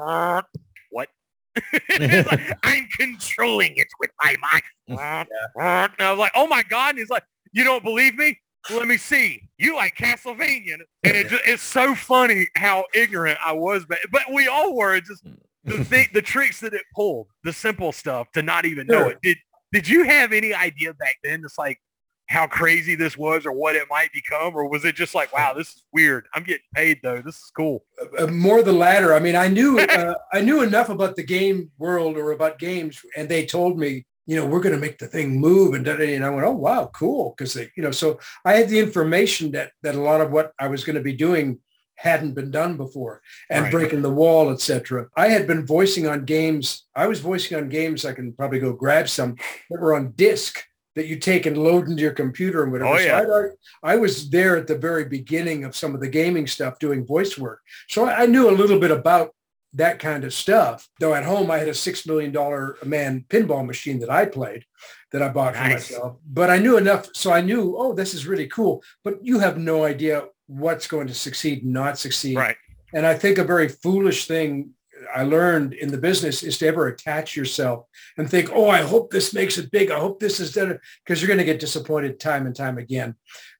like, 2.32 2.58
I'm 2.63 2.88
controlling 2.98 3.74
it 3.76 3.88
with 4.00 4.12
my 4.24 4.36
mind. 4.41 4.63
And 5.60 5.91
I 6.00 6.10
was 6.12 6.19
like, 6.19 6.32
oh 6.36 6.48
my 6.48 6.63
god! 6.63 6.91
And 6.91 7.00
he's 7.00 7.10
like, 7.10 7.24
you 7.52 7.63
don't 7.63 7.84
believe 7.84 8.15
me? 8.15 8.39
Let 8.72 8.88
me 8.88 8.98
see. 8.98 9.41
You 9.58 9.76
like 9.76 9.95
Castlevania? 9.95 10.78
And 11.04 11.15
it 11.15 11.28
just, 11.28 11.43
it's 11.45 11.63
so 11.63 11.95
funny 11.95 12.48
how 12.56 12.86
ignorant 12.93 13.39
I 13.45 13.54
was, 13.54 13.86
but 13.86 14.00
but 14.12 14.24
we 14.34 14.48
all 14.48 14.76
were. 14.76 15.00
Just 15.02 15.24
the 15.63 15.84
thing, 15.86 16.08
the 16.13 16.22
tricks 16.22 16.60
that 16.62 16.74
it 16.74 16.84
pulled, 16.95 17.28
the 17.43 17.54
simple 17.54 17.91
stuff 17.91 18.32
to 18.34 18.41
not 18.41 18.65
even 18.65 18.88
know 18.88 19.00
Sure. 19.00 19.12
it. 19.12 19.17
Did 19.22 19.38
did 19.72 19.88
you 19.88 20.04
have 20.04 20.34
any 20.34 20.54
idea 20.54 20.93
back 20.95 21.17
then? 21.24 21.41
It's 21.45 21.58
like 21.58 21.80
how 22.29 22.45
crazy 22.45 22.93
this 22.95 23.17
was 23.17 23.43
or 23.45 23.51
what 23.51 23.75
it 23.75 23.87
might 23.89 24.13
become, 24.13 24.55
or 24.55 24.69
was 24.69 24.85
it 24.85 24.95
just 24.95 25.15
like, 25.15 25.33
wow, 25.33 25.51
this 25.53 25.69
is 25.69 25.83
weird? 25.91 26.27
I'm 26.35 26.43
getting 26.43 26.63
paid 26.75 26.99
though. 27.01 27.21
This 27.21 27.35
is 27.35 27.51
cool. 27.55 27.83
uh, 28.19 28.27
more 28.27 28.61
the 28.61 28.71
latter. 28.71 29.13
I 29.15 29.19
mean, 29.19 29.35
I 29.35 29.47
knew 29.47 29.79
uh, 29.79 30.13
I 30.33 30.41
knew 30.41 30.61
enough 30.61 30.89
about 30.89 31.15
the 31.15 31.23
game 31.23 31.71
world 31.79 32.17
or 32.17 32.31
about 32.31 32.59
games, 32.59 33.01
and 33.17 33.27
they 33.27 33.45
told 33.45 33.79
me, 33.79 34.05
you 34.27 34.35
know, 34.35 34.45
we're 34.45 34.61
going 34.61 34.75
to 34.75 34.81
make 34.81 34.99
the 34.99 35.07
thing 35.07 35.39
move, 35.39 35.73
and 35.73 35.87
and 35.87 36.23
I 36.23 36.29
went, 36.29 36.45
oh 36.45 36.51
wow, 36.51 36.91
cool, 36.93 37.33
because 37.35 37.53
they, 37.55 37.71
you 37.75 37.81
know, 37.81 37.91
so 37.91 38.19
I 38.45 38.53
had 38.53 38.69
the 38.69 38.79
information 38.79 39.51
that 39.53 39.71
that 39.81 39.95
a 39.95 40.01
lot 40.01 40.21
of 40.21 40.31
what 40.31 40.53
I 40.59 40.67
was 40.67 40.83
going 40.83 40.97
to 40.97 41.01
be 41.01 41.13
doing 41.13 41.59
hadn't 41.95 42.33
been 42.35 42.51
done 42.51 42.77
before, 42.77 43.21
and 43.49 43.63
Right. 43.63 43.71
breaking 43.71 44.03
the 44.03 44.09
wall, 44.11 44.51
etc. 44.51 45.07
I 45.17 45.29
had 45.29 45.47
been 45.47 45.65
voicing 45.65 46.07
on 46.07 46.25
games. 46.25 46.85
I 46.95 47.07
was 47.07 47.19
voicing 47.21 47.57
on 47.57 47.69
games. 47.69 48.05
I 48.05 48.13
can 48.13 48.33
probably 48.33 48.59
go 48.59 48.71
grab 48.71 49.09
some 49.09 49.35
that 49.69 49.81
were 49.81 49.95
on 49.95 50.11
disc 50.15 50.63
that 50.99 51.07
you 51.07 51.17
take 51.17 51.45
and 51.45 51.57
load 51.57 51.88
into 51.88 52.01
your 52.01 52.12
computer 52.12 52.62
and 52.63 52.71
whatever. 52.73 52.93
Oh, 52.93 52.97
So 52.97 53.05
yeah. 53.05 53.17
I'd 53.19 53.25
already- 53.27 53.55
I 53.81 53.95
was 53.95 54.29
there 54.29 54.57
at 54.57 54.67
the 54.67 54.77
very 54.77 55.05
beginning 55.05 55.63
of 55.63 55.73
some 55.75 55.95
of 55.95 56.01
the 56.01 56.09
gaming 56.09 56.45
stuff 56.45 56.77
doing 56.77 57.05
voice 57.05 57.38
work. 57.38 57.62
So 57.88 58.05
I 58.05 58.23
I 58.23 58.25
knew 58.25 58.49
a 58.49 58.59
little 58.62 58.79
bit 58.79 58.91
about 58.91 59.33
that 59.73 59.97
kind 59.99 60.23
of 60.25 60.33
stuff. 60.33 60.88
Though 60.99 61.13
at 61.13 61.23
home 61.23 61.49
I 61.49 61.57
had 61.57 61.69
a 61.69 61.73
six 61.73 62.05
million 62.05 62.31
dollar 62.33 62.77
man 62.83 63.23
pinball 63.29 63.65
machine 63.65 63.99
that 63.99 64.09
I 64.09 64.25
played 64.25 64.65
that 65.12 65.21
I 65.21 65.29
bought 65.29 65.55
for 65.55 65.63
myself. 65.75 66.17
But 66.39 66.49
I 66.49 66.57
knew 66.63 66.75
enough. 66.77 67.07
So 67.13 67.31
I 67.31 67.41
knew, 67.41 67.75
oh, 67.77 67.93
this 67.93 68.13
is 68.13 68.27
really 68.27 68.47
cool. 68.47 68.83
But 69.05 69.13
you 69.29 69.39
have 69.39 69.57
no 69.57 69.77
idea 69.85 70.25
what's 70.47 70.88
going 70.88 71.07
to 71.07 71.13
succeed 71.27 71.63
and 71.63 71.71
not 71.73 71.97
succeed. 71.97 72.35
Right. 72.35 72.57
And 72.93 73.05
I 73.05 73.15
think 73.21 73.38
a 73.38 73.43
very 73.55 73.69
foolish 73.69 74.27
thing 74.27 74.71
I 75.13 75.24
learned 75.24 75.74
in 75.74 75.91
the 75.91 75.98
business 75.98 76.43
is 76.43 76.58
to 76.60 76.67
ever 76.67 76.88
attach 76.88 77.36
yourself 77.36 77.86
and 78.17 78.30
think, 78.30 78.50
oh, 78.54 78.69
I 78.69 78.82
hope 78.82 79.12
this 79.12 79.34
makes 79.34 79.58
it 79.58 79.72
big. 79.72 79.91
I 79.91 80.00
hope 80.00 80.19
this 80.19 80.39
is 80.39 80.54
done 80.54 80.78
because 81.04 81.22
you're 81.22 81.28
going 81.28 81.39
to 81.39 81.45
get 81.45 81.60
disappointed 81.60 82.19
time 82.19 82.45
and 82.45 82.56
time 82.56 82.78
again. 82.78 83.15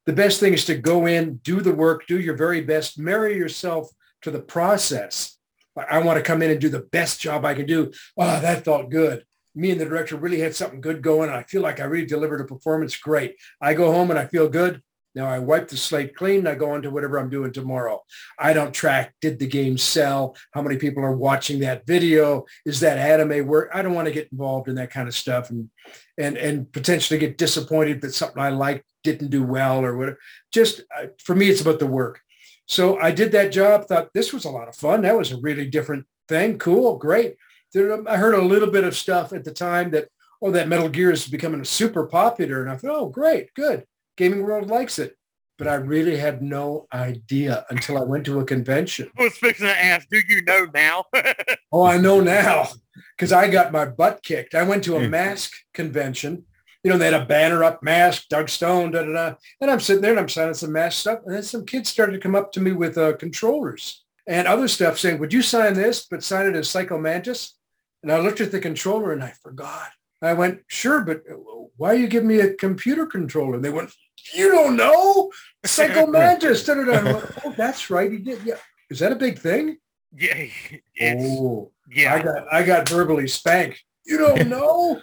The 0.06 0.12
best 0.12 0.40
thing 0.40 0.52
is 0.54 0.64
to 0.66 0.76
go 0.76 1.06
in, 1.06 1.36
do 1.36 1.60
the 1.60 1.74
work, 1.74 2.06
do 2.06 2.18
your 2.18 2.36
very 2.36 2.60
best, 2.60 2.98
marry 2.98 3.36
yourself 3.36 3.88
to 4.22 4.30
the 4.30 4.40
process. 4.40 5.36
I 5.76 5.98
want 5.98 6.18
to 6.18 6.22
come 6.22 6.42
in 6.42 6.50
and 6.50 6.60
do 6.60 6.68
the 6.68 6.86
best 6.92 7.20
job 7.20 7.44
I 7.44 7.54
can 7.54 7.66
do. 7.66 7.92
Oh, 8.16 8.40
that 8.40 8.64
felt 8.64 8.90
good. 8.90 9.24
Me 9.54 9.70
and 9.70 9.80
the 9.80 9.84
director 9.84 10.16
really 10.16 10.40
had 10.40 10.54
something 10.54 10.80
good 10.80 11.02
going. 11.02 11.30
I 11.30 11.42
feel 11.44 11.62
like 11.62 11.80
I 11.80 11.84
really 11.84 12.06
delivered 12.06 12.40
a 12.40 12.44
performance. 12.44 12.96
Great. 12.96 13.36
I 13.60 13.74
go 13.74 13.92
home 13.92 14.10
and 14.10 14.18
I 14.18 14.26
feel 14.26 14.48
good. 14.48 14.82
Now 15.14 15.26
I 15.26 15.38
wipe 15.38 15.68
the 15.68 15.76
slate 15.76 16.14
clean. 16.14 16.46
I 16.46 16.54
go 16.54 16.70
on 16.72 16.82
to 16.82 16.90
whatever 16.90 17.18
I'm 17.18 17.30
doing 17.30 17.52
tomorrow. 17.52 18.02
I 18.38 18.52
don't 18.52 18.72
track, 18.72 19.14
did 19.20 19.38
the 19.38 19.46
game 19.46 19.76
sell? 19.76 20.36
How 20.52 20.62
many 20.62 20.76
people 20.76 21.02
are 21.02 21.16
watching 21.16 21.60
that 21.60 21.86
video? 21.86 22.44
Is 22.64 22.80
that 22.80 22.98
anime 22.98 23.46
work? 23.46 23.70
I 23.74 23.82
don't 23.82 23.94
want 23.94 24.06
to 24.06 24.14
get 24.14 24.30
involved 24.30 24.68
in 24.68 24.76
that 24.76 24.90
kind 24.90 25.08
of 25.08 25.14
stuff 25.14 25.50
and, 25.50 25.68
and, 26.16 26.36
and 26.36 26.70
potentially 26.72 27.18
get 27.18 27.38
disappointed 27.38 28.00
that 28.02 28.14
something 28.14 28.40
I 28.40 28.50
liked 28.50 28.84
didn't 29.02 29.30
do 29.30 29.42
well 29.42 29.84
or 29.84 29.96
whatever. 29.96 30.18
Just 30.52 30.82
uh, 30.96 31.06
for 31.18 31.34
me, 31.34 31.48
it's 31.48 31.60
about 31.60 31.78
the 31.78 31.86
work. 31.86 32.20
So 32.66 32.98
I 33.00 33.10
did 33.10 33.32
that 33.32 33.50
job, 33.50 33.86
thought 33.86 34.12
this 34.14 34.32
was 34.32 34.44
a 34.44 34.50
lot 34.50 34.68
of 34.68 34.76
fun. 34.76 35.02
That 35.02 35.18
was 35.18 35.32
a 35.32 35.40
really 35.40 35.66
different 35.66 36.06
thing. 36.28 36.58
Cool, 36.58 36.96
great. 36.98 37.34
I 37.74 38.16
heard 38.16 38.34
a 38.34 38.42
little 38.42 38.70
bit 38.70 38.84
of 38.84 38.96
stuff 38.96 39.32
at 39.32 39.44
the 39.44 39.52
time 39.52 39.90
that, 39.90 40.08
oh, 40.40 40.52
that 40.52 40.68
Metal 40.68 40.88
Gear 40.88 41.10
is 41.10 41.26
becoming 41.26 41.64
super 41.64 42.06
popular. 42.06 42.62
And 42.62 42.70
I 42.70 42.76
thought, 42.76 42.90
oh, 42.90 43.08
great, 43.08 43.52
good. 43.54 43.84
Gaming 44.20 44.42
world 44.42 44.68
likes 44.68 44.98
it. 44.98 45.16
But 45.56 45.66
I 45.66 45.74
really 45.74 46.16
had 46.18 46.42
no 46.42 46.86
idea 46.92 47.64
until 47.70 47.96
I 47.96 48.02
went 48.02 48.26
to 48.26 48.38
a 48.40 48.44
convention. 48.44 49.10
I 49.18 49.22
was 49.24 49.36
fixing 49.38 49.66
to 49.66 49.82
ask, 49.84 50.06
do 50.10 50.20
you 50.28 50.42
know 50.42 50.66
now? 50.74 51.04
Oh, 51.72 51.84
I 51.84 51.98
know 51.98 52.20
now 52.20 52.68
because 53.16 53.32
I 53.32 53.48
got 53.48 53.70
my 53.70 53.84
butt 53.86 54.22
kicked. 54.24 54.54
I 54.56 54.64
went 54.64 54.82
to 54.84 54.96
a 54.96 55.04
Hmm. 55.04 55.10
mask 55.10 55.52
convention. 55.72 56.44
You 56.82 56.90
know, 56.90 56.98
they 56.98 57.04
had 57.12 57.22
a 57.22 57.24
banner 57.24 57.62
up, 57.62 57.80
mask, 57.82 58.24
Doug 58.28 58.48
Stone, 58.48 58.90
da 58.90 59.02
da 59.04 59.12
da. 59.12 59.34
And 59.60 59.70
I'm 59.70 59.78
sitting 59.80 60.02
there 60.02 60.10
and 60.10 60.20
I'm 60.20 60.28
signing 60.28 60.54
some 60.54 60.72
mask 60.72 60.98
stuff. 60.98 61.20
And 61.24 61.34
then 61.34 61.42
some 61.44 61.64
kids 61.64 61.88
started 61.88 62.12
to 62.12 62.18
come 62.18 62.34
up 62.34 62.50
to 62.52 62.60
me 62.60 62.72
with 62.72 62.98
uh, 62.98 63.12
controllers 63.18 64.04
and 64.26 64.48
other 64.48 64.66
stuff 64.68 64.98
saying, 64.98 65.18
would 65.20 65.32
you 65.32 65.42
sign 65.42 65.74
this, 65.74 66.06
but 66.10 66.24
sign 66.24 66.46
it 66.46 66.56
as 66.56 66.68
Psycho 66.68 66.98
Mantis? 66.98 67.54
And 68.02 68.10
I 68.10 68.18
looked 68.18 68.40
at 68.40 68.50
the 68.50 68.60
controller 68.60 69.12
and 69.12 69.22
I 69.22 69.32
forgot. 69.42 69.90
I 70.22 70.32
went, 70.32 70.60
sure, 70.66 71.02
but 71.02 71.18
uh, 71.30 71.34
why 71.76 71.90
are 71.90 71.94
you 72.02 72.08
giving 72.08 72.28
me 72.28 72.40
a 72.40 72.54
computer 72.54 73.06
controller? 73.06 73.54
And 73.54 73.64
they 73.64 73.70
went, 73.70 73.90
you 74.34 74.50
don't 74.50 74.76
know? 74.76 75.30
Psycho 75.64 76.06
Mantis. 76.10 76.64
Da, 76.64 76.74
da, 76.74 76.84
da. 76.84 77.20
Oh, 77.44 77.54
that's 77.56 77.90
right. 77.90 78.10
He 78.10 78.18
did. 78.18 78.42
Yeah. 78.44 78.56
Is 78.90 78.98
that 79.00 79.12
a 79.12 79.16
big 79.16 79.38
thing? 79.38 79.78
yeah, 80.16 80.34
it's, 80.94 81.24
oh. 81.40 81.70
yeah. 81.90 82.14
I 82.14 82.22
got 82.22 82.52
I 82.52 82.62
got 82.64 82.88
verbally 82.88 83.28
spanked. 83.28 83.82
You 84.04 84.18
don't 84.18 84.48
know. 84.56 85.00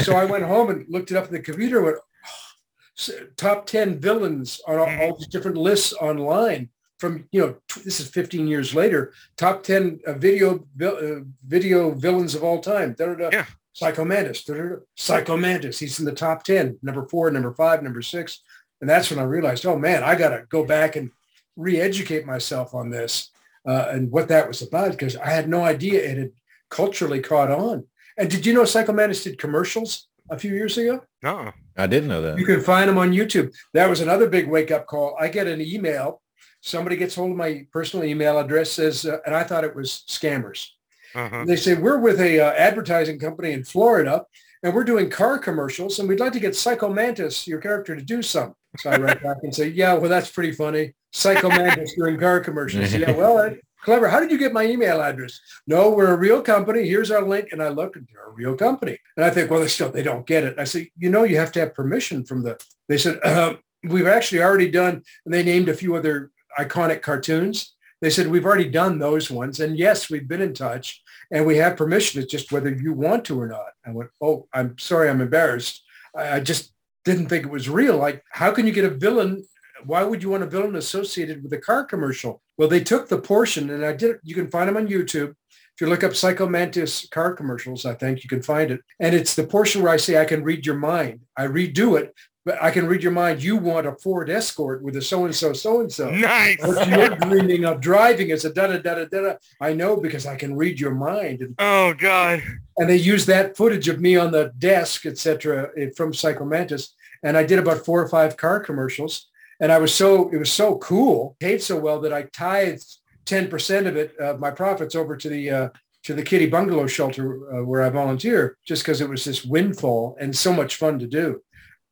so 0.00 0.16
I 0.16 0.24
went 0.24 0.44
home 0.44 0.70
and 0.70 0.86
looked 0.88 1.10
it 1.10 1.16
up 1.16 1.26
in 1.26 1.32
the 1.32 1.40
computer. 1.40 1.76
and 1.78 1.86
Went 1.86 1.98
"Oh, 1.98 3.26
top 3.36 3.66
ten 3.66 3.98
villains 4.00 4.60
on 4.66 4.78
all, 4.78 4.88
all 5.00 5.16
these 5.16 5.28
different 5.28 5.56
lists 5.56 5.92
online. 5.94 6.70
From 6.98 7.28
you 7.30 7.40
know, 7.40 7.52
tw- 7.68 7.84
this 7.84 8.00
is 8.00 8.08
15 8.08 8.46
years 8.48 8.74
later. 8.74 9.12
Top 9.36 9.62
10 9.62 10.00
uh, 10.06 10.14
video 10.14 10.66
uh, 10.82 11.20
video 11.46 11.90
villains 11.90 12.34
of 12.34 12.42
all 12.42 12.58
time. 12.58 12.94
Da, 12.98 13.04
da, 13.06 13.14
da. 13.14 13.28
Yeah. 13.30 13.44
Psycho 13.74 14.06
Mantis. 14.06 14.44
Da, 14.44 14.54
da, 14.54 14.62
da. 14.62 14.76
Psycho 14.94 15.36
He's 15.36 15.98
in 15.98 16.06
the 16.06 16.12
top 16.12 16.42
10. 16.44 16.78
Number 16.82 17.06
four, 17.06 17.30
number 17.30 17.52
five, 17.52 17.82
number 17.82 18.00
six. 18.00 18.40
And 18.80 18.88
that's 18.90 19.10
when 19.10 19.18
I 19.18 19.24
realized, 19.24 19.66
oh 19.66 19.78
man, 19.78 20.02
I 20.02 20.14
got 20.14 20.30
to 20.30 20.44
go 20.48 20.64
back 20.64 20.96
and 20.96 21.10
re-educate 21.56 22.26
myself 22.26 22.74
on 22.74 22.90
this 22.90 23.30
uh, 23.66 23.86
and 23.90 24.10
what 24.10 24.28
that 24.28 24.46
was 24.46 24.62
about 24.62 24.92
because 24.92 25.16
I 25.16 25.30
had 25.30 25.48
no 25.48 25.64
idea 25.64 26.02
it 26.02 26.18
had 26.18 26.32
culturally 26.70 27.20
caught 27.20 27.50
on. 27.50 27.84
And 28.18 28.30
did 28.30 28.46
you 28.46 28.54
know 28.54 28.64
Psycho 28.64 28.92
Mantis 28.92 29.24
did 29.24 29.38
commercials 29.38 30.08
a 30.30 30.38
few 30.38 30.52
years 30.52 30.76
ago? 30.78 31.02
no. 31.22 31.52
I 31.76 31.86
didn't 31.86 32.08
know 32.08 32.22
that. 32.22 32.38
You 32.38 32.46
can 32.46 32.62
find 32.62 32.88
them 32.88 32.98
on 32.98 33.12
YouTube. 33.12 33.54
That 33.74 33.90
was 33.90 34.00
another 34.00 34.28
big 34.28 34.48
wake 34.48 34.70
up 34.70 34.86
call. 34.86 35.16
I 35.20 35.28
get 35.28 35.46
an 35.46 35.60
email. 35.60 36.22
Somebody 36.62 36.96
gets 36.96 37.14
hold 37.14 37.32
of 37.32 37.36
my 37.36 37.66
personal 37.70 38.06
email 38.06 38.38
address, 38.38 38.72
says, 38.72 39.04
uh, 39.04 39.18
and 39.26 39.34
I 39.34 39.44
thought 39.44 39.64
it 39.64 39.76
was 39.76 40.02
scammers. 40.08 40.68
Uh-huh. 41.14 41.44
They 41.46 41.56
say, 41.56 41.74
we're 41.74 41.98
with 41.98 42.20
a 42.20 42.40
uh, 42.40 42.52
advertising 42.52 43.18
company 43.18 43.52
in 43.52 43.62
Florida 43.62 44.24
and 44.62 44.74
we're 44.74 44.84
doing 44.84 45.10
car 45.10 45.38
commercials 45.38 45.98
and 45.98 46.08
we'd 46.08 46.20
like 46.20 46.32
to 46.32 46.40
get 46.40 46.56
Psycho 46.56 46.92
Mantis, 46.92 47.46
your 47.46 47.60
character, 47.60 47.94
to 47.94 48.02
do 48.02 48.22
some. 48.22 48.54
So 48.78 48.90
I 48.90 48.96
write 48.98 49.22
back 49.22 49.38
and 49.42 49.54
say, 49.54 49.68
yeah, 49.68 49.94
well, 49.94 50.10
that's 50.10 50.30
pretty 50.30 50.52
funny. 50.52 50.94
Psycho 51.12 51.48
Mantis 51.48 51.94
doing 51.94 52.18
car 52.18 52.40
commercials. 52.40 52.92
Yeah, 52.92 53.12
well, 53.12 53.38
uh, 53.38 53.50
clever. 53.82 54.08
How 54.08 54.20
did 54.20 54.30
you 54.30 54.38
get 54.38 54.52
my 54.52 54.64
email 54.64 55.00
address? 55.00 55.40
No, 55.66 55.90
we're 55.90 56.12
a 56.12 56.16
real 56.16 56.42
company. 56.42 56.86
Here's 56.86 57.10
our 57.10 57.22
link. 57.22 57.48
And 57.52 57.62
I 57.62 57.68
look 57.68 57.96
and 57.96 58.06
they're 58.12 58.28
a 58.28 58.32
real 58.32 58.54
company. 58.54 58.98
And 59.16 59.24
I 59.24 59.30
think, 59.30 59.50
well, 59.50 59.60
they 59.60 59.68
still, 59.68 59.90
they 59.90 60.02
don't 60.02 60.26
get 60.26 60.44
it. 60.44 60.58
I 60.58 60.64
say, 60.64 60.90
you 60.98 61.10
know, 61.10 61.24
you 61.24 61.38
have 61.38 61.52
to 61.52 61.60
have 61.60 61.74
permission 61.74 62.24
from 62.24 62.42
the, 62.42 62.60
they 62.88 62.98
said, 62.98 63.18
uh, 63.24 63.54
we've 63.84 64.06
actually 64.06 64.42
already 64.42 64.70
done, 64.70 65.02
and 65.24 65.32
they 65.32 65.42
named 65.42 65.68
a 65.68 65.74
few 65.74 65.94
other 65.94 66.30
iconic 66.58 67.02
cartoons. 67.02 67.74
They 68.02 68.10
said, 68.10 68.26
we've 68.26 68.44
already 68.44 68.68
done 68.68 68.98
those 68.98 69.30
ones. 69.30 69.60
And 69.60 69.78
yes, 69.78 70.10
we've 70.10 70.28
been 70.28 70.42
in 70.42 70.52
touch 70.52 71.02
and 71.30 71.46
we 71.46 71.56
have 71.56 71.76
permission. 71.76 72.22
It's 72.22 72.30
just 72.30 72.52
whether 72.52 72.70
you 72.70 72.92
want 72.92 73.24
to 73.26 73.40
or 73.40 73.46
not. 73.46 73.72
I 73.84 73.90
went, 73.90 74.10
oh, 74.20 74.46
I'm 74.52 74.78
sorry, 74.78 75.08
I'm 75.08 75.20
embarrassed. 75.20 75.82
I, 76.16 76.36
I 76.36 76.40
just 76.40 76.72
didn't 77.04 77.28
think 77.28 77.44
it 77.44 77.50
was 77.50 77.68
real. 77.68 77.96
Like, 77.96 78.22
how 78.30 78.50
can 78.52 78.66
you 78.66 78.72
get 78.72 78.84
a 78.84 78.90
villain? 78.90 79.44
Why 79.84 80.02
would 80.02 80.22
you 80.22 80.30
want 80.30 80.42
a 80.42 80.46
villain 80.46 80.76
associated 80.76 81.42
with 81.42 81.52
a 81.52 81.58
car 81.58 81.84
commercial? 81.84 82.42
Well, 82.58 82.68
they 82.68 82.82
took 82.82 83.08
the 83.08 83.18
portion 83.18 83.70
and 83.70 83.84
I 83.84 83.92
did. 83.92 84.16
You 84.22 84.34
can 84.34 84.50
find 84.50 84.68
them 84.68 84.76
on 84.76 84.88
YouTube. 84.88 85.34
If 85.76 85.82
you 85.82 85.88
look 85.88 86.02
up 86.02 86.14
Psycho 86.14 86.48
Mantis 86.48 87.06
car 87.10 87.34
commercials, 87.34 87.84
I 87.84 87.94
think 87.94 88.24
you 88.24 88.30
can 88.30 88.40
find 88.40 88.70
it. 88.70 88.80
And 88.98 89.14
it's 89.14 89.34
the 89.34 89.46
portion 89.46 89.82
where 89.82 89.92
I 89.92 89.98
say 89.98 90.18
I 90.18 90.24
can 90.24 90.42
read 90.42 90.64
your 90.64 90.76
mind. 90.76 91.20
I 91.36 91.46
redo 91.46 92.00
it, 92.00 92.14
but 92.46 92.62
I 92.62 92.70
can 92.70 92.86
read 92.86 93.02
your 93.02 93.12
mind. 93.12 93.42
You 93.42 93.56
want 93.56 93.88
a 93.88 93.92
Ford 93.96 94.30
Escort 94.30 94.80
with 94.80 94.96
a 94.96 95.02
so-and-so, 95.02 95.52
so-and-so. 95.52 96.10
Nice. 96.10 96.58
What 96.64 96.88
you're 96.88 97.08
dreaming 97.16 97.64
of 97.64 97.80
driving 97.80 98.30
is 98.30 98.44
a 98.44 98.54
da-da-da-da-da. 98.54 99.34
I 99.60 99.72
know 99.72 99.96
because 99.96 100.26
I 100.26 100.36
can 100.36 100.56
read 100.56 100.78
your 100.78 100.94
mind. 100.94 101.40
And, 101.40 101.56
oh 101.58 101.92
God. 101.92 102.44
and 102.78 102.88
they 102.88 102.96
used 102.96 103.26
that 103.26 103.56
footage 103.56 103.88
of 103.88 104.00
me 104.00 104.16
on 104.16 104.30
the 104.30 104.52
desk, 104.58 105.06
etc., 105.06 105.70
from 105.96 106.14
Psycho 106.14 106.44
Mantis. 106.44 106.94
And 107.24 107.36
I 107.36 107.42
did 107.42 107.58
about 107.58 107.84
four 107.84 108.00
or 108.00 108.08
five 108.08 108.36
car 108.36 108.60
commercials. 108.60 109.26
And 109.58 109.72
I 109.72 109.78
was 109.78 109.92
so, 109.92 110.28
it 110.28 110.36
was 110.36 110.52
so 110.52 110.78
cool, 110.78 111.36
paid 111.40 111.60
so 111.60 111.76
well 111.76 112.00
that 112.02 112.12
I 112.12 112.22
tithed 112.32 112.98
10% 113.24 113.88
of 113.88 113.96
it, 113.96 114.14
uh, 114.20 114.36
my 114.38 114.52
profits 114.52 114.94
over 114.94 115.16
to 115.16 115.28
the, 115.28 115.50
uh, 115.50 115.68
to 116.04 116.14
the 116.14 116.22
kitty 116.22 116.46
bungalow 116.46 116.86
shelter 116.86 117.52
uh, 117.52 117.64
where 117.64 117.82
I 117.82 117.88
volunteer 117.88 118.56
just 118.64 118.84
because 118.84 119.00
it 119.00 119.08
was 119.08 119.24
this 119.24 119.44
windfall 119.44 120.16
and 120.20 120.36
so 120.36 120.52
much 120.52 120.76
fun 120.76 121.00
to 121.00 121.08
do. 121.08 121.42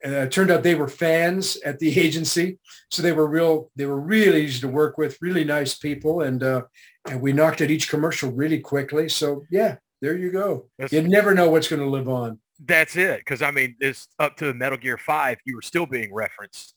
Uh, 0.05 0.11
it 0.23 0.33
turned 0.33 0.51
out 0.51 0.63
they 0.63 0.75
were 0.75 0.89
fans 0.89 1.57
at 1.65 1.79
the 1.79 1.99
agency, 2.07 2.59
so 2.91 3.03
they 3.03 3.13
were 3.13 3.27
real. 3.27 3.71
They 3.77 3.87
were 3.87 4.01
really 4.01 4.45
easy 4.45 4.61
to 4.61 4.69
work 4.69 4.99
with, 4.99 5.17
really 5.21 5.45
nice 5.45 5.75
people, 5.77 6.23
and 6.23 6.43
uh, 6.43 6.63
and 7.09 7.21
we 7.21 7.33
knocked 7.33 7.63
out 7.63 7.71
each 7.71 7.89
commercial 7.89 8.31
really 8.31 8.61
quickly. 8.61 9.09
So 9.09 9.45
yeah, 9.51 9.77
there 10.01 10.17
you 10.17 10.31
go. 10.31 10.69
That's- 10.79 10.93
You 10.93 11.09
never 11.09 11.35
know 11.35 11.51
what's 11.51 11.69
going 11.69 11.83
to 11.83 11.89
live 11.89 12.09
on. 12.09 12.39
That's 12.65 12.97
it. 12.97 13.19
Because 13.19 13.43
I 13.43 13.51
mean, 13.51 13.77
it's 13.81 14.09
up 14.19 14.37
to 14.39 14.55
Metal 14.55 14.79
Gear 14.79 14.99
Five, 14.99 15.39
you 15.45 15.57
were 15.57 15.63
still 15.63 15.87
being 15.87 16.13
referenced 16.15 16.75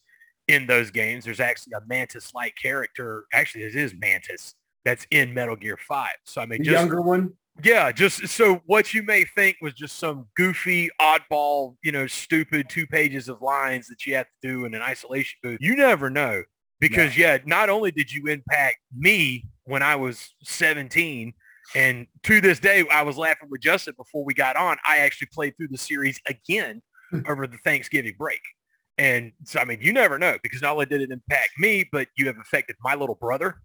in 0.48 0.66
those 0.66 0.92
games. 0.92 1.26
There's 1.26 1.40
actually 1.40 1.74
a 1.74 1.82
Mantis-like 1.88 2.56
character. 2.62 3.26
Actually, 3.34 3.66
it 3.66 3.76
is 3.76 3.94
Mantis 3.94 4.56
that's 4.86 5.06
in 5.12 5.34
Metal 5.34 5.56
Gear 5.56 5.78
Five. 5.88 6.16
So 6.26 6.42
I 6.42 6.46
mean, 6.46 6.64
just 6.64 6.72
younger 6.74 7.02
one. 7.02 7.34
Yeah, 7.64 7.92
just 7.92 8.28
so 8.28 8.62
what 8.66 8.94
you 8.94 9.04
may 9.04 9.24
think 9.24 9.58
was 9.62 9.74
just 9.74 9.98
some 9.98 10.28
goofy, 10.36 10.90
oddball, 11.02 11.76
you 11.84 11.92
know, 11.92 12.08
stupid 12.08 12.70
two 12.70 12.88
pages 12.88 13.30
of 13.30 13.42
lines 13.42 13.88
that 13.88 14.06
you 14.06 14.16
have 14.16 14.26
to 14.26 14.48
do 14.48 14.66
in 14.66 14.74
an 14.74 14.82
isolation 14.82 15.38
booth. 15.42 15.58
You 15.62 15.76
never 15.76 16.10
know. 16.10 16.44
Because 16.80 17.18
yeah, 17.18 17.40
not 17.46 17.70
only 17.70 17.92
did 17.92 18.12
you 18.12 18.28
impact 18.28 18.78
me 18.96 19.46
when 19.64 19.82
I 19.82 19.96
was 19.96 20.36
17, 20.44 21.34
and 21.76 22.08
to 22.24 22.40
this 22.40 22.60
day, 22.60 22.86
I 22.92 23.02
was 23.02 23.18
laughing 23.18 23.50
with 23.50 23.62
Justin 23.62 23.96
before 23.98 24.24
we 24.24 24.34
got 24.34 24.56
on. 24.56 24.78
I 24.88 25.00
actually 25.00 25.30
played 25.34 25.58
through 25.58 25.70
the 25.70 25.78
series 25.78 26.20
again 26.28 26.82
hmm. 27.10 27.22
over 27.28 27.48
the 27.48 27.58
Thanksgiving 27.58 28.14
break. 28.18 28.40
And 29.00 29.32
so, 29.44 29.60
I 29.60 29.66
mean, 29.66 29.80
you 29.82 29.94
never 29.94 30.18
know 30.18 30.38
because 30.42 30.62
not 30.62 30.74
only 30.74 30.86
did 30.86 31.02
it 31.02 31.12
impact 31.12 31.52
me, 31.58 31.88
but 31.92 32.08
you 32.16 32.28
have 32.28 32.38
affected 32.38 32.76
my 32.84 32.96
little 32.96 33.16
brother 33.16 33.62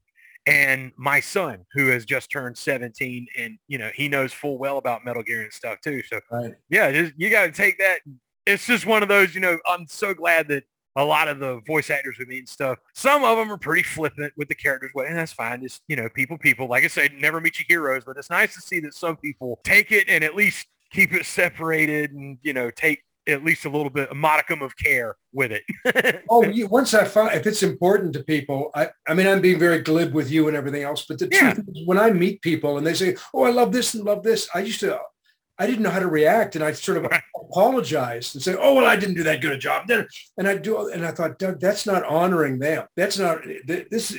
and 0.46 0.92
my 0.96 1.20
son 1.20 1.64
who 1.72 1.88
has 1.88 2.04
just 2.04 2.30
turned 2.30 2.56
17 2.56 3.26
and, 3.38 3.58
you 3.68 3.78
know, 3.78 3.90
he 3.94 4.08
knows 4.08 4.32
full 4.32 4.58
well 4.58 4.78
about 4.78 5.04
Metal 5.04 5.22
Gear 5.22 5.42
and 5.42 5.52
stuff 5.52 5.80
too. 5.80 6.02
So 6.08 6.20
Right. 6.30 6.54
yeah, 6.68 6.90
just, 6.90 7.12
you 7.16 7.30
got 7.30 7.46
to 7.46 7.52
take 7.52 7.78
that. 7.78 8.00
It's 8.46 8.66
just 8.66 8.86
one 8.86 9.02
of 9.02 9.08
those, 9.08 9.34
you 9.34 9.40
know, 9.40 9.58
I'm 9.66 9.86
so 9.86 10.14
glad 10.14 10.48
that 10.48 10.64
a 10.96 11.04
lot 11.04 11.28
of 11.28 11.38
the 11.38 11.60
voice 11.66 11.90
actors 11.90 12.16
with 12.18 12.28
me 12.28 12.38
and 12.38 12.48
stuff, 12.48 12.78
some 12.94 13.24
of 13.24 13.38
them 13.38 13.50
are 13.52 13.56
pretty 13.56 13.82
flippant 13.82 14.32
with 14.36 14.48
the 14.48 14.54
characters, 14.54 14.90
and 14.94 15.16
that's 15.16 15.32
fine. 15.32 15.62
Just, 15.62 15.82
you 15.88 15.96
know, 15.96 16.08
people, 16.08 16.36
people, 16.36 16.68
like 16.68 16.84
I 16.84 16.88
said, 16.88 17.12
never 17.14 17.40
meet 17.40 17.58
your 17.58 17.66
heroes, 17.68 18.04
but 18.04 18.16
it's 18.16 18.28
nice 18.30 18.54
to 18.54 18.60
see 18.60 18.80
that 18.80 18.94
some 18.94 19.16
people 19.16 19.60
take 19.64 19.92
it 19.92 20.08
and 20.08 20.22
at 20.22 20.34
least 20.34 20.66
keep 20.90 21.14
it 21.14 21.24
separated 21.24 22.12
and, 22.12 22.36
you 22.42 22.52
know, 22.52 22.70
take 22.70 23.02
at 23.28 23.44
least 23.44 23.64
a 23.64 23.68
little 23.68 23.90
bit, 23.90 24.10
a 24.10 24.14
modicum 24.14 24.62
of 24.62 24.76
care 24.76 25.16
with 25.32 25.52
it. 25.52 26.22
Oh, 26.28 26.44
you, 26.44 26.66
once 26.66 26.94
I 26.94 27.04
find 27.04 27.34
if 27.34 27.46
it's 27.46 27.62
important 27.62 28.12
to 28.14 28.24
people, 28.24 28.70
I, 28.74 28.88
I 29.06 29.14
mean, 29.14 29.26
I'm 29.26 29.40
being 29.40 29.58
very 29.58 29.80
glib 29.80 30.12
with 30.12 30.30
you 30.30 30.48
and 30.48 30.56
everything 30.56 30.82
else, 30.82 31.04
but 31.06 31.18
the 31.18 31.28
Yeah. 31.30 31.54
truth 31.54 31.68
is 31.68 31.86
when 31.86 31.98
I 31.98 32.10
meet 32.10 32.40
people 32.42 32.78
and 32.78 32.86
they 32.86 32.94
say, 32.94 33.16
oh, 33.34 33.42
I 33.44 33.50
love 33.50 33.72
this 33.72 33.94
and 33.94 34.04
love 34.04 34.22
this, 34.22 34.48
I 34.54 34.60
used 34.60 34.80
to, 34.80 34.98
I 35.58 35.66
didn't 35.66 35.82
know 35.82 35.90
how 35.90 35.98
to 36.00 36.06
react. 36.08 36.56
And 36.56 36.64
I 36.64 36.72
sort 36.72 36.98
of 36.98 37.04
Right. 37.04 37.22
apologized 37.36 38.34
and 38.34 38.42
say, 38.42 38.56
oh, 38.58 38.74
well, 38.74 38.86
I 38.86 38.96
didn't 38.96 39.14
do 39.16 39.22
that 39.24 39.40
good 39.40 39.52
a 39.52 39.58
job. 39.58 39.86
Then- 39.86 40.06
And 40.38 40.48
I 40.48 40.56
do, 40.56 40.88
and 40.88 41.04
I 41.06 41.12
thought, 41.12 41.38
Doug, 41.38 41.60
that's 41.60 41.86
not 41.86 42.04
honoring 42.04 42.58
them. 42.58 42.86
That's 42.96 43.18
not, 43.18 43.42
this, 43.66 44.16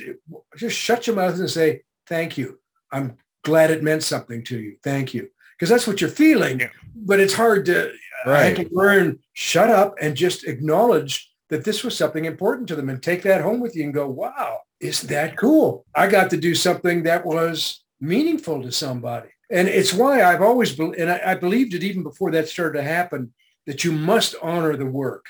just 0.56 0.76
shut 0.78 1.06
your 1.06 1.16
mouth 1.16 1.38
and 1.38 1.50
say, 1.50 1.82
thank 2.06 2.38
you. 2.38 2.58
I'm 2.92 3.16
glad 3.44 3.70
it 3.70 3.82
meant 3.82 4.02
something 4.02 4.44
to 4.44 4.58
you. 4.58 4.76
Thank 4.82 5.12
you. 5.14 5.28
Because 5.58 5.68
that's 5.68 5.86
what 5.86 6.00
you're 6.00 6.10
feeling. 6.10 6.60
Yeah. 6.60 6.68
But 6.96 7.20
it's 7.20 7.34
hard 7.34 7.66
to, 7.66 7.92
I 8.24 8.30
Right. 8.30 8.56
had 8.56 8.68
to 8.68 8.74
learn, 8.74 9.18
shut 9.32 9.70
up 9.70 9.96
and 10.00 10.16
just 10.16 10.46
acknowledge 10.46 11.30
that 11.50 11.64
this 11.64 11.84
was 11.84 11.96
something 11.96 12.24
important 12.24 12.68
to 12.68 12.76
them 12.76 12.88
and 12.88 13.02
take 13.02 13.22
that 13.22 13.42
home 13.42 13.60
with 13.60 13.76
you 13.76 13.84
and 13.84 13.94
go, 13.94 14.08
wow, 14.08 14.60
isn't 14.80 15.08
that 15.10 15.36
cool? 15.36 15.84
I 15.94 16.08
got 16.08 16.30
to 16.30 16.36
do 16.36 16.54
something 16.54 17.02
that 17.02 17.24
was 17.24 17.84
meaningful 18.00 18.62
to 18.62 18.72
somebody. 18.72 19.28
And 19.50 19.68
it's 19.68 19.92
why 19.92 20.22
I've 20.22 20.42
always, 20.42 20.74
bel 20.74 20.94
and 20.96 21.10
I, 21.10 21.20
I 21.26 21.34
believed 21.34 21.74
it 21.74 21.82
even 21.84 22.02
before 22.02 22.30
that 22.32 22.48
started 22.48 22.78
to 22.78 22.82
happen, 22.84 23.32
that 23.66 23.84
you 23.84 23.92
must 23.92 24.34
honor 24.42 24.76
the 24.76 24.86
work. 24.86 25.26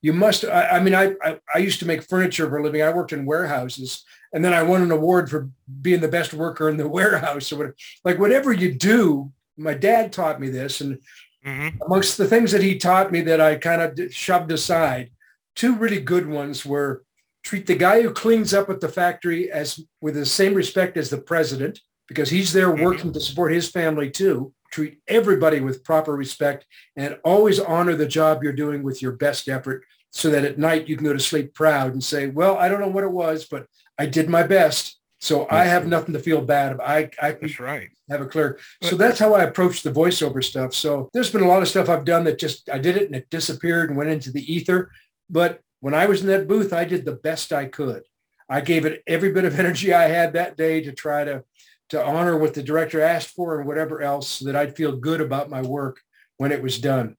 You 0.00 0.12
must, 0.12 0.44
I, 0.44 0.68
I 0.68 0.80
mean, 0.80 0.94
I, 0.94 1.14
I, 1.22 1.40
I 1.52 1.58
used 1.58 1.80
to 1.80 1.86
make 1.86 2.04
furniture 2.04 2.48
for 2.48 2.58
a 2.58 2.62
living. 2.62 2.82
I 2.82 2.92
worked 2.92 3.12
in 3.12 3.26
warehouses 3.26 4.04
and 4.32 4.44
then 4.44 4.54
I 4.54 4.62
won 4.62 4.82
an 4.82 4.92
award 4.92 5.28
for 5.28 5.50
being 5.82 6.00
the 6.00 6.08
best 6.08 6.32
worker 6.32 6.68
in 6.68 6.76
the 6.76 6.88
warehouse 6.98 7.52
or 7.52 7.56
whatever. 7.56 7.76
Like 8.04 8.18
whatever 8.18 8.52
you 8.52 8.74
do, 8.74 9.32
my 9.56 9.74
dad 9.74 10.12
taught 10.12 10.40
me 10.40 10.50
this 10.50 10.80
and 10.80 11.00
hmm 11.48 11.68
amongst 11.84 12.18
the 12.18 12.26
things 12.26 12.52
that 12.52 12.62
he 12.62 12.76
taught 12.76 13.12
me 13.12 13.20
that 13.22 13.40
I 13.40 13.54
kind 13.54 13.80
of 13.80 14.12
shoved 14.12 14.50
aside, 14.52 15.10
two 15.54 15.74
really 15.74 16.00
good 16.00 16.26
ones 16.26 16.66
were 16.66 17.04
treat 17.44 17.66
the 17.66 17.76
guy 17.76 18.02
who 18.02 18.10
cleans 18.10 18.52
up 18.52 18.68
at 18.68 18.80
the 18.80 18.88
factory 18.88 19.50
as 19.50 19.80
with 20.02 20.14
the 20.14 20.26
same 20.26 20.54
respect 20.54 20.96
as 20.96 21.08
the 21.08 21.18
president, 21.18 21.80
because 22.08 22.30
he's 22.30 22.52
there 22.52 22.68
Mhm. 22.68 22.82
working 22.82 23.12
to 23.12 23.20
support 23.20 23.52
his 23.52 23.70
family 23.70 24.10
too. 24.10 24.52
Treat 24.72 24.98
everybody 25.06 25.60
with 25.60 25.84
proper 25.84 26.14
respect 26.14 26.66
and 26.96 27.16
always 27.24 27.60
honor 27.60 27.94
the 27.94 28.06
job 28.06 28.42
you're 28.42 28.52
doing 28.52 28.82
with 28.82 29.00
your 29.00 29.12
best 29.12 29.48
effort 29.48 29.84
so 30.10 30.30
that 30.30 30.44
at 30.44 30.58
night 30.58 30.88
you 30.88 30.96
can 30.96 31.06
go 31.06 31.12
to 31.12 31.20
sleep 31.20 31.54
proud 31.54 31.92
and 31.92 32.02
say, 32.02 32.26
well, 32.26 32.58
I 32.58 32.68
don't 32.68 32.80
know 32.80 32.88
what 32.88 33.04
it 33.04 33.12
was, 33.12 33.46
but 33.46 33.66
I 33.98 34.06
did 34.06 34.28
my 34.28 34.42
best. 34.42 34.97
So 35.20 35.48
I 35.50 35.64
have 35.64 35.86
nothing 35.86 36.12
to 36.14 36.20
feel 36.20 36.40
bad 36.40 36.72
about. 36.72 36.88
I, 36.88 37.10
I 37.20 37.32
That's 37.32 37.58
right. 37.58 37.88
have 38.08 38.20
a 38.20 38.26
clear. 38.26 38.58
So 38.82 38.96
that's 38.96 39.18
how 39.18 39.34
I 39.34 39.42
approach 39.42 39.82
the 39.82 39.90
voiceover 39.90 40.42
stuff. 40.44 40.74
So 40.74 41.08
there's 41.12 41.30
been 41.30 41.42
a 41.42 41.48
lot 41.48 41.62
of 41.62 41.68
stuff 41.68 41.88
I've 41.88 42.04
done 42.04 42.24
that 42.24 42.38
just 42.38 42.70
I 42.70 42.78
did 42.78 42.96
it 42.96 43.06
and 43.06 43.16
it 43.16 43.28
disappeared 43.28 43.90
and 43.90 43.98
went 43.98 44.10
into 44.10 44.30
the 44.30 44.52
ether. 44.52 44.92
But 45.28 45.60
when 45.80 45.94
I 45.94 46.06
was 46.06 46.20
in 46.20 46.28
that 46.28 46.46
booth, 46.46 46.72
I 46.72 46.84
did 46.84 47.04
the 47.04 47.16
best 47.16 47.52
I 47.52 47.66
could. 47.66 48.02
I 48.48 48.60
gave 48.60 48.86
it 48.86 49.02
every 49.06 49.32
bit 49.32 49.44
of 49.44 49.58
energy 49.58 49.92
I 49.92 50.08
had 50.08 50.34
that 50.34 50.56
day 50.56 50.80
to 50.82 50.92
try 50.92 51.24
to 51.24 51.44
to 51.90 52.04
honor 52.04 52.36
what 52.36 52.54
the 52.54 52.62
director 52.62 53.00
asked 53.00 53.30
for 53.30 53.58
and 53.58 53.66
whatever 53.66 54.02
else 54.02 54.28
so 54.28 54.44
that 54.44 54.54
I'd 54.54 54.76
feel 54.76 54.94
good 54.94 55.20
about 55.20 55.48
my 55.48 55.62
work 55.62 56.00
when 56.36 56.52
it 56.52 56.62
was 56.62 56.78
done. 56.78 57.16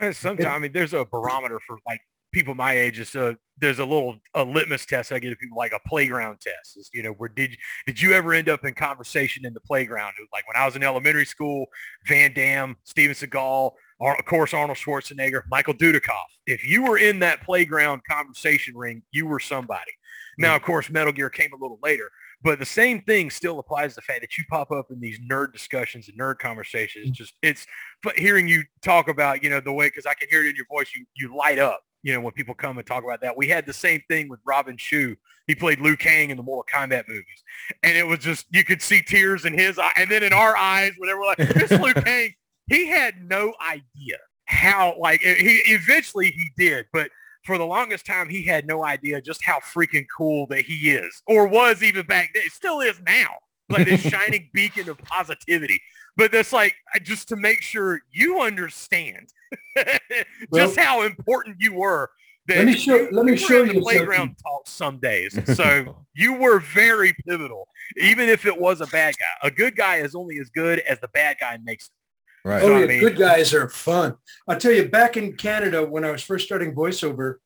And 0.00 0.16
sometimes, 0.16 0.46
I 0.46 0.58
mean, 0.58 0.72
there's 0.72 0.94
a 0.94 1.04
barometer 1.04 1.60
for 1.64 1.78
like 1.86 2.00
people 2.32 2.54
my 2.54 2.74
age. 2.74 2.98
Is 2.98 3.14
a 3.14 3.36
there's 3.58 3.78
a 3.78 3.84
little 3.84 4.16
a 4.34 4.44
litmus 4.44 4.86
test 4.86 5.12
I 5.12 5.18
give 5.18 5.30
to 5.30 5.36
people 5.36 5.58
like 5.58 5.72
a 5.72 5.88
playground 5.88 6.40
test. 6.40 6.76
Is 6.76 6.90
you 6.92 7.02
know 7.02 7.12
where 7.12 7.28
did 7.28 7.56
did 7.86 8.00
you 8.00 8.12
ever 8.12 8.32
end 8.32 8.48
up 8.48 8.64
in 8.64 8.74
conversation 8.74 9.44
in 9.44 9.54
the 9.54 9.60
playground? 9.60 10.14
Like 10.32 10.46
when 10.46 10.56
I 10.56 10.66
was 10.66 10.76
in 10.76 10.82
elementary 10.82 11.26
school, 11.26 11.66
Van 12.06 12.32
Damme, 12.32 12.76
Steven 12.84 13.14
Seagal, 13.14 13.72
Ar- 14.00 14.18
of 14.18 14.24
course 14.24 14.54
Arnold 14.54 14.78
Schwarzenegger, 14.78 15.42
Michael 15.50 15.74
Dudikoff. 15.74 16.24
If 16.46 16.66
you 16.66 16.82
were 16.82 16.98
in 16.98 17.18
that 17.20 17.42
playground 17.42 18.02
conversation 18.08 18.76
ring, 18.76 19.02
you 19.12 19.26
were 19.26 19.40
somebody. 19.40 19.92
Now, 20.38 20.54
mm. 20.54 20.56
of 20.56 20.62
course, 20.62 20.90
Metal 20.90 21.12
Gear 21.12 21.30
came 21.30 21.52
a 21.52 21.56
little 21.56 21.78
later, 21.82 22.10
but 22.42 22.58
the 22.58 22.66
same 22.66 23.02
thing 23.02 23.30
still 23.30 23.58
applies 23.58 23.92
to 23.92 23.96
the 23.96 24.02
fact 24.02 24.22
that 24.22 24.38
you 24.38 24.44
pop 24.50 24.70
up 24.70 24.86
in 24.90 25.00
these 25.00 25.20
nerd 25.30 25.52
discussions 25.52 26.08
and 26.08 26.18
nerd 26.18 26.38
conversations. 26.38 27.06
Mm. 27.06 27.08
It's 27.10 27.18
just 27.18 27.34
it's 27.42 27.66
but 28.02 28.18
hearing 28.18 28.48
you 28.48 28.62
talk 28.82 29.08
about, 29.08 29.42
you 29.42 29.50
know, 29.50 29.60
the 29.60 29.72
way, 29.72 29.88
because 29.88 30.06
I 30.06 30.14
can 30.14 30.28
hear 30.30 30.44
it 30.44 30.48
in 30.48 30.56
your 30.56 30.66
voice, 30.70 30.90
you, 30.96 31.04
you 31.14 31.36
light 31.36 31.58
up, 31.58 31.82
you 32.02 32.12
know, 32.12 32.20
when 32.20 32.32
people 32.32 32.54
come 32.54 32.78
and 32.78 32.86
talk 32.86 33.04
about 33.04 33.20
that. 33.22 33.36
We 33.36 33.48
had 33.48 33.66
the 33.66 33.72
same 33.72 34.02
thing 34.08 34.28
with 34.28 34.40
Robin 34.44 34.76
Shou. 34.76 35.16
He 35.46 35.54
played 35.54 35.80
Liu 35.80 35.96
Kang 35.96 36.30
in 36.30 36.36
the 36.36 36.42
Mortal 36.42 36.64
Kombat 36.72 37.08
movies. 37.08 37.42
And 37.82 37.96
it 37.96 38.06
was 38.06 38.20
just, 38.20 38.46
you 38.50 38.64
could 38.64 38.80
see 38.80 39.02
tears 39.02 39.44
in 39.44 39.58
his 39.58 39.78
eye. 39.78 39.92
And 39.96 40.10
then 40.10 40.22
in 40.22 40.32
our 40.32 40.56
eyes, 40.56 40.92
whenever 40.98 41.20
we're 41.20 41.26
like, 41.26 41.38
this 41.38 41.70
Liu 41.72 41.94
Kang, 42.04 42.32
he 42.68 42.86
had 42.86 43.14
no 43.22 43.52
idea 43.60 44.16
how, 44.46 44.94
like, 44.98 45.20
he 45.20 45.60
eventually 45.66 46.30
he 46.30 46.50
did, 46.56 46.86
but 46.92 47.10
for 47.44 47.58
the 47.58 47.64
longest 47.64 48.06
time, 48.06 48.28
he 48.28 48.42
had 48.42 48.66
no 48.66 48.84
idea 48.84 49.20
just 49.20 49.42
how 49.44 49.58
freaking 49.58 50.06
cool 50.16 50.46
that 50.48 50.60
he 50.60 50.90
is 50.90 51.22
or 51.26 51.46
was 51.46 51.82
even 51.82 52.06
back 52.06 52.30
then. 52.34 52.44
It 52.44 52.52
still 52.52 52.80
is 52.80 53.00
now. 53.06 53.30
Like 53.68 53.86
this 53.86 54.00
shining 54.10 54.50
beacon 54.52 54.88
of 54.88 54.98
positivity 54.98 55.80
but 56.20 56.30
that's 56.32 56.52
like 56.52 56.74
just 57.02 57.28
to 57.28 57.36
make 57.36 57.62
sure 57.62 58.00
you 58.12 58.40
understand 58.40 59.28
just 60.54 60.76
how 60.76 61.02
important 61.02 61.56
you 61.58 61.72
were. 61.74 62.10
That 62.46 62.58
Let 62.58 62.66
me 62.66 62.76
show- 62.76 62.96
you- 62.96 63.08
let 63.12 63.24
me 63.26 63.32
you 63.32 63.38
show 63.38 63.62
in 63.62 63.68
the 63.68 63.74
you 63.76 63.80
playground 63.80 64.36
talk 64.42 64.62
some 64.66 64.98
days. 64.98 65.38
So 65.54 66.04
you 66.14 66.34
were 66.34 66.60
very 66.60 67.14
pivotal, 67.26 67.66
even 67.96 68.28
if 68.28 68.44
it 68.46 68.58
was 68.58 68.80
a 68.80 68.86
bad 68.88 69.14
guy. 69.18 69.48
A 69.48 69.50
good 69.50 69.76
guy 69.76 69.96
is 69.96 70.14
only 70.14 70.38
as 70.38 70.50
good 70.50 70.80
as 70.80 70.98
the 71.00 71.08
bad 71.08 71.36
guy 71.40 71.58
makes. 71.62 71.86
it. 71.86 72.48
Right. 72.48 72.62
Oh, 72.62 72.66
So, 72.68 72.76
I 72.82 72.86
mean- 72.86 73.00
good 73.00 73.16
guys 73.18 73.52
are 73.54 73.68
fun. 73.68 74.16
I'll 74.48 74.58
tell 74.58 74.72
you, 74.72 74.88
back 74.88 75.16
in 75.16 75.36
Canada, 75.36 75.84
when 75.84 76.04
I 76.04 76.10
was 76.10 76.22
first 76.22 76.44
starting 76.46 76.74
voiceover, 76.74 77.36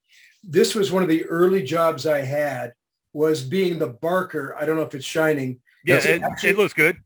this 0.43 0.75
was 0.75 0.91
one 0.93 1.03
of 1.03 1.09
the 1.09 1.25
early 1.27 1.62
jobs 1.62 2.07
I 2.07 2.20
had 2.22 2.72
was 3.12 3.43
being 3.43 3.79
the 3.79 3.89
barker. 3.89 4.55
I 4.59 4.64
don't 4.64 4.77
know 4.77 4.83
if 4.83 4.95
it's 4.95 5.05
shining. 5.05 5.61
Yeah, 5.85 5.97
it, 5.97 6.22
actually- 6.22 6.51
it 6.51 6.59
looks 6.59 6.72
good. 6.75 6.97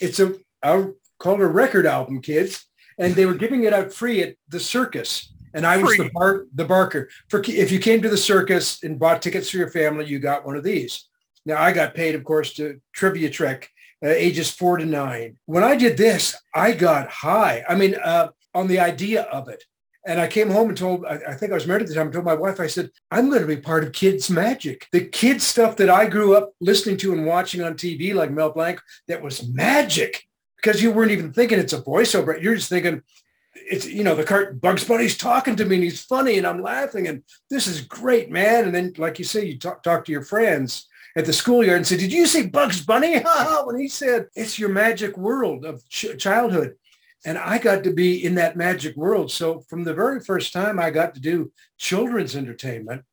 It's 0.00 0.20
a, 0.20 0.34
I'll 0.62 0.94
call 1.22 1.34
it 1.34 1.40
a 1.40 1.46
record 1.46 1.86
album, 1.86 2.20
kids. 2.20 2.66
And 2.98 3.14
they 3.14 3.26
were 3.26 3.34
giving 3.34 3.64
it 3.64 3.72
out 3.72 3.92
free 3.92 4.22
at 4.22 4.34
the 4.48 4.60
circus. 4.60 5.32
And 5.54 5.66
I 5.66 5.76
was 5.76 5.96
the 5.96 6.10
bar, 6.12 6.46
the 6.54 6.64
barker. 6.64 7.08
For 7.28 7.42
if 7.46 7.70
you 7.70 7.78
came 7.78 8.02
to 8.02 8.08
the 8.08 8.16
circus 8.16 8.82
and 8.82 8.98
bought 8.98 9.22
tickets 9.22 9.50
for 9.50 9.58
your 9.58 9.70
family, 9.70 10.06
you 10.06 10.18
got 10.18 10.44
one 10.44 10.56
of 10.56 10.64
these. 10.64 11.08
Now 11.46 11.62
I 11.62 11.72
got 11.72 11.94
paid, 11.94 12.14
of 12.14 12.24
course, 12.24 12.54
to 12.54 12.80
Trivia 12.92 13.30
Trek, 13.30 13.68
uh, 14.04 14.08
ages 14.08 14.50
four 14.50 14.78
to 14.78 14.84
nine. 14.84 15.38
When 15.46 15.62
I 15.62 15.76
did 15.76 15.96
this, 15.96 16.36
I 16.54 16.72
got 16.72 17.10
high. 17.10 17.64
I 17.68 17.74
mean, 17.74 17.94
uh, 17.94 18.28
on 18.54 18.66
the 18.66 18.80
idea 18.80 19.22
of 19.22 19.48
it. 19.48 19.62
And 20.04 20.20
I 20.20 20.26
came 20.26 20.50
home 20.50 20.68
and 20.68 20.76
told, 20.76 21.04
I, 21.04 21.20
I 21.28 21.34
think 21.34 21.52
I 21.52 21.54
was 21.54 21.66
married 21.66 21.82
at 21.82 21.88
the 21.88 21.94
time, 21.94 22.08
I 22.08 22.10
told 22.10 22.24
my 22.24 22.34
wife, 22.34 22.58
I 22.58 22.66
said, 22.66 22.90
I'm 23.10 23.28
going 23.28 23.42
to 23.42 23.46
be 23.46 23.56
part 23.56 23.84
of 23.84 23.92
kids 23.92 24.28
magic. 24.28 24.88
The 24.90 25.04
kids 25.04 25.44
stuff 25.44 25.76
that 25.76 25.88
I 25.88 26.08
grew 26.08 26.34
up 26.34 26.52
listening 26.60 26.96
to 26.98 27.12
and 27.12 27.24
watching 27.24 27.62
on 27.62 27.74
TV, 27.74 28.12
like 28.12 28.30
Mel 28.30 28.50
Blanc, 28.50 28.80
that 29.06 29.22
was 29.22 29.46
magic 29.48 30.24
because 30.62 30.82
you 30.82 30.92
weren't 30.92 31.10
even 31.10 31.32
thinking 31.32 31.58
it's 31.58 31.72
a 31.72 31.82
voiceover. 31.82 32.40
You're 32.40 32.54
just 32.54 32.68
thinking 32.68 33.02
it's 33.54 33.86
you 33.86 34.04
know 34.04 34.14
the 34.14 34.24
cart 34.24 34.60
Bugs 34.60 34.84
Bunny's 34.84 35.16
talking 35.16 35.56
to 35.56 35.64
me 35.64 35.76
and 35.76 35.84
he's 35.84 36.02
funny 36.02 36.38
and 36.38 36.46
I'm 36.46 36.62
laughing 36.62 37.08
and 37.08 37.22
this 37.50 37.66
is 37.66 37.80
great, 37.80 38.30
man. 38.30 38.64
And 38.64 38.74
then 38.74 38.94
like 38.96 39.18
you 39.18 39.24
say, 39.24 39.44
you 39.44 39.58
talk 39.58 39.82
talk 39.82 40.04
to 40.04 40.12
your 40.12 40.22
friends 40.22 40.86
at 41.16 41.26
the 41.26 41.32
schoolyard 41.32 41.78
and 41.78 41.86
say, 41.86 41.96
"Did 41.96 42.12
you 42.12 42.26
see 42.26 42.46
Bugs 42.46 42.84
Bunny?" 42.84 43.18
when 43.64 43.78
he 43.78 43.88
said, 43.88 44.28
"It's 44.34 44.58
your 44.58 44.70
magic 44.70 45.16
world 45.18 45.64
of 45.64 45.86
ch- 45.88 46.16
childhood." 46.18 46.76
And 47.24 47.38
I 47.38 47.58
got 47.58 47.84
to 47.84 47.92
be 47.92 48.24
in 48.24 48.34
that 48.36 48.56
magic 48.56 48.96
world. 48.96 49.30
So 49.30 49.60
from 49.68 49.84
the 49.84 49.94
very 49.94 50.18
first 50.18 50.52
time 50.52 50.80
I 50.80 50.90
got 50.90 51.14
to 51.14 51.20
do 51.20 51.52
children's 51.78 52.34
entertainment, 52.34 53.04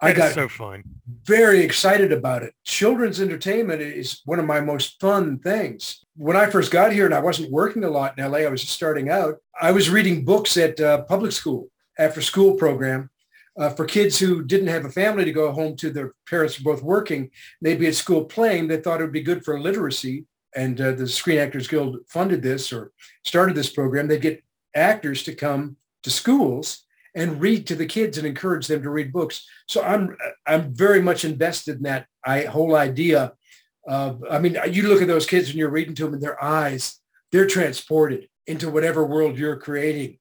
I 0.00 0.12
got 0.12 0.34
so 0.34 0.48
fun. 0.48 0.82
very 1.22 1.60
excited 1.60 2.12
about 2.12 2.42
it. 2.42 2.54
Children's 2.64 3.20
entertainment 3.20 3.80
is 3.80 4.20
one 4.26 4.38
of 4.38 4.44
my 4.44 4.60
most 4.60 5.00
fun 5.00 5.38
things. 5.38 6.04
When 6.16 6.36
I 6.36 6.48
first 6.48 6.70
got 6.70 6.92
here 6.92 7.04
and 7.04 7.14
I 7.14 7.20
wasn't 7.20 7.52
working 7.52 7.84
a 7.84 7.90
lot 7.90 8.18
in 8.18 8.30
LA, 8.30 8.38
I 8.38 8.48
was 8.48 8.62
just 8.62 8.72
starting 8.72 9.10
out. 9.10 9.36
I 9.60 9.70
was 9.70 9.90
reading 9.90 10.24
books 10.24 10.56
at 10.56 10.80
uh, 10.80 11.02
public 11.02 11.32
school, 11.32 11.68
after 11.98 12.20
school 12.20 12.54
program 12.54 13.10
uh, 13.58 13.70
for 13.70 13.84
kids 13.84 14.18
who 14.18 14.42
didn't 14.42 14.68
have 14.68 14.84
a 14.84 14.90
family 14.90 15.24
to 15.24 15.32
go 15.32 15.52
home 15.52 15.76
to. 15.76 15.90
Their 15.90 16.14
parents 16.28 16.58
were 16.58 16.72
both 16.72 16.82
working. 16.82 17.30
They'd 17.60 17.78
be 17.78 17.86
at 17.88 17.94
school 17.94 18.24
playing. 18.24 18.68
They 18.68 18.78
thought 18.78 19.00
it 19.00 19.04
would 19.04 19.12
be 19.12 19.22
good 19.22 19.44
for 19.44 19.60
literacy. 19.60 20.26
And 20.54 20.80
uh, 20.80 20.92
the 20.92 21.06
Screen 21.06 21.38
Actors 21.38 21.68
Guild 21.68 21.98
funded 22.08 22.42
this 22.42 22.72
or 22.72 22.92
started 23.24 23.54
this 23.54 23.70
program. 23.70 24.08
They'd 24.08 24.20
get 24.20 24.42
actors 24.74 25.22
to 25.24 25.34
come 25.34 25.76
to 26.02 26.10
schools 26.10 26.84
and 27.14 27.40
read 27.40 27.66
to 27.66 27.74
the 27.74 27.86
kids 27.86 28.18
and 28.18 28.26
encourage 28.26 28.66
them 28.66 28.82
to 28.82 28.90
read 28.90 29.12
books. 29.12 29.46
So 29.66 29.82
I'm 29.82 30.16
I'm 30.46 30.74
very 30.74 31.00
much 31.00 31.24
invested 31.24 31.78
in 31.78 31.82
that 31.82 32.06
whole 32.48 32.76
idea. 32.76 33.32
Of, 33.86 34.24
I 34.28 34.38
mean, 34.38 34.58
you 34.70 34.88
look 34.88 35.00
at 35.00 35.08
those 35.08 35.26
kids 35.26 35.48
and 35.48 35.56
you're 35.56 35.70
reading 35.70 35.94
to 35.94 36.04
them, 36.04 36.14
and 36.14 36.22
their 36.22 36.42
eyes 36.42 37.00
they're 37.32 37.46
transported 37.46 38.28
into 38.46 38.70
whatever 38.70 39.04
world 39.04 39.38
you're 39.38 39.56
creating. 39.56 40.18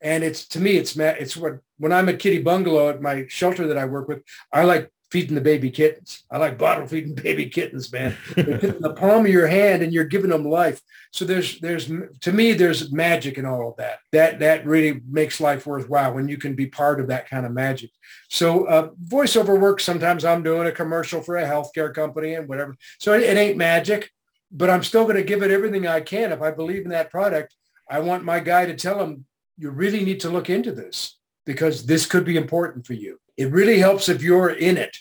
And 0.00 0.22
it's 0.22 0.46
to 0.48 0.60
me, 0.60 0.76
it's 0.76 0.96
it's 0.96 1.36
what 1.36 1.60
when 1.78 1.92
I'm 1.92 2.08
at 2.08 2.18
Kitty 2.18 2.42
Bungalow 2.42 2.90
at 2.90 3.02
my 3.02 3.26
shelter 3.28 3.66
that 3.68 3.78
I 3.78 3.84
work 3.84 4.08
with, 4.08 4.22
I 4.52 4.64
like 4.64 4.90
feeding 5.14 5.36
the 5.36 5.40
baby 5.40 5.70
kittens. 5.70 6.24
I 6.28 6.38
like 6.38 6.58
bottle 6.58 6.88
feeding 6.88 7.14
baby 7.28 7.48
kittens, 7.48 7.92
man. 7.92 8.16
The 8.34 8.96
palm 8.98 9.24
of 9.24 9.30
your 9.30 9.46
hand, 9.46 9.80
and 9.80 9.92
you're 9.92 10.02
giving 10.02 10.30
them 10.30 10.44
life. 10.44 10.80
So 11.12 11.24
there's 11.24 11.60
there's 11.60 11.86
to 11.86 12.32
me 12.32 12.52
there's 12.52 12.90
magic 12.90 13.38
in 13.38 13.46
all 13.46 13.68
of 13.68 13.76
that. 13.76 14.00
That 14.10 14.40
that 14.40 14.66
really 14.66 15.00
makes 15.08 15.40
life 15.40 15.68
worthwhile 15.68 16.14
when 16.14 16.26
you 16.26 16.36
can 16.36 16.56
be 16.56 16.66
part 16.66 16.98
of 16.98 17.06
that 17.06 17.30
kind 17.30 17.46
of 17.46 17.52
magic. 17.52 17.90
So 18.28 18.64
uh, 18.64 18.90
voiceover 19.04 19.58
work. 19.58 19.78
Sometimes 19.78 20.24
I'm 20.24 20.42
doing 20.42 20.66
a 20.66 20.72
commercial 20.72 21.22
for 21.22 21.36
a 21.36 21.46
healthcare 21.46 21.94
company 21.94 22.34
and 22.34 22.48
whatever. 22.48 22.74
So 22.98 23.12
it, 23.12 23.22
it 23.22 23.36
ain't 23.36 23.56
magic, 23.56 24.10
but 24.50 24.68
I'm 24.68 24.82
still 24.82 25.04
going 25.04 25.14
to 25.14 25.22
give 25.22 25.44
it 25.44 25.52
everything 25.52 25.86
I 25.86 26.00
can. 26.00 26.32
If 26.32 26.42
I 26.42 26.50
believe 26.50 26.82
in 26.82 26.90
that 26.90 27.12
product, 27.12 27.54
I 27.88 28.00
want 28.00 28.24
my 28.24 28.40
guy 28.40 28.66
to 28.66 28.74
tell 28.74 29.00
him 29.00 29.26
you 29.58 29.70
really 29.70 30.04
need 30.04 30.18
to 30.20 30.30
look 30.30 30.50
into 30.50 30.72
this 30.72 31.18
because 31.44 31.86
this 31.86 32.06
could 32.06 32.24
be 32.24 32.36
important 32.36 32.86
for 32.86 32.94
you. 32.94 33.18
It 33.36 33.50
really 33.50 33.78
helps 33.78 34.08
if 34.08 34.22
you're 34.22 34.50
in 34.50 34.76
it. 34.76 34.96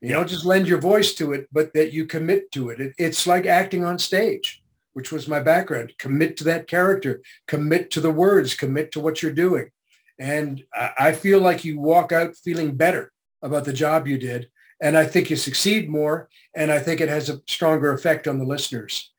You 0.00 0.10
don't 0.10 0.28
just 0.28 0.44
lend 0.44 0.66
your 0.66 0.80
voice 0.80 1.14
to 1.14 1.32
it, 1.32 1.48
but 1.52 1.72
that 1.74 1.92
you 1.92 2.06
commit 2.06 2.50
to 2.52 2.70
it. 2.70 2.80
it. 2.80 2.92
It's 2.98 3.26
like 3.26 3.46
acting 3.46 3.84
on 3.84 4.00
stage, 4.00 4.62
which 4.94 5.12
was 5.12 5.28
my 5.28 5.38
background. 5.38 5.92
Commit 5.98 6.36
to 6.38 6.44
that 6.44 6.66
character, 6.66 7.22
commit 7.46 7.92
to 7.92 8.00
the 8.00 8.10
words, 8.10 8.54
commit 8.54 8.90
to 8.92 9.00
what 9.00 9.22
you're 9.22 9.32
doing. 9.32 9.70
And 10.18 10.64
I 10.74 10.90
I 10.98 11.12
feel 11.12 11.40
like 11.40 11.64
you 11.64 11.78
walk 11.78 12.10
out 12.10 12.36
feeling 12.36 12.74
better 12.76 13.12
about 13.42 13.64
the 13.64 13.72
job 13.72 14.08
you 14.08 14.18
did. 14.18 14.50
And 14.80 14.98
I 14.98 15.06
think 15.06 15.30
you 15.30 15.36
succeed 15.36 15.88
more. 15.88 16.28
And 16.56 16.72
I 16.72 16.80
think 16.80 17.00
it 17.00 17.08
has 17.08 17.28
a 17.28 17.40
stronger 17.46 17.92
effect 17.92 18.26
on 18.26 18.38
the 18.38 18.44
listeners. 18.44 19.11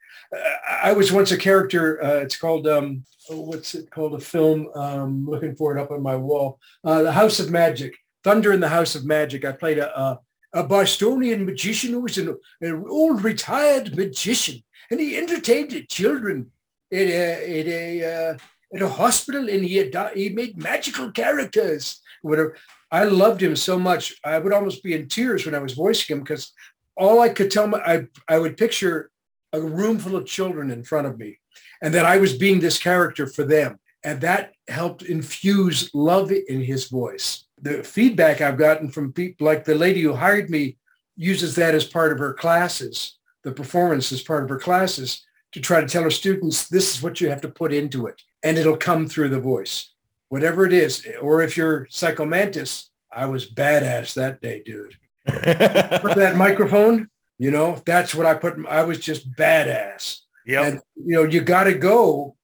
I 0.84 0.93
was 0.93 1.11
once 1.11 1.31
a 1.31 1.38
character. 1.38 2.03
Uh, 2.03 2.15
it's 2.15 2.38
called, 2.38 2.67
um, 2.67 3.05
what's 3.29 3.75
it 3.75 3.89
called? 3.91 4.15
A 4.15 4.19
film. 4.19 4.69
Um, 4.75 5.25
looking 5.25 5.55
for 5.55 5.75
it 5.75 5.81
up 5.81 5.91
on 5.91 6.01
my 6.01 6.15
wall. 6.15 6.59
Uh, 6.84 7.03
the 7.03 7.11
House 7.11 7.39
of 7.39 7.51
Magic. 7.51 7.95
Thunder 8.23 8.53
in 8.53 8.59
the 8.59 8.69
House 8.69 8.95
of 8.95 9.05
Magic. 9.05 9.45
I 9.45 9.51
played 9.51 9.79
a, 9.79 9.99
a, 9.99 10.19
a 10.53 10.63
Bostonian 10.63 11.45
magician 11.45 11.91
who 11.91 12.01
was 12.01 12.17
an, 12.17 12.38
an 12.61 12.86
old 12.88 13.23
retired 13.23 13.95
magician, 13.95 14.63
and 14.89 14.99
he 14.99 15.17
entertained 15.17 15.88
children 15.89 16.51
in 16.89 17.07
a, 17.07 17.59
in 17.59 17.67
a, 17.67 18.03
uh, 18.05 18.38
a 18.86 18.89
hospital, 18.89 19.49
and 19.49 19.63
he 19.63 19.77
had, 19.77 20.11
he 20.15 20.29
made 20.29 20.61
magical 20.61 21.11
characters. 21.11 22.01
Whatever. 22.21 22.55
I 22.91 23.05
loved 23.05 23.41
him 23.41 23.55
so 23.55 23.77
much. 23.79 24.13
I 24.23 24.38
would 24.38 24.53
almost 24.53 24.84
be 24.84 24.93
in 24.93 25.07
tears 25.07 25.45
when 25.45 25.55
I 25.55 25.59
was 25.59 25.73
voicing 25.73 26.15
him 26.15 26.23
because 26.23 26.53
all 26.95 27.19
I 27.19 27.29
could 27.29 27.51
tell 27.51 27.67
my, 27.67 27.79
I, 27.79 28.07
I 28.27 28.38
would 28.38 28.55
picture 28.55 29.09
a 29.54 29.62
room 29.62 29.99
full 29.99 30.16
of 30.16 30.26
children 30.26 30.72
in 30.72 30.84
front 30.84 31.08
of 31.08 31.18
me 31.18 31.39
and 31.82 31.93
that 31.93 32.06
I 32.06 32.18
was 32.18 32.34
being 32.34 32.60
this 32.60 32.80
character 32.80 33.28
for 33.28 33.43
them. 33.43 33.80
And 34.04 34.20
that 34.22 34.54
helped 34.68 35.04
infuse 35.04 35.89
love 35.93 36.32
in 36.32 36.62
his 36.62 36.89
voice. 36.89 37.45
The 37.62 37.84
feedback 37.84 38.41
I've 38.41 38.58
gotten 38.58 38.89
from 38.89 39.14
people 39.14 39.47
like 39.47 39.64
the 39.64 39.76
lady 39.76 40.01
who 40.01 40.14
hired 40.14 40.49
me 40.49 40.78
uses 41.16 41.56
that 41.56 41.76
as 41.76 41.86
part 41.86 42.12
of 42.12 42.20
her 42.20 42.34
classes, 42.34 43.18
the 43.43 43.51
performance 43.51 44.12
as 44.12 44.22
part 44.22 44.43
of 44.43 44.49
her 44.49 44.60
classes 44.60 45.24
to 45.54 45.62
try 45.62 45.80
to 45.80 45.88
tell 45.88 46.04
her 46.04 46.10
students, 46.10 46.68
this 46.68 46.95
is 46.95 47.04
what 47.04 47.22
you 47.22 47.30
have 47.30 47.41
to 47.41 47.47
put 47.47 47.72
into 47.72 48.08
it. 48.08 48.22
And 48.41 48.58
it'll 48.58 48.76
come 48.76 49.08
through 49.08 49.30
the 49.30 49.39
voice, 49.39 49.93
whatever 50.30 50.66
it 50.66 50.74
is. 50.74 51.08
Or 51.22 51.41
if 51.41 51.56
you're 51.56 51.88
Psycho 51.89 52.26
Mantis, 52.26 52.89
I 53.12 53.28
was 53.28 53.49
badass 53.49 54.16
that 54.16 54.41
day, 54.41 54.64
dude. 54.66 54.97
That 55.26 56.36
microphone, 56.36 57.10
you 57.43 57.51
know, 57.51 57.81
that's 57.85 58.15
what 58.15 58.25
I 58.25 58.35
put. 58.35 58.65
I 58.69 58.83
was 58.83 58.99
just 58.99 59.29
badass. 59.33 60.19
Yeah. 60.45 60.63
And 60.63 60.79
you 60.95 61.15
know, 61.15 61.23
you 61.23 61.41
got 61.41 61.65
to 61.65 61.73
go 61.73 62.37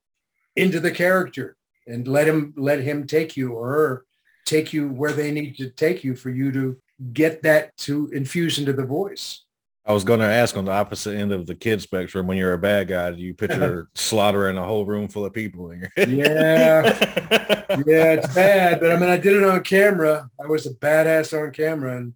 into 0.57 0.81
the 0.81 0.91
character 0.91 1.55
and 1.87 2.05
let 2.05 2.27
him 2.27 2.53
let 2.57 2.81
him 2.81 3.07
take 3.07 3.37
you 3.37 3.53
or 3.53 3.69
her 3.69 4.05
take 4.45 4.73
you 4.73 4.89
where 4.89 5.13
they 5.13 5.31
need 5.31 5.55
to 5.55 5.69
take 5.69 6.03
you 6.03 6.15
for 6.15 6.29
you 6.29 6.51
to 6.51 6.77
get 7.13 7.43
that 7.43 7.77
to 7.77 8.09
infuse 8.11 8.59
into 8.59 8.73
the 8.73 8.85
voice. 8.85 9.45
I 9.89 9.91
was 9.91 10.03
going 10.03 10.19
to 10.19 10.27
ask 10.27 10.55
on 10.55 10.65
the 10.65 10.71
opposite 10.71 11.17
end 11.17 11.31
of 11.31 11.47
the 11.47 11.55
kid 11.55 11.81
spectrum, 11.81 12.27
when 12.27 12.37
you're 12.37 12.53
a 12.53 12.59
bad 12.59 12.89
guy, 12.89 13.09
do 13.09 13.17
you 13.17 13.33
picture 13.33 13.89
slaughtering 13.95 14.55
a 14.55 14.63
whole 14.63 14.85
room 14.85 15.07
full 15.07 15.25
of 15.25 15.33
people 15.33 15.71
in 15.71 15.79
your? 15.79 15.91
Yeah, 15.97 16.83
yeah, 17.87 18.13
it's 18.13 18.31
bad, 18.35 18.79
but 18.81 18.91
I 18.91 18.99
mean, 18.99 19.09
I 19.09 19.17
did 19.17 19.35
it 19.35 19.43
on 19.43 19.63
camera. 19.63 20.29
I 20.39 20.45
was 20.45 20.67
a 20.67 20.75
badass 20.75 21.35
on 21.35 21.51
camera, 21.53 21.97
and 21.97 22.13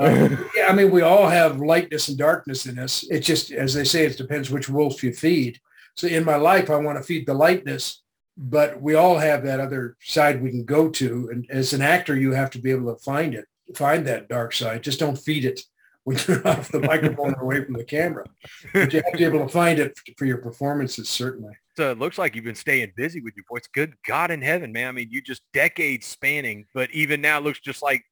um, 0.00 0.48
yeah, 0.56 0.68
I 0.70 0.72
mean, 0.72 0.90
we 0.90 1.02
all 1.02 1.28
have 1.28 1.60
lightness 1.60 2.08
and 2.08 2.16
darkness 2.16 2.64
in 2.64 2.78
us. 2.78 3.02
It 3.10 3.20
just, 3.20 3.52
as 3.52 3.74
they 3.74 3.84
say, 3.84 4.06
it 4.06 4.16
depends 4.16 4.50
which 4.50 4.70
wolf 4.70 5.04
you 5.04 5.12
feed. 5.12 5.60
So 5.96 6.06
in 6.06 6.24
my 6.24 6.36
life, 6.36 6.70
I 6.70 6.76
want 6.76 6.96
to 6.96 7.04
feed 7.04 7.26
the 7.26 7.34
lightness, 7.34 8.00
but 8.38 8.80
we 8.80 8.94
all 8.94 9.18
have 9.18 9.44
that 9.44 9.60
other 9.60 9.98
side 10.00 10.42
we 10.42 10.48
can 10.48 10.64
go 10.64 10.88
to. 10.88 11.28
And 11.30 11.46
as 11.50 11.74
an 11.74 11.82
actor, 11.82 12.16
you 12.16 12.32
have 12.32 12.48
to 12.52 12.58
be 12.58 12.70
able 12.70 12.90
to 12.94 13.02
find 13.02 13.34
it, 13.34 13.44
find 13.76 14.06
that 14.06 14.30
dark 14.30 14.54
side. 14.54 14.82
Just 14.82 14.98
don't 14.98 15.18
feed 15.18 15.44
it 15.44 15.60
when 16.04 16.18
you're 16.26 16.46
off 16.46 16.70
the 16.70 16.80
microphone 16.80 17.34
or 17.34 17.42
away 17.42 17.64
from 17.64 17.74
the 17.74 17.84
camera. 17.84 18.24
But 18.72 18.92
you 18.92 19.02
have 19.02 19.12
to 19.12 19.18
be 19.18 19.24
able 19.24 19.40
to 19.40 19.48
find 19.48 19.78
it 19.78 19.96
for 20.16 20.24
your 20.24 20.38
performances, 20.38 21.08
certainly. 21.08 21.52
So 21.76 21.90
it 21.90 21.98
looks 21.98 22.18
like 22.18 22.34
you've 22.34 22.44
been 22.44 22.54
staying 22.54 22.92
busy 22.96 23.20
with 23.20 23.34
your 23.36 23.44
voice. 23.48 23.66
Good 23.72 23.94
God 24.06 24.30
in 24.30 24.42
heaven, 24.42 24.72
man. 24.72 24.88
I 24.88 24.92
mean, 24.92 25.08
you 25.10 25.22
just 25.22 25.42
decades 25.52 26.06
spanning, 26.06 26.66
but 26.74 26.90
even 26.92 27.20
now 27.20 27.38
it 27.38 27.44
looks 27.44 27.60
just 27.60 27.82
like 27.82 28.02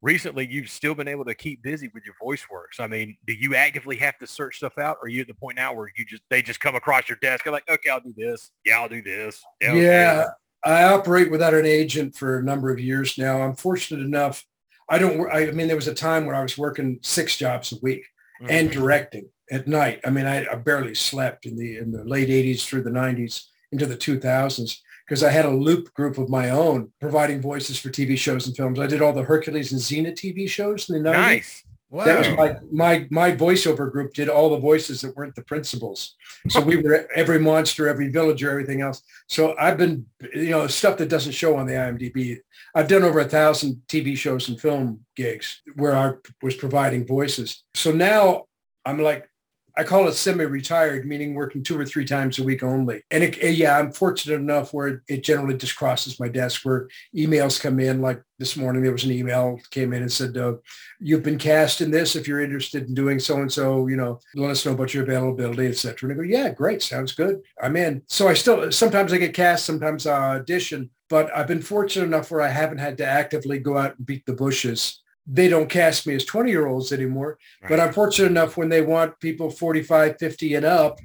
recently 0.00 0.46
you've 0.50 0.70
still 0.70 0.94
been 0.94 1.08
able 1.08 1.26
to 1.26 1.34
keep 1.34 1.62
busy 1.62 1.90
with 1.92 2.04
your 2.06 2.14
voice 2.22 2.46
works. 2.50 2.80
I 2.80 2.86
mean, 2.86 3.16
do 3.26 3.34
you 3.34 3.54
actively 3.54 3.96
have 3.96 4.16
to 4.18 4.26
search 4.26 4.56
stuff 4.56 4.78
out 4.78 4.96
or 5.02 5.06
are 5.06 5.08
you 5.08 5.20
at 5.20 5.26
the 5.26 5.34
point 5.34 5.56
now 5.56 5.74
where 5.74 5.90
you 5.98 6.06
just, 6.06 6.22
they 6.30 6.40
just 6.40 6.60
come 6.60 6.74
across 6.74 7.08
your 7.08 7.18
desk 7.20 7.44
and 7.44 7.52
like, 7.52 7.68
okay, 7.70 7.90
I'll 7.90 8.00
do 8.00 8.14
this. 8.16 8.50
Yeah, 8.64 8.80
I'll 8.80 8.88
do 8.88 9.02
this. 9.02 9.42
Yeah, 9.60 9.74
this." 9.74 10.28
I 10.64 10.84
operate 10.84 11.30
without 11.30 11.54
an 11.54 11.66
agent 11.66 12.14
for 12.14 12.38
a 12.38 12.42
number 12.42 12.70
of 12.70 12.78
years 12.78 13.16
now. 13.16 13.40
I'm 13.42 13.56
fortunate 13.56 14.04
enough. 14.04 14.44
I 14.90 14.98
don't. 14.98 15.30
I 15.30 15.50
mean, 15.52 15.68
there 15.68 15.76
was 15.76 15.88
a 15.88 15.94
time 15.94 16.26
when 16.26 16.34
I 16.36 16.42
was 16.42 16.58
working 16.58 16.98
six 17.02 17.36
jobs 17.36 17.72
a 17.72 17.76
week 17.80 18.02
Mhm. 18.42 18.50
and 18.50 18.70
directing 18.70 19.26
at 19.50 19.66
night. 19.68 20.00
I 20.04 20.10
mean, 20.10 20.26
I, 20.26 20.46
I 20.50 20.56
barely 20.56 20.94
slept 20.94 21.46
in 21.46 21.56
the 21.56 21.78
in 21.78 21.92
the 21.92 22.04
late 22.04 22.28
'80s 22.28 22.64
through 22.66 22.82
the 22.82 22.90
'90s 22.90 23.44
into 23.72 23.86
the 23.86 23.96
2000s 23.96 24.80
because 25.06 25.22
I 25.22 25.30
had 25.30 25.44
a 25.44 25.50
loop 25.50 25.92
group 25.94 26.18
of 26.18 26.28
my 26.28 26.50
own 26.50 26.90
providing 27.00 27.40
voices 27.40 27.78
for 27.78 27.88
TV 27.90 28.16
shows 28.18 28.46
and 28.46 28.56
films. 28.56 28.78
I 28.80 28.86
did 28.88 29.00
all 29.02 29.12
the 29.12 29.22
Hercules 29.24 29.72
and 29.72 29.80
Xena 29.80 30.12
TV 30.12 30.48
shows 30.48 30.88
in 30.90 31.02
the 31.02 31.08
90s. 31.10 31.12
nice. 31.12 31.64
That 31.92 32.18
was 32.18 32.28
my, 32.36 32.56
my 32.70 33.06
my 33.10 33.32
voiceover 33.32 33.90
group 33.90 34.14
did 34.14 34.28
all 34.28 34.50
the 34.50 34.58
voices 34.58 35.00
that 35.00 35.16
weren't 35.16 35.34
the 35.34 35.42
principals. 35.42 36.14
So 36.48 36.60
we 36.60 36.76
were 36.76 37.08
every 37.14 37.40
monster, 37.40 37.88
every 37.88 38.08
villager, 38.08 38.48
everything 38.50 38.80
else. 38.80 39.02
So 39.28 39.56
I've 39.58 39.76
been, 39.76 40.06
you 40.32 40.50
know, 40.50 40.66
stuff 40.68 40.98
that 40.98 41.08
doesn't 41.08 41.32
show 41.32 41.56
on 41.56 41.66
the 41.66 41.74
IMDb. 41.74 42.38
I've 42.74 42.88
done 42.88 43.02
over 43.02 43.20
a 43.20 43.28
thousand 43.28 43.82
TV 43.88 44.16
shows 44.16 44.48
and 44.48 44.60
film 44.60 45.04
gigs 45.16 45.62
where 45.74 45.96
I 45.96 46.12
was 46.42 46.54
providing 46.54 47.06
voices. 47.06 47.64
So 47.74 47.90
now 47.90 48.44
I'm 48.84 49.00
like 49.00 49.29
I 49.76 49.84
call 49.84 50.08
it 50.08 50.14
semi-retired, 50.14 51.06
meaning 51.06 51.34
working 51.34 51.62
two 51.62 51.78
or 51.78 51.84
three 51.84 52.04
times 52.04 52.38
a 52.38 52.44
week 52.44 52.62
only. 52.62 53.02
And 53.10 53.24
it, 53.24 53.36
yeah, 53.54 53.78
I'm 53.78 53.92
fortunate 53.92 54.40
enough 54.40 54.72
where 54.72 55.02
it 55.08 55.22
generally 55.22 55.56
just 55.56 55.76
crosses 55.76 56.20
my 56.20 56.28
desk 56.28 56.64
where 56.64 56.88
emails 57.16 57.60
come 57.60 57.80
in. 57.80 58.00
Like 58.00 58.22
this 58.38 58.56
morning, 58.56 58.82
there 58.82 58.92
was 58.92 59.04
an 59.04 59.12
email 59.12 59.60
came 59.70 59.92
in 59.92 60.02
and 60.02 60.12
said, 60.12 60.36
uh, 60.36 60.54
you've 60.98 61.22
been 61.22 61.38
cast 61.38 61.80
in 61.80 61.90
this. 61.90 62.16
If 62.16 62.26
you're 62.26 62.40
interested 62.40 62.88
in 62.88 62.94
doing 62.94 63.18
so-and-so, 63.18 63.86
you 63.86 63.96
know, 63.96 64.20
let 64.34 64.50
us 64.50 64.64
know 64.64 64.72
about 64.72 64.94
your 64.94 65.04
availability, 65.04 65.66
et 65.66 65.76
cetera. 65.76 66.10
And 66.10 66.20
I 66.20 66.22
go, 66.22 66.28
yeah, 66.28 66.50
great. 66.50 66.82
Sounds 66.82 67.12
good. 67.12 67.40
I'm 67.62 67.76
in. 67.76 68.02
So 68.06 68.28
I 68.28 68.34
still, 68.34 68.72
sometimes 68.72 69.12
I 69.12 69.18
get 69.18 69.34
cast, 69.34 69.66
sometimes 69.66 70.06
I 70.06 70.36
audition, 70.36 70.90
but 71.08 71.34
I've 71.36 71.48
been 71.48 71.62
fortunate 71.62 72.06
enough 72.06 72.30
where 72.30 72.40
I 72.40 72.48
haven't 72.48 72.78
had 72.78 72.98
to 72.98 73.06
actively 73.06 73.58
go 73.58 73.76
out 73.76 73.96
and 73.96 74.06
beat 74.06 74.24
the 74.26 74.32
bushes 74.32 75.02
they 75.26 75.48
don't 75.48 75.68
cast 75.68 76.06
me 76.06 76.14
as 76.14 76.24
20 76.24 76.50
year 76.50 76.66
olds 76.66 76.92
anymore 76.92 77.38
but 77.62 77.70
Right. 77.78 77.80
i'm 77.80 77.92
fortunate 77.92 78.30
enough 78.30 78.56
when 78.56 78.68
they 78.68 78.82
want 78.82 79.18
people 79.20 79.50
45 79.50 80.16
50 80.18 80.54
and 80.54 80.66
up 80.66 80.98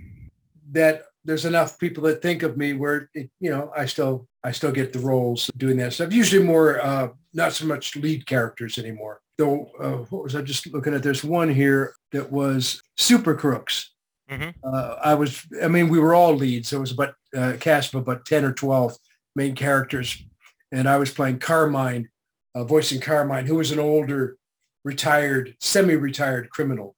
that 0.72 1.03
there's 1.24 1.45
enough 1.45 1.78
people 1.80 2.03
that 2.03 2.22
think 2.22 2.43
of 2.43 2.55
me 2.57 2.74
where 2.74 3.09
it, 3.13 3.30
you 3.39 3.49
know 3.49 3.72
i 3.76 3.86
still 3.86 4.28
i 4.43 4.51
still 4.51 4.72
get 4.72 4.93
the 4.93 4.99
roles 4.99 5.49
doing 5.57 5.78
that 5.78 5.93
stuff. 5.93 6.13
Usually 6.13 6.43
more 6.43 6.80
uh 6.82 7.09
not 7.34 7.53
so 7.53 7.66
much 7.66 7.95
lead 7.95 8.26
characters 8.26 8.78
anymore. 8.78 9.20
Though 9.38 9.70
uh, 9.80 9.97
what 10.11 10.24
was 10.24 10.36
i 10.36 10.41
just 10.41 10.68
looking 10.68 10.93
at? 10.93 11.03
There's 11.03 11.24
one 11.24 11.49
here 11.53 11.93
that 12.11 12.32
was 12.32 12.82
super 12.97 13.34
crooks. 13.36 13.91
Mhm. 14.32 14.53
uh, 14.63 14.95
i 15.03 15.13
was 15.13 15.45
i 15.63 15.68
mean 15.68 15.88
we 15.89 15.99
were 15.99 16.13
all 16.16 16.34
leads. 16.36 16.70
So 16.70 16.78
it 16.78 16.82
was 16.82 16.91
about 16.91 17.13
uh, 17.36 17.53
cast 17.59 17.93
of 17.93 18.01
about 18.01 18.26
10 18.26 18.45
or 18.45 18.53
12 18.53 18.95
main 19.36 19.55
characters. 19.55 20.24
And 20.72 20.88
i 20.88 20.97
was 20.97 21.11
playing 21.11 21.39
carmine 21.39 22.09
uh, 22.56 22.64
voicing 22.64 22.99
carmine 22.99 23.45
who 23.45 23.56
was 23.56 23.72
an 23.72 23.80
older 23.80 24.38
retired 24.84 25.56
semi-retired 25.60 26.49
criminal 26.49 26.95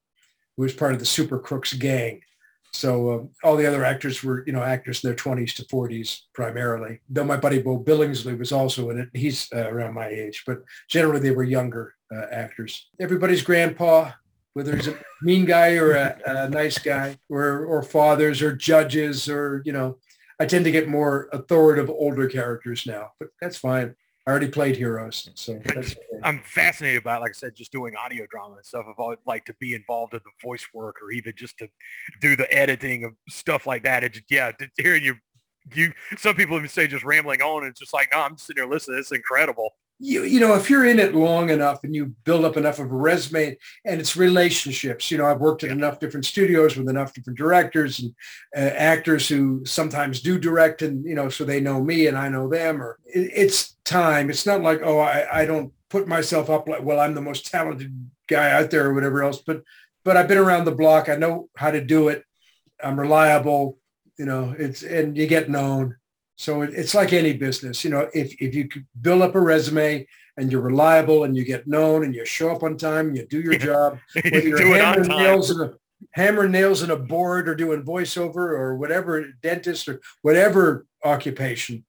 who 0.55 0.63
was 0.63 0.73
part 0.73 0.93
of 0.93 0.99
the 0.99 1.05
super 1.05 1.39
crooks 1.39 1.73
gang 1.73 2.21
so 2.77 3.11
um, 3.11 3.29
all 3.43 3.55
the 3.55 3.65
other 3.65 3.83
actors 3.83 4.23
were, 4.23 4.43
you 4.45 4.53
know, 4.53 4.61
actors 4.61 5.03
in 5.03 5.09
their 5.09 5.17
20s 5.17 5.55
to 5.55 5.63
40s 5.65 6.21
primarily. 6.33 6.99
Though 7.09 7.23
my 7.23 7.37
buddy 7.37 7.59
Beau 7.59 7.83
Billingslea 7.83 8.37
was 8.37 8.51
also 8.51 8.91
in 8.91 8.99
it. 8.99 9.09
He's 9.13 9.47
uh, 9.51 9.67
around 9.67 9.95
my 9.95 10.07
age, 10.07 10.43
but 10.45 10.59
generally 10.87 11.19
they 11.19 11.31
were 11.31 11.43
younger 11.43 11.95
uh, 12.13 12.25
actors. 12.31 12.87
Everybody's 12.99 13.41
grandpa, 13.41 14.11
whether 14.53 14.75
he's 14.75 14.89
a 14.89 14.97
mean 15.23 15.45
guy 15.45 15.75
or 15.75 15.93
a, 15.93 16.19
a 16.25 16.49
nice 16.49 16.77
guy, 16.77 17.17
or 17.29 17.65
or 17.65 17.81
fathers 17.81 18.41
or 18.43 18.55
judges, 18.55 19.27
or 19.27 19.61
you 19.65 19.71
know, 19.71 19.97
I 20.39 20.45
tend 20.45 20.65
to 20.65 20.71
get 20.71 20.87
more 20.87 21.29
authoritative 21.33 21.89
older 21.89 22.27
characters 22.27 22.85
now, 22.85 23.11
but 23.19 23.29
that's 23.41 23.57
fine. 23.57 23.95
I 24.27 24.29
already 24.29 24.49
played 24.49 24.75
heroes, 24.75 25.29
so 25.35 25.57
that's 25.63 25.93
okay. 25.93 26.01
I'm 26.21 26.41
fascinated 26.43 27.01
by, 27.01 27.15
like 27.15 27.29
I 27.29 27.31
said, 27.31 27.55
just 27.55 27.71
doing 27.71 27.95
audio 27.95 28.25
drama 28.29 28.55
and 28.55 28.65
stuff. 28.65 28.85
I've 28.89 28.99
always 28.99 29.19
liked 29.25 29.47
to 29.47 29.55
be 29.57 29.73
involved 29.73 30.13
in 30.13 30.19
the 30.25 30.31
voice 30.45 30.67
work 30.73 30.97
or 31.01 31.11
even 31.11 31.31
just 31.37 31.57
to 31.59 31.69
do 32.19 32.35
the 32.35 32.51
editing 32.53 33.05
of 33.05 33.13
stuff 33.29 33.65
like 33.65 33.83
that. 33.83 34.03
It 34.03 34.15
just, 34.15 34.25
yeah, 34.29 34.51
hearing 34.75 35.01
you, 35.01 35.15
you, 35.73 35.93
some 36.17 36.35
people 36.35 36.57
even 36.57 36.67
say 36.67 36.87
just 36.87 37.05
rambling 37.05 37.41
on. 37.41 37.63
And 37.63 37.71
it's 37.71 37.79
just 37.79 37.93
like, 37.93 38.09
no, 38.11 38.19
I'm 38.19 38.37
sitting 38.37 38.61
here 38.61 38.69
listening. 38.69 38.99
It's 38.99 39.13
incredible. 39.13 39.69
You, 39.99 40.23
you 40.23 40.39
know, 40.39 40.53
if 40.53 40.69
you're 40.69 40.85
in 40.85 40.99
it 40.99 41.15
long 41.15 41.49
enough 41.49 41.83
and 41.83 41.95
you 41.95 42.13
build 42.23 42.45
up 42.45 42.55
enough 42.55 42.77
of 42.77 42.91
a 42.91 42.95
resume 42.95 43.57
and 43.83 43.99
it's 43.99 44.15
relationships, 44.15 45.09
you 45.09 45.17
know, 45.17 45.25
I've 45.25 45.39
worked 45.39 45.63
at 45.63 45.71
enough 45.71 45.99
different 45.99 46.25
studios 46.25 46.77
with 46.77 46.87
enough 46.87 47.13
different 47.13 47.37
directors 47.37 47.99
and 47.99 48.13
uh, 48.55 48.75
actors 48.75 49.27
who 49.27 49.65
sometimes 49.65 50.21
do 50.21 50.37
direct 50.37 50.83
and, 50.83 51.03
you 51.03 51.15
know, 51.15 51.29
so 51.29 51.43
they 51.43 51.59
know 51.59 51.83
me 51.83 52.05
and 52.07 52.15
I 52.15 52.29
know 52.29 52.47
them 52.47 52.81
or 52.81 52.99
it, 53.05 53.31
it's 53.33 53.75
time. 53.85 54.29
It's 54.29 54.45
not 54.45 54.61
like, 54.61 54.81
oh, 54.83 54.99
I, 54.99 55.41
I 55.41 55.45
don't 55.45 55.73
put 55.89 56.07
myself 56.07 56.49
up 56.49 56.67
like, 56.67 56.83
well, 56.83 56.99
I'm 56.99 57.15
the 57.15 57.21
most 57.21 57.49
talented 57.49 57.91
guy 58.27 58.51
out 58.51 58.69
there 58.69 58.85
or 58.87 58.93
whatever 58.93 59.23
else, 59.23 59.41
but, 59.41 59.63
but 60.05 60.15
I've 60.15 60.27
been 60.27 60.37
around 60.37 60.65
the 60.65 60.71
block. 60.71 61.09
I 61.09 61.15
know 61.15 61.49
how 61.55 61.71
to 61.71 61.83
do 61.83 62.09
it. 62.09 62.23
I'm 62.83 62.99
reliable, 62.99 63.79
you 64.19 64.25
know, 64.25 64.53
it's, 64.57 64.83
and 64.83 65.17
you 65.17 65.25
get 65.25 65.49
known. 65.49 65.95
So 66.37 66.61
it, 66.61 66.69
it's 66.73 66.93
like 66.95 67.13
any 67.13 67.33
business, 67.33 67.83
you 67.83 67.89
know, 67.89 68.09
if, 68.13 68.39
if 68.39 68.55
you 68.55 68.69
build 69.01 69.23
up 69.23 69.35
a 69.35 69.41
resume 69.41 70.07
and 70.37 70.51
you're 70.51 70.61
reliable 70.61 71.23
and 71.23 71.35
you 71.35 71.43
get 71.43 71.67
known 71.67 72.05
and 72.05 72.13
you 72.13 72.25
show 72.25 72.51
up 72.51 72.63
on 72.63 72.77
time, 72.77 73.07
and 73.07 73.17
you 73.17 73.25
do 73.25 73.41
your 73.41 73.57
job, 73.57 73.99
whether 74.13 74.39
you're 74.39 74.57
do 74.57 74.73
it 74.75 74.81
on 74.81 74.93
hammering 74.93 75.09
time. 75.09 75.17
nails 75.17 75.51
in 75.51 75.61
a 75.61 75.73
hammer 76.11 76.47
nails 76.47 76.83
in 76.83 76.91
a 76.91 76.95
board 76.95 77.49
or 77.49 77.55
doing 77.55 77.83
voiceover 77.83 78.35
or 78.35 78.77
whatever 78.77 79.25
dentist 79.41 79.87
or 79.87 79.99
whatever 80.21 80.85
occupation, 81.03 81.83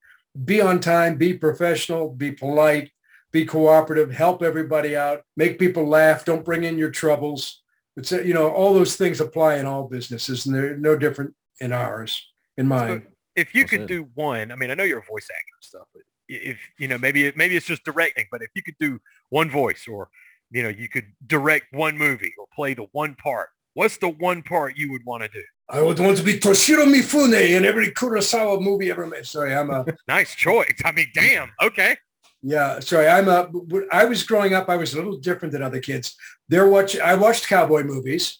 be 0.44 0.62
on 0.62 0.80
time, 0.80 1.16
be 1.16 1.34
professional, 1.34 2.10
be 2.10 2.32
polite, 2.32 2.90
be 3.32 3.44
cooperative, 3.44 4.10
help 4.10 4.42
everybody 4.42 4.96
out, 4.96 5.22
make 5.36 5.58
people 5.58 5.86
laugh, 5.86 6.24
don't 6.24 6.44
bring 6.44 6.64
in 6.64 6.78
your 6.78 6.90
troubles. 6.90 7.62
It's, 7.98 8.12
you 8.12 8.32
know, 8.32 8.50
all 8.50 8.72
those 8.72 8.96
things 8.96 9.20
apply 9.20 9.56
in 9.56 9.66
all 9.66 9.88
businesses 9.88 10.46
and 10.46 10.54
they're 10.54 10.76
no 10.76 10.96
different 10.96 11.34
in 11.60 11.72
ours, 11.72 12.26
in 12.56 12.66
mine. 12.66 13.06
If 13.38 13.54
you 13.54 13.62
Well 13.62 13.68
could 13.68 13.80
said. 13.80 13.88
do 13.88 14.08
one, 14.14 14.52
I 14.52 14.56
mean, 14.56 14.70
I 14.70 14.74
know 14.74 14.84
you're 14.84 14.98
a 14.98 15.02
voice 15.02 15.28
actor 15.30 15.54
and 15.56 15.64
stuff, 15.64 15.86
but 15.94 16.02
if, 16.28 16.58
you 16.78 16.88
know, 16.88 16.98
maybe, 16.98 17.32
maybe 17.36 17.56
it's 17.56 17.66
just 17.66 17.84
directing, 17.84 18.26
but 18.30 18.42
if 18.42 18.50
you 18.54 18.62
could 18.62 18.76
do 18.78 18.98
one 19.30 19.50
voice 19.50 19.86
or, 19.88 20.08
you 20.50 20.62
know, 20.62 20.68
you 20.68 20.88
could 20.88 21.06
direct 21.26 21.66
one 21.72 21.96
movie 21.96 22.32
or 22.38 22.46
play 22.54 22.74
the 22.74 22.86
one 22.92 23.14
part, 23.14 23.48
what's 23.74 23.96
the 23.98 24.08
one 24.08 24.42
part 24.42 24.76
you 24.76 24.90
would 24.92 25.04
want 25.04 25.22
to 25.22 25.28
do? 25.28 25.42
I 25.70 25.82
would 25.82 25.98
want 25.98 26.16
to 26.16 26.22
be 26.22 26.38
Toshiro 26.38 26.86
Mifune 26.86 27.56
in 27.56 27.64
every 27.66 27.90
Kurosawa 27.90 28.60
movie 28.62 28.90
ever 28.90 29.06
made. 29.06 29.26
Sorry, 29.26 29.54
I'm 29.54 29.70
a 29.70 29.84
Nice 30.08 30.34
choice. 30.34 30.80
I 30.84 30.92
mean, 30.92 31.08
damn. 31.14 31.50
Okay. 31.62 31.96
yeah. 32.42 32.80
Sorry, 32.80 33.06
I'm 33.06 33.28
a. 33.28 33.50
I 33.92 34.06
was 34.06 34.22
growing 34.22 34.54
up, 34.54 34.70
I 34.70 34.76
was 34.76 34.94
a 34.94 34.96
little 34.96 35.18
different 35.18 35.52
than 35.52 35.62
other 35.62 35.80
kids. 35.80 36.16
They're 36.48 36.68
watch. 36.68 36.98
I 36.98 37.14
watched 37.16 37.48
cowboy 37.48 37.82
movies, 37.84 38.38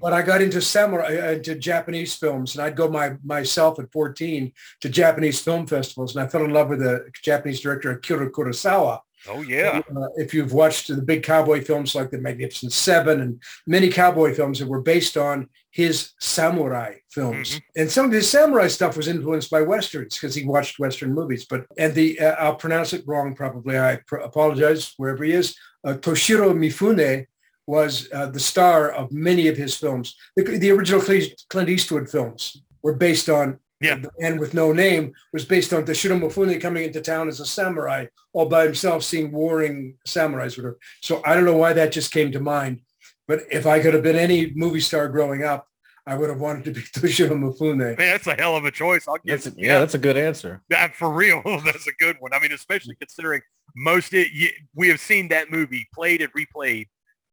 But 0.00 0.12
I 0.12 0.22
got 0.22 0.42
into 0.42 0.60
samurai, 0.60 1.16
uh, 1.16 1.30
into 1.32 1.54
Japanese 1.54 2.14
films, 2.14 2.54
and 2.54 2.64
I'd 2.64 2.76
go 2.76 2.88
my 2.88 3.14
myself 3.24 3.78
at 3.78 3.90
14 3.92 4.52
to 4.80 4.88
Japanese 4.88 5.40
film 5.40 5.66
festivals, 5.66 6.14
and 6.16 6.24
I 6.24 6.28
fell 6.28 6.44
in 6.44 6.52
love 6.52 6.68
with 6.68 6.82
a 6.82 7.08
Japanese 7.22 7.60
director, 7.60 7.90
Akira 7.92 8.30
Kurosawa. 8.30 9.00
Oh 9.28 9.42
yeah. 9.42 9.80
Uh, 9.96 10.08
if 10.16 10.34
you've 10.34 10.52
watched 10.52 10.88
the 10.88 11.00
big 11.00 11.22
cowboy 11.22 11.62
films 11.62 11.94
like 11.94 12.10
The 12.10 12.18
Magnificent 12.18 12.72
Seven 12.72 13.20
and 13.20 13.40
many 13.66 13.88
cowboy 13.88 14.34
films 14.34 14.58
that 14.58 14.66
were 14.66 14.82
based 14.82 15.16
on 15.16 15.48
his 15.70 16.10
samurai 16.18 16.96
films. 17.10 17.54
Mhm. 17.54 17.60
And 17.76 17.90
some 17.90 18.06
of 18.06 18.12
his 18.12 18.28
samurai 18.28 18.66
stuff 18.66 18.96
was 18.96 19.06
influenced 19.08 19.48
by 19.50 19.62
Westerns 19.62 20.18
because 20.18 20.34
he 20.34 20.44
watched 20.44 20.78
Western 20.80 21.14
movies. 21.14 21.46
But, 21.48 21.66
and 21.78 21.94
the, 21.94 22.18
uh, 22.18 22.32
I'll 22.32 22.56
pronounce 22.56 22.92
it 22.92 23.04
wrong 23.06 23.34
probably. 23.34 23.78
I 23.78 24.00
pr- 24.06 24.16
apologize 24.16 24.92
wherever 24.96 25.22
he 25.24 25.32
is. 25.32 25.56
Uh, 25.84 25.94
Toshiro 25.94 26.52
Mifune 26.52 27.26
was 27.76 27.92
uh, 28.12 28.26
the 28.36 28.40
star 28.52 28.78
of 29.00 29.04
many 29.28 29.44
of 29.52 29.56
his 29.64 29.74
films. 29.82 30.06
The, 30.36 30.42
the 30.64 30.70
original 30.74 31.00
Clint 31.06 31.26
Clint 31.52 31.68
Eastwood 31.74 32.06
films 32.14 32.40
were 32.84 32.96
based 33.08 33.28
on 33.38 33.46
Yeah. 33.88 33.96
the 34.04 34.10
man 34.22 34.34
with 34.42 34.52
no 34.62 34.66
name 34.84 35.04
was 35.34 35.44
based 35.54 35.72
on 35.74 35.80
Toshiro 35.84 36.16
Mifune 36.20 36.60
coming 36.66 36.84
into 36.88 37.00
town 37.00 37.28
as 37.32 37.40
a 37.40 37.46
samurai 37.58 38.00
all 38.34 38.46
by 38.54 38.62
himself, 38.70 39.00
seeing 39.10 39.28
warring 39.40 39.76
samurais. 40.14 40.54
Whatever. 40.56 40.78
So 41.08 41.12
I 41.28 41.30
don't 41.34 41.48
know 41.50 41.60
why 41.64 41.72
that 41.74 41.92
just 41.98 42.10
came 42.16 42.30
to 42.32 42.40
mind. 42.56 42.74
But 43.28 43.38
if 43.58 43.64
I 43.74 43.76
could 43.82 43.94
have 43.96 44.02
been 44.08 44.16
any 44.28 44.40
movie 44.64 44.80
star 44.88 45.04
growing 45.16 45.42
up, 45.52 45.62
I 46.10 46.12
would 46.18 46.30
have 46.32 46.40
wanted 46.46 46.64
to 46.66 46.72
be 46.72 46.80
Toshiro 46.96 47.34
Mifune. 47.44 47.78
Man, 47.78 47.96
that's 47.96 48.26
a 48.26 48.34
hell 48.42 48.56
of 48.56 48.64
a 48.64 48.70
choice. 48.82 49.04
I'll 49.08 49.18
give 49.24 49.42
That's 49.42 49.46
a, 49.56 49.60
yeah, 49.66 49.78
that's 49.82 49.94
a 50.00 50.04
good 50.06 50.16
answer. 50.28 50.52
that 50.74 50.94
for 51.00 51.10
real. 51.22 51.40
that's 51.68 51.86
a 51.86 51.96
good 52.04 52.16
one. 52.20 52.32
I 52.34 52.38
mean, 52.42 52.52
especially 52.52 52.96
considering 53.04 53.40
most 53.76 54.12
it, 54.20 54.28
you, 54.40 54.48
we 54.80 54.88
have 54.92 55.00
seen 55.00 55.24
that 55.28 55.46
movie 55.56 55.84
played 55.98 56.20
and 56.24 56.32
replayed 56.40 56.86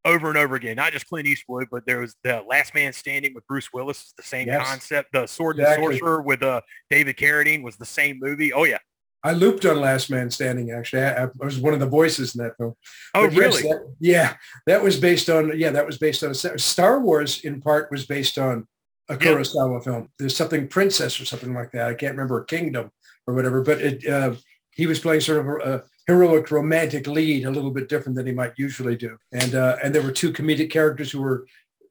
over 0.05 0.29
and 0.29 0.37
over 0.37 0.55
again. 0.55 0.75
Not 0.75 0.91
just 0.93 1.07
Clint 1.07 1.27
Eastwood, 1.27 1.67
but 1.71 1.85
there 1.85 1.99
was 1.99 2.15
the 2.23 2.43
Last 2.47 2.73
Man 2.73 2.93
Standing 2.93 3.33
with 3.33 3.45
Bruce 3.47 3.71
Willis, 3.73 4.13
the 4.17 4.23
same 4.23 4.47
Yes. 4.47 4.67
concept. 4.67 5.09
The 5.13 5.27
Sword 5.27 5.59
Exactly. 5.59 5.85
and 5.85 5.93
Sorcerer 5.99 6.21
with 6.21 6.41
uh, 6.43 6.61
David 6.89 7.17
Carradine 7.17 7.63
was 7.63 7.75
the 7.77 7.85
same 7.85 8.17
movie. 8.21 8.53
Oh 8.53 8.63
yeah. 8.63 8.77
I 9.21 9.33
looped 9.33 9.65
on 9.65 9.81
Last 9.81 10.09
Man 10.09 10.31
Standing. 10.31 10.71
Actually, 10.71 11.03
I, 11.03 11.25
I 11.25 11.27
was 11.39 11.59
one 11.59 11.73
of 11.73 11.81
the 11.81 11.85
voices 11.85 12.35
in 12.35 12.43
that 12.43 12.55
film. 12.57 12.73
Oh 13.13 13.25
But 13.27 13.33
yes, 13.33 13.39
really? 13.57 13.61
that- 13.63 13.93
yeah, 13.99 14.33
that 14.65 14.81
was 14.81 14.97
based 14.97 15.29
on. 15.29 15.57
Yeah, 15.59 15.71
that 15.71 15.85
was 15.85 15.97
based 15.97 16.23
on 16.23 16.31
a 16.31 16.33
Star 16.59 17.01
Wars. 17.01 17.43
In 17.43 17.59
part, 17.61 17.91
was 17.91 18.05
based 18.05 18.37
on 18.37 18.65
a. 19.09 19.17
Kurosawa 19.17 19.83
film. 19.83 20.07
There's 20.17 20.37
something 20.37 20.69
Princess 20.69 21.19
or 21.19 21.25
something 21.25 21.53
like 21.53 21.71
that. 21.73 21.89
I 21.89 21.95
can't 21.95 22.13
remember 22.13 22.45
Kingdom 22.45 22.91
or 23.27 23.33
whatever. 23.33 23.61
But 23.61 23.81
it, 23.81 24.07
uh, 24.07 24.35
he 24.71 24.85
was 24.87 24.99
playing 24.99 25.19
sort 25.19 25.39
of 25.39 25.47
a, 25.47 25.57
a 25.75 25.83
heroic 26.09 26.49
romantic 26.49 27.05
lead, 27.05 27.45
a 27.45 27.51
little 27.51 27.69
bit 27.69 27.87
different 27.87 28.15
than 28.15 28.25
he 28.25 28.33
might 28.33 28.53
usually 28.57 28.95
do. 28.95 29.15
And 29.31 29.53
uh, 29.53 29.77
and 29.83 29.93
there 29.93 30.01
were 30.01 30.11
two 30.11 30.33
comedic 30.33 30.71
characters 30.71 31.11
who 31.11 31.21
were 31.21 31.45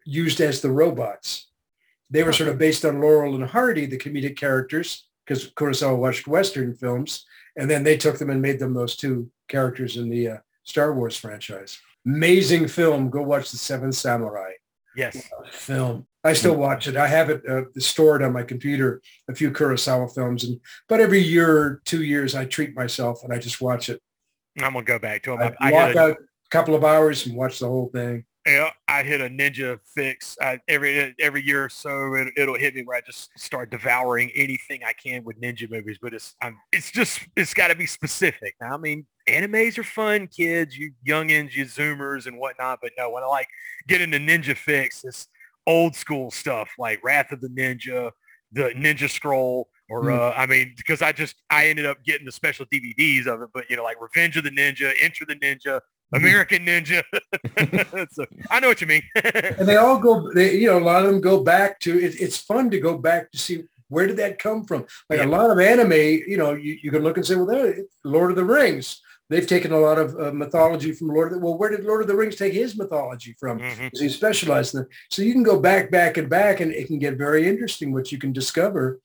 used 0.04 0.40
as 0.40 0.60
the 0.60 0.72
robots. 0.72 1.46
They 2.10 2.24
were 2.24 2.32
sort 2.32 2.50
of 2.50 2.58
based 2.58 2.84
on 2.84 3.00
Laurel 3.00 3.36
and 3.36 3.44
Hardy, 3.44 3.86
the 3.86 3.98
comedic 3.98 4.36
characters, 4.36 5.06
because 5.24 5.50
Kurosawa 5.52 5.96
watched 5.96 6.26
Western 6.26 6.74
films, 6.74 7.26
and 7.56 7.70
then 7.70 7.84
they 7.84 7.96
took 7.96 8.18
them 8.18 8.30
and 8.30 8.42
made 8.42 8.58
them 8.58 8.74
those 8.74 8.96
two 8.96 9.30
characters 9.46 9.96
in 9.96 10.08
the 10.08 10.28
uh, 10.28 10.36
Star 10.64 10.94
Wars 10.94 11.16
franchise. 11.16 11.78
Amazing 12.04 12.66
film. 12.68 13.10
Go 13.10 13.22
watch 13.22 13.50
The 13.50 13.58
Seven 13.58 13.92
Samurai 13.92 14.52
yes. 14.98 15.30
film. 15.50 16.06
I 16.24 16.32
still 16.32 16.56
watch 16.56 16.88
it. 16.88 16.96
I 16.96 17.06
have 17.06 17.30
it 17.30 17.42
uh, 17.48 17.62
stored 17.78 18.22
on 18.22 18.32
my 18.32 18.42
computer, 18.42 19.00
a 19.28 19.34
few 19.34 19.50
Kurosawa 19.50 20.12
films, 20.12 20.44
and 20.44 20.60
but 20.88 21.00
every 21.00 21.20
year 21.20 21.56
or 21.56 21.82
two 21.84 22.02
years 22.02 22.34
I 22.34 22.44
treat 22.44 22.74
myself 22.74 23.22
and 23.22 23.32
I 23.32 23.38
just 23.38 23.60
watch 23.60 23.88
it. 23.88 24.02
I'm 24.62 24.72
gonna 24.72 24.84
go 24.84 24.98
back 24.98 25.22
to 25.24 25.32
him. 25.32 25.40
I 25.40 25.54
I, 25.60 25.72
walk 25.72 25.94
gotta- 25.94 26.00
out 26.00 26.16
a 26.18 26.48
couple 26.50 26.74
of 26.74 26.84
hours 26.84 27.26
and 27.26 27.36
watch 27.36 27.58
the 27.58 27.66
whole 27.68 27.90
thing. 27.92 28.24
Yeah, 28.46 28.70
I 28.86 29.02
hit 29.02 29.20
a 29.20 29.28
ninja 29.28 29.78
fix 29.94 30.38
I, 30.40 30.58
every 30.68 31.14
every 31.20 31.42
year 31.42 31.66
or 31.66 31.68
so. 31.68 32.14
It, 32.14 32.32
it'll 32.34 32.54
hit 32.56 32.74
me 32.74 32.82
where 32.82 32.96
I 32.96 33.02
just 33.02 33.28
start 33.38 33.70
devouring 33.70 34.30
anything 34.34 34.80
I 34.86 34.94
can 34.94 35.22
with 35.22 35.38
ninja 35.38 35.70
movies. 35.70 35.98
But 36.00 36.14
it's 36.14 36.34
I'm, 36.40 36.56
it's 36.72 36.90
just 36.90 37.20
it's 37.36 37.52
got 37.52 37.68
to 37.68 37.74
be 37.74 37.84
specific. 37.84 38.54
Now, 38.58 38.72
I 38.72 38.76
mean, 38.78 39.04
animes 39.28 39.76
are 39.76 39.84
fun, 39.84 40.28
kids, 40.28 40.78
you 40.78 40.92
youngins, 41.06 41.54
you 41.54 41.66
zoomers 41.66 42.26
and 42.26 42.38
whatnot. 42.38 42.78
But 42.80 42.92
no, 42.96 43.10
when 43.10 43.22
I 43.22 43.26
like 43.26 43.48
get 43.86 44.00
into 44.00 44.18
ninja 44.18 44.56
fix, 44.56 45.04
it's 45.04 45.28
old 45.66 45.94
school 45.94 46.30
stuff 46.30 46.70
like 46.78 47.04
Wrath 47.04 47.30
of 47.32 47.42
the 47.42 47.48
Ninja, 47.48 48.12
the 48.52 48.70
Ninja 48.70 49.10
Scroll, 49.10 49.68
or 49.88 50.02
Hmm. 50.02 50.08
uh, 50.18 50.32
I 50.36 50.46
mean, 50.46 50.74
because 50.76 51.02
I 51.02 51.12
just 51.12 51.36
I 51.50 51.66
ended 51.68 51.86
up 51.86 52.02
getting 52.04 52.26
the 52.26 52.32
special 52.32 52.66
DVDs 52.66 53.26
of 53.26 53.42
it. 53.42 53.48
But 53.54 53.68
you 53.70 53.76
know, 53.76 53.84
like 53.84 54.00
Revenge 54.00 54.36
of 54.36 54.44
the 54.44 54.50
Ninja, 54.50 54.92
Enter 55.00 55.24
the 55.26 55.36
Ninja. 55.36 55.80
Hmm. 56.12 56.16
American 56.24 56.64
Ninja. 56.64 57.02
so, 58.12 58.24
I 58.50 58.60
know 58.60 58.68
what 58.68 58.80
you 58.80 58.86
mean. 58.86 59.02
and 59.24 59.68
they 59.68 59.76
all 59.76 59.98
go 59.98 60.32
they 60.32 60.54
you 60.56 60.66
know 60.68 60.78
a 60.78 60.80
lot 60.80 61.04
of 61.04 61.10
them 61.10 61.20
go 61.20 61.42
back 61.42 61.80
to 61.80 61.98
it, 61.98 62.20
it's 62.20 62.38
fun 62.38 62.70
to 62.70 62.80
go 62.80 62.96
back 62.96 63.30
to 63.32 63.38
see 63.38 63.64
where 63.88 64.06
did 64.06 64.16
that 64.18 64.38
come 64.38 64.64
from 64.64 64.86
like 65.10 65.18
Yeah. 65.18 65.26
a 65.26 65.28
lot 65.28 65.50
of 65.50 65.58
anime 65.58 65.92
you 65.92 66.36
know 66.38 66.52
you, 66.54 66.78
you 66.82 66.90
can 66.90 67.02
look 67.02 67.16
and 67.18 67.26
say 67.26 67.36
well 67.36 67.46
there 67.46 67.74
lord 68.04 68.30
of 68.30 68.36
the 68.36 68.44
rings 68.44 69.00
they've 69.30 69.46
taken 69.46 69.72
a 69.72 69.78
lot 69.78 69.98
of 69.98 70.14
uh, 70.18 70.32
mythology 70.32 70.92
from 70.92 71.08
lord 71.08 71.28
of 71.32 71.38
the 71.38 71.44
well 71.44 71.56
where 71.58 71.70
did 71.70 71.84
lord 71.84 72.00
of 72.02 72.06
the 72.08 72.16
rings 72.16 72.36
take 72.36 72.52
his 72.54 72.76
mythology 72.76 73.34
from 73.38 73.58
Mhm. 73.58 73.78
Because 73.84 74.00
he 74.00 74.08
specialized 74.08 74.74
in 74.74 74.82
it 74.82 74.88
so 75.10 75.20
you 75.22 75.32
can 75.32 75.42
go 75.42 75.58
back 75.60 75.90
back 75.90 76.16
and 76.16 76.28
back 76.30 76.60
and 76.60 76.72
it 76.72 76.86
can 76.86 76.98
get 76.98 77.16
very 77.18 77.46
interesting 77.46 77.92
what 77.92 78.10
you 78.12 78.18
can 78.18 78.32
discover 78.32 78.98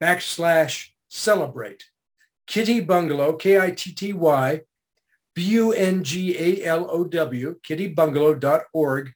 backslash 0.01 0.87
celebrate, 1.09 1.83
Kitty 2.49 2.79
Bungalow, 2.81 3.33
K-I-T-T-Y, 3.33 4.61
B-U-N-G-A-L-O-W, 5.35 5.95
kittybungalow.org 7.65 9.13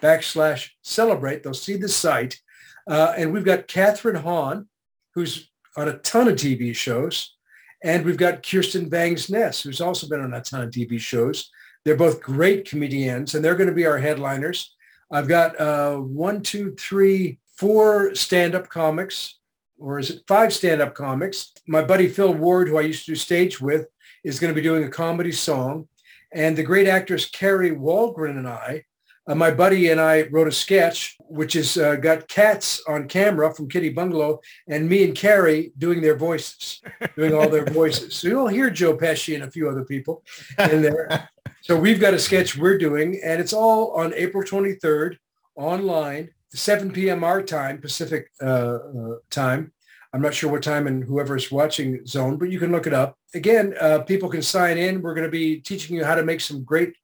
backslash 0.00 0.70
celebrate. 0.82 1.42
They'll 1.42 1.52
see 1.52 1.76
the 1.76 1.88
site. 1.88 2.40
Uh, 2.88 3.12
and 3.16 3.32
we've 3.32 3.44
got 3.44 3.66
Kathryn 3.66 4.22
Hahn, 4.22 4.68
who's 5.14 5.50
on 5.76 5.88
a 5.88 5.98
ton 5.98 6.28
of 6.28 6.36
TV 6.36 6.74
shows. 6.74 7.34
And 7.82 8.04
we've 8.04 8.16
got 8.16 8.48
Kirsten 8.48 8.88
Vangsness, 8.88 9.62
who's 9.62 9.80
also 9.80 10.08
been 10.08 10.20
on 10.20 10.32
a 10.32 10.40
ton 10.40 10.62
of 10.62 10.70
TV 10.70 11.00
shows. 11.00 11.50
They're 11.84 11.96
both 11.96 12.22
great 12.22 12.68
comedians, 12.68 13.34
and 13.34 13.44
they're 13.44 13.56
going 13.56 13.68
to 13.68 13.74
be 13.74 13.86
our 13.86 13.98
headliners. 13.98 14.76
I've 15.10 15.26
got 15.28 15.60
uh, 15.60 15.96
one, 15.96 16.40
two, 16.40 16.76
three, 16.78 17.40
four 17.56 18.14
stand-up 18.14 18.68
comics, 18.68 19.35
or 19.78 19.98
is 19.98 20.10
it 20.10 20.22
five 20.26 20.52
stand-up 20.52 20.94
comics? 20.94 21.52
My 21.66 21.82
buddy 21.82 22.08
Phil 22.08 22.32
Ward, 22.32 22.68
who 22.68 22.78
I 22.78 22.82
used 22.82 23.04
to 23.06 23.12
do 23.12 23.16
stage 23.16 23.60
with, 23.60 23.86
is 24.24 24.38
going 24.38 24.52
to 24.52 24.60
be 24.60 24.66
doing 24.66 24.84
a 24.84 24.90
comedy 24.90 25.32
song. 25.32 25.88
And 26.32 26.56
the 26.56 26.62
great 26.62 26.88
actress 26.88 27.26
Kari 27.26 27.70
Wahlgren 27.70 28.38
and 28.38 28.48
I, 28.48 28.84
uh, 29.28 29.34
my 29.34 29.50
buddy 29.50 29.90
and 29.90 30.00
I 30.00 30.22
wrote 30.30 30.46
a 30.46 30.52
sketch, 30.52 31.16
which 31.20 31.54
has 31.54 31.76
uh, 31.76 31.96
got 31.96 32.28
cats 32.28 32.82
on 32.86 33.08
camera 33.08 33.52
from 33.52 33.68
Kitty 33.68 33.88
Bungalow 33.90 34.40
and 34.68 34.88
me 34.88 35.04
and 35.04 35.16
Kari 35.16 35.72
doing 35.78 36.00
their 36.00 36.16
voices, 36.16 36.80
doing 37.16 37.34
all 37.34 37.48
their 37.48 37.64
voices. 37.64 38.14
So 38.14 38.28
you'll 38.28 38.46
hear 38.46 38.70
Joe 38.70 38.96
Pesci 38.96 39.34
and 39.34 39.44
a 39.44 39.50
few 39.50 39.68
other 39.68 39.84
people 39.84 40.22
in 40.58 40.82
there. 40.82 41.28
So 41.62 41.76
we've 41.76 41.98
got 41.98 42.14
a 42.14 42.18
sketch 42.20 42.56
we're 42.56 42.78
doing, 42.78 43.20
and 43.24 43.40
it's 43.40 43.52
all 43.52 43.90
on 43.90 44.14
April 44.14 44.44
23rd 44.44 45.16
online, 45.56 46.30
7 46.56 46.90
p.m. 46.92 47.22
our 47.22 47.42
time, 47.42 47.80
Pacific 47.80 48.30
uh, 48.42 48.46
uh, 48.46 49.14
time. 49.30 49.72
I'm 50.12 50.22
not 50.22 50.34
sure 50.34 50.50
what 50.50 50.62
time 50.62 50.86
and 50.86 51.04
whoever's 51.04 51.52
watching 51.52 52.04
Zone, 52.06 52.38
but 52.38 52.50
you 52.50 52.58
can 52.58 52.72
look 52.72 52.86
it 52.86 52.94
up. 52.94 53.18
Again, 53.34 53.74
uh, 53.80 54.00
people 54.00 54.28
can 54.28 54.42
sign 54.42 54.78
in. 54.78 55.02
We're 55.02 55.14
going 55.14 55.26
to 55.26 55.30
be 55.30 55.60
teaching 55.60 55.94
you 55.94 56.04
how 56.04 56.14
to 56.14 56.24
make 56.24 56.40
some 56.40 56.64
great 56.64 56.94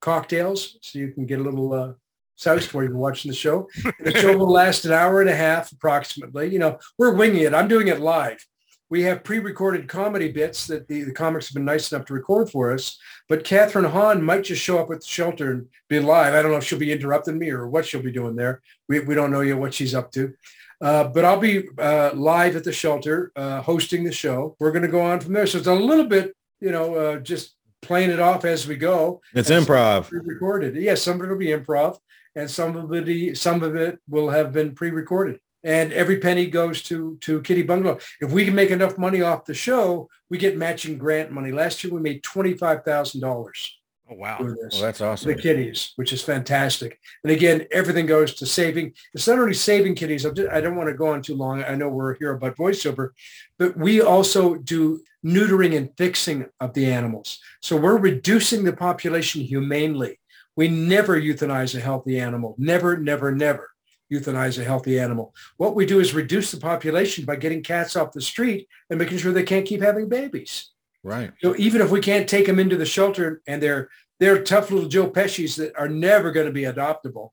cocktails 0.00 0.78
so 0.80 0.98
you 0.98 1.12
can 1.12 1.26
get 1.26 1.40
a 1.40 1.42
little 1.42 1.72
uh, 1.72 1.92
soused 2.36 2.72
while 2.72 2.84
you're 2.84 2.96
watching 2.96 3.30
the 3.30 3.36
show. 3.36 3.68
the 4.00 4.18
show 4.18 4.36
will 4.36 4.50
last 4.50 4.84
an 4.84 4.92
hour 4.92 5.20
and 5.20 5.30
a 5.30 5.36
half 5.36 5.72
approximately. 5.72 6.50
You 6.50 6.58
know, 6.58 6.78
we're 6.98 7.14
winging 7.14 7.42
it. 7.42 7.54
I'm 7.54 7.68
doing 7.68 7.88
it 7.88 8.00
live. 8.00 8.44
We 8.94 9.02
have 9.02 9.24
pre-recorded 9.24 9.88
comedy 9.88 10.30
bits 10.30 10.68
that 10.68 10.86
the, 10.86 11.02
the 11.02 11.12
comics 11.12 11.48
have 11.48 11.54
been 11.54 11.64
nice 11.64 11.90
enough 11.90 12.06
to 12.06 12.14
record 12.14 12.48
for 12.48 12.72
us. 12.72 12.96
But 13.28 13.42
Kathryn 13.42 13.90
Hahn 13.90 14.22
might 14.22 14.44
just 14.44 14.62
show 14.62 14.78
up 14.78 14.88
at 14.92 15.00
the 15.00 15.06
shelter 15.08 15.50
and 15.50 15.66
be 15.88 15.98
live. 15.98 16.32
I 16.32 16.40
don't 16.40 16.52
know 16.52 16.58
if 16.58 16.64
she'll 16.64 16.78
be 16.78 16.92
interrupting 16.92 17.36
me 17.36 17.50
or 17.50 17.66
what 17.66 17.84
she'll 17.84 18.04
be 18.04 18.12
doing 18.12 18.36
there. 18.36 18.62
We, 18.88 19.00
we 19.00 19.16
don't 19.16 19.32
know 19.32 19.40
yet 19.40 19.58
what 19.58 19.74
she's 19.74 19.96
up 19.96 20.12
to. 20.12 20.32
Uh, 20.80 21.08
but 21.08 21.24
I'll 21.24 21.40
be 21.40 21.64
uh, 21.76 22.12
live 22.14 22.54
at 22.54 22.62
the 22.62 22.72
shelter 22.72 23.32
uh, 23.34 23.62
hosting 23.62 24.04
the 24.04 24.12
show. 24.12 24.54
We're 24.60 24.70
going 24.70 24.82
to 24.82 24.88
go 24.88 25.00
on 25.00 25.18
from 25.18 25.32
there. 25.32 25.48
So 25.48 25.58
it's 25.58 25.66
a 25.66 25.74
little 25.74 26.06
bit, 26.06 26.32
you 26.60 26.70
know, 26.70 26.94
uh, 26.94 27.16
just 27.18 27.56
playing 27.82 28.10
it 28.10 28.20
off 28.20 28.44
as 28.44 28.68
we 28.68 28.76
go. 28.76 29.20
It's 29.34 29.50
And 29.50 29.66
improv. 29.66 30.08
Pre-recorded. 30.08 30.76
Yes, 30.76 31.02
some 31.02 31.20
of 31.20 31.26
it 31.26 31.30
will 31.30 31.36
be 31.36 31.46
improv, 31.46 31.98
and 32.36 32.48
some 32.48 32.76
of 32.76 32.92
it, 32.92 33.36
some 33.38 33.64
of 33.64 33.74
it 33.74 33.98
will 34.08 34.30
have 34.30 34.52
been 34.52 34.72
pre-recorded. 34.72 35.40
And 35.64 35.92
every 35.92 36.18
penny 36.18 36.46
goes 36.46 36.82
to 36.84 37.16
to 37.22 37.40
Kitty 37.42 37.62
Bungalow. 37.62 37.98
If 38.20 38.30
we 38.32 38.44
can 38.44 38.54
make 38.54 38.70
enough 38.70 38.98
money 38.98 39.22
off 39.22 39.46
the 39.46 39.54
show, 39.54 40.08
we 40.30 40.38
get 40.38 40.56
matching 40.58 40.98
grant 40.98 41.32
money. 41.32 41.50
Last 41.52 41.82
year 41.82 41.92
we 41.92 42.00
made 42.00 42.22
twenty 42.22 42.54
five 42.54 42.84
thousand 42.84 43.20
dollars 43.22 43.76
Oh, 44.10 44.16
wow. 44.16 44.36
Well, 44.38 44.54
that's 44.82 45.00
awesome. 45.00 45.28
the 45.32 45.40
kitties, 45.40 45.92
which 45.96 46.12
is 46.12 46.22
fantastic. 46.22 47.00
And 47.22 47.32
again, 47.32 47.66
everything 47.72 48.04
goes 48.04 48.34
to 48.34 48.44
saving. 48.44 48.92
It's 49.14 49.26
not 49.26 49.38
only 49.38 49.54
saving 49.54 49.94
kitties. 49.94 50.26
I'm 50.26 50.34
just- 50.34 50.50
I 50.52 50.60
don't 50.60 50.76
want 50.76 50.90
to 50.90 50.94
go 50.94 51.06
on 51.06 51.22
too 51.22 51.34
long. 51.34 51.64
I 51.64 51.74
know 51.74 51.88
we're 51.88 52.14
here 52.18 52.32
about 52.32 52.54
voiceover, 52.56 53.10
but 53.58 53.78
we 53.78 54.02
also 54.02 54.56
do 54.56 55.00
neutering 55.24 55.74
and 55.74 55.88
fixing 55.96 56.44
of 56.60 56.74
the 56.74 56.92
animals. 56.92 57.38
So 57.62 57.78
we're 57.78 57.96
reducing 57.96 58.64
the 58.64 58.74
population 58.74 59.40
humanely. 59.40 60.20
We 60.54 60.68
never 60.68 61.18
euthanize 61.18 61.74
a 61.74 61.80
healthy 61.80 62.20
animal. 62.20 62.56
Never, 62.58 62.98
never, 62.98 63.32
never 63.32 63.70
euthanize 64.14 64.58
a 64.58 64.64
healthy 64.64 64.98
animal. 65.00 65.34
What 65.56 65.74
we 65.74 65.86
do 65.86 66.00
is 66.00 66.14
reduce 66.14 66.50
the 66.50 66.58
population 66.58 67.24
by 67.24 67.36
getting 67.36 67.62
cats 67.62 67.96
off 67.96 68.12
the 68.12 68.20
street 68.20 68.68
and 68.90 68.98
making 68.98 69.18
sure 69.18 69.32
they 69.32 69.42
can't 69.42 69.66
keep 69.66 69.82
having 69.82 70.08
babies. 70.08 70.70
Right. 71.02 71.32
So 71.42 71.54
even 71.56 71.80
if 71.80 71.90
we 71.90 72.00
can't 72.00 72.28
take 72.28 72.46
them 72.46 72.58
into 72.58 72.76
the 72.76 72.86
shelter 72.86 73.42
and 73.46 73.62
they're 73.62 73.90
they're 74.20 74.42
tough 74.42 74.70
little 74.70 74.88
Joe 74.88 75.10
Pesci's 75.10 75.56
that 75.56 75.76
are 75.76 75.88
never 75.88 76.30
going 76.30 76.46
to 76.46 76.52
be 76.52 76.62
adoptable, 76.62 77.30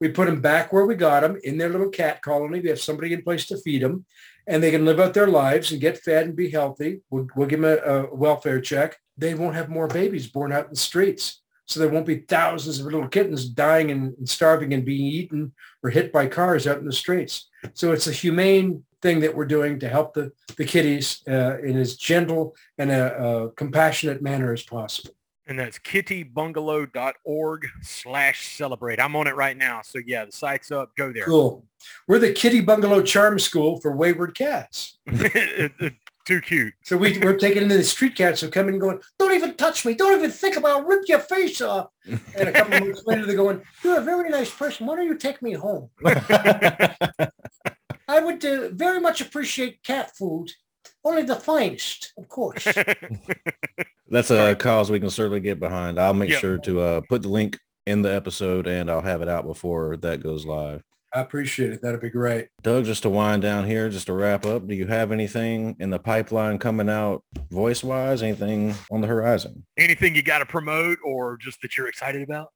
we 0.00 0.08
put 0.08 0.26
them 0.26 0.40
back 0.40 0.72
where 0.72 0.84
we 0.84 0.94
got 0.94 1.20
them 1.20 1.38
in 1.44 1.56
their 1.56 1.68
little 1.68 1.88
cat 1.88 2.20
colony. 2.20 2.60
We 2.60 2.68
have 2.68 2.80
somebody 2.80 3.12
in 3.12 3.22
place 3.22 3.46
to 3.46 3.56
feed 3.58 3.82
them, 3.82 4.04
and 4.46 4.62
they 4.62 4.70
can 4.70 4.84
live 4.84 5.00
out 5.00 5.14
their 5.14 5.28
lives 5.28 5.72
and 5.72 5.80
get 5.80 5.98
fed 5.98 6.26
and 6.26 6.36
be 6.36 6.50
healthy. 6.50 7.00
We'll, 7.10 7.28
we'll 7.36 7.46
give 7.46 7.62
them 7.62 7.78
a, 7.82 7.90
a 7.90 8.14
welfare 8.14 8.60
check. 8.60 8.98
They 9.16 9.34
won't 9.34 9.54
have 9.54 9.68
more 9.68 9.86
babies 9.86 10.26
born 10.26 10.52
out 10.52 10.64
in 10.64 10.70
the 10.70 10.76
streets. 10.76 11.40
So 11.66 11.80
there 11.80 11.88
won't 11.88 12.06
be 12.06 12.20
thousands 12.20 12.78
of 12.78 12.86
little 12.86 13.08
kittens 13.08 13.48
dying 13.48 13.90
and, 13.90 14.28
starving 14.28 14.72
and 14.72 14.84
being 14.84 15.04
eaten 15.04 15.52
or 15.82 15.90
hit 15.90 16.12
by 16.12 16.26
cars 16.26 16.66
out 16.66 16.78
in 16.78 16.86
the 16.86 16.92
streets. 16.92 17.48
So 17.74 17.92
it's 17.92 18.06
a 18.06 18.12
humane 18.12 18.84
thing 19.02 19.20
that 19.20 19.34
we're 19.34 19.46
doing 19.46 19.78
to 19.80 19.88
help 19.88 20.14
the, 20.14 20.32
the 20.56 20.64
kitties 20.64 21.22
uh, 21.28 21.58
in 21.58 21.76
as 21.76 21.96
gentle 21.96 22.54
and 22.78 22.90
a, 22.90 23.16
a 23.16 23.50
compassionate 23.52 24.22
manner 24.22 24.52
as 24.52 24.62
possible. 24.62 25.10
And 25.48 25.58
that's 25.58 25.78
kittybungalow.org 25.78 27.66
slash 27.82 28.56
celebrate. 28.56 28.98
I'm 28.98 29.14
on 29.14 29.28
it 29.28 29.36
right 29.36 29.56
now. 29.56 29.80
So 29.82 30.00
yeah, 30.04 30.24
the 30.24 30.32
site's 30.32 30.72
up. 30.72 30.90
Go 30.96 31.12
there. 31.12 31.24
Cool. 31.24 31.64
We're 32.08 32.18
the 32.18 32.32
Kitty 32.32 32.60
Bungalow 32.60 33.02
Charm 33.02 33.38
School 33.38 33.80
for 33.80 33.94
wayward 33.94 34.36
cats. 34.36 34.98
Too 36.26 36.40
cute. 36.40 36.74
So 36.82 36.96
we, 36.96 37.18
we're 37.18 37.36
taking 37.36 37.62
into 37.62 37.76
the 37.76 37.84
street 37.84 38.16
cats 38.16 38.40
who 38.40 38.48
come 38.48 38.68
in 38.68 38.80
going, 38.80 38.98
don't 39.16 39.32
even 39.32 39.54
touch 39.54 39.84
me. 39.86 39.94
Don't 39.94 40.18
even 40.18 40.30
think 40.32 40.56
about 40.56 40.80
it. 40.80 40.86
Rip 40.88 41.02
your 41.06 41.20
face 41.20 41.60
off. 41.60 41.86
And 42.04 42.48
a 42.48 42.52
couple 42.52 42.74
of 42.74 42.80
months 42.80 43.02
later, 43.06 43.26
they're 43.26 43.36
going, 43.36 43.62
you're 43.84 43.98
a 43.98 44.04
very 44.04 44.28
nice 44.28 44.52
person. 44.52 44.86
Why 44.86 44.96
don't 44.96 45.06
you 45.06 45.16
take 45.16 45.40
me 45.40 45.52
home? 45.52 45.88
I 48.08 48.20
would 48.20 48.44
uh, 48.44 48.70
very 48.72 49.00
much 49.00 49.20
appreciate 49.20 49.82
cat 49.84 50.16
food. 50.16 50.50
Only 51.04 51.22
the 51.22 51.36
finest, 51.36 52.12
of 52.18 52.28
course. 52.28 52.66
That's 54.08 54.30
a 54.30 54.56
cause 54.56 54.90
we 54.90 54.98
can 54.98 55.10
certainly 55.10 55.40
get 55.40 55.60
behind. 55.60 56.00
I'll 56.00 56.14
make 56.14 56.30
Yep. 56.30 56.40
sure 56.40 56.58
to 56.58 56.80
uh, 56.80 57.00
put 57.08 57.22
the 57.22 57.28
link 57.28 57.58
in 57.86 58.02
the 58.02 58.12
episode 58.12 58.66
and 58.66 58.90
I'll 58.90 59.00
have 59.00 59.22
it 59.22 59.28
out 59.28 59.46
before 59.46 59.96
that 59.98 60.22
goes 60.22 60.44
live. 60.44 60.82
I 61.16 61.20
appreciate 61.20 61.72
it. 61.72 61.80
That'd 61.80 62.02
be 62.02 62.10
great. 62.10 62.48
Doug, 62.62 62.84
just 62.84 63.02
to 63.04 63.08
wind 63.08 63.40
down 63.40 63.64
here, 63.64 63.88
just 63.88 64.04
to 64.08 64.12
wrap 64.12 64.44
up, 64.44 64.66
do 64.68 64.74
you 64.74 64.86
have 64.86 65.12
anything 65.12 65.74
in 65.80 65.88
the 65.88 65.98
pipeline 65.98 66.58
coming 66.58 66.90
out 66.90 67.24
voice 67.50 67.82
wise? 67.82 68.22
Anything 68.22 68.74
on 68.90 69.00
the 69.00 69.06
horizon? 69.06 69.64
Anything 69.78 70.14
you 70.14 70.22
got 70.22 70.40
to 70.40 70.46
promote 70.46 70.98
or 71.02 71.38
just 71.38 71.62
that 71.62 71.74
you're 71.78 71.88
excited 71.88 72.20
about? 72.20 72.48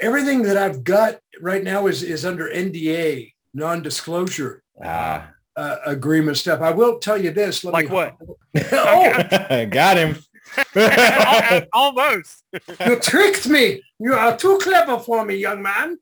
Everything 0.00 0.42
that 0.42 0.56
I've 0.56 0.82
got 0.82 1.20
right 1.40 1.62
now 1.62 1.86
is, 1.86 2.02
is 2.02 2.24
under 2.26 2.48
NDA, 2.50 3.32
non-disclosure 3.54 4.64
Ah, 4.84 5.30
uh, 5.54 5.76
agreement 5.86 6.36
stuff. 6.36 6.60
I 6.62 6.72
will 6.72 6.98
tell 6.98 7.16
you 7.16 7.30
this. 7.30 7.62
let 7.62 7.74
Like 7.74 7.90
me- 7.90 7.94
what? 7.94 8.16
oh, 8.72 9.66
got 9.70 9.96
him. 9.98 10.16
Almost. 11.72 12.42
you 12.84 12.96
tricked 12.96 13.46
me. 13.48 13.82
You 14.00 14.14
are 14.14 14.36
too 14.36 14.58
clever 14.60 14.98
for 14.98 15.24
me, 15.24 15.36
young 15.36 15.62
man. 15.62 15.96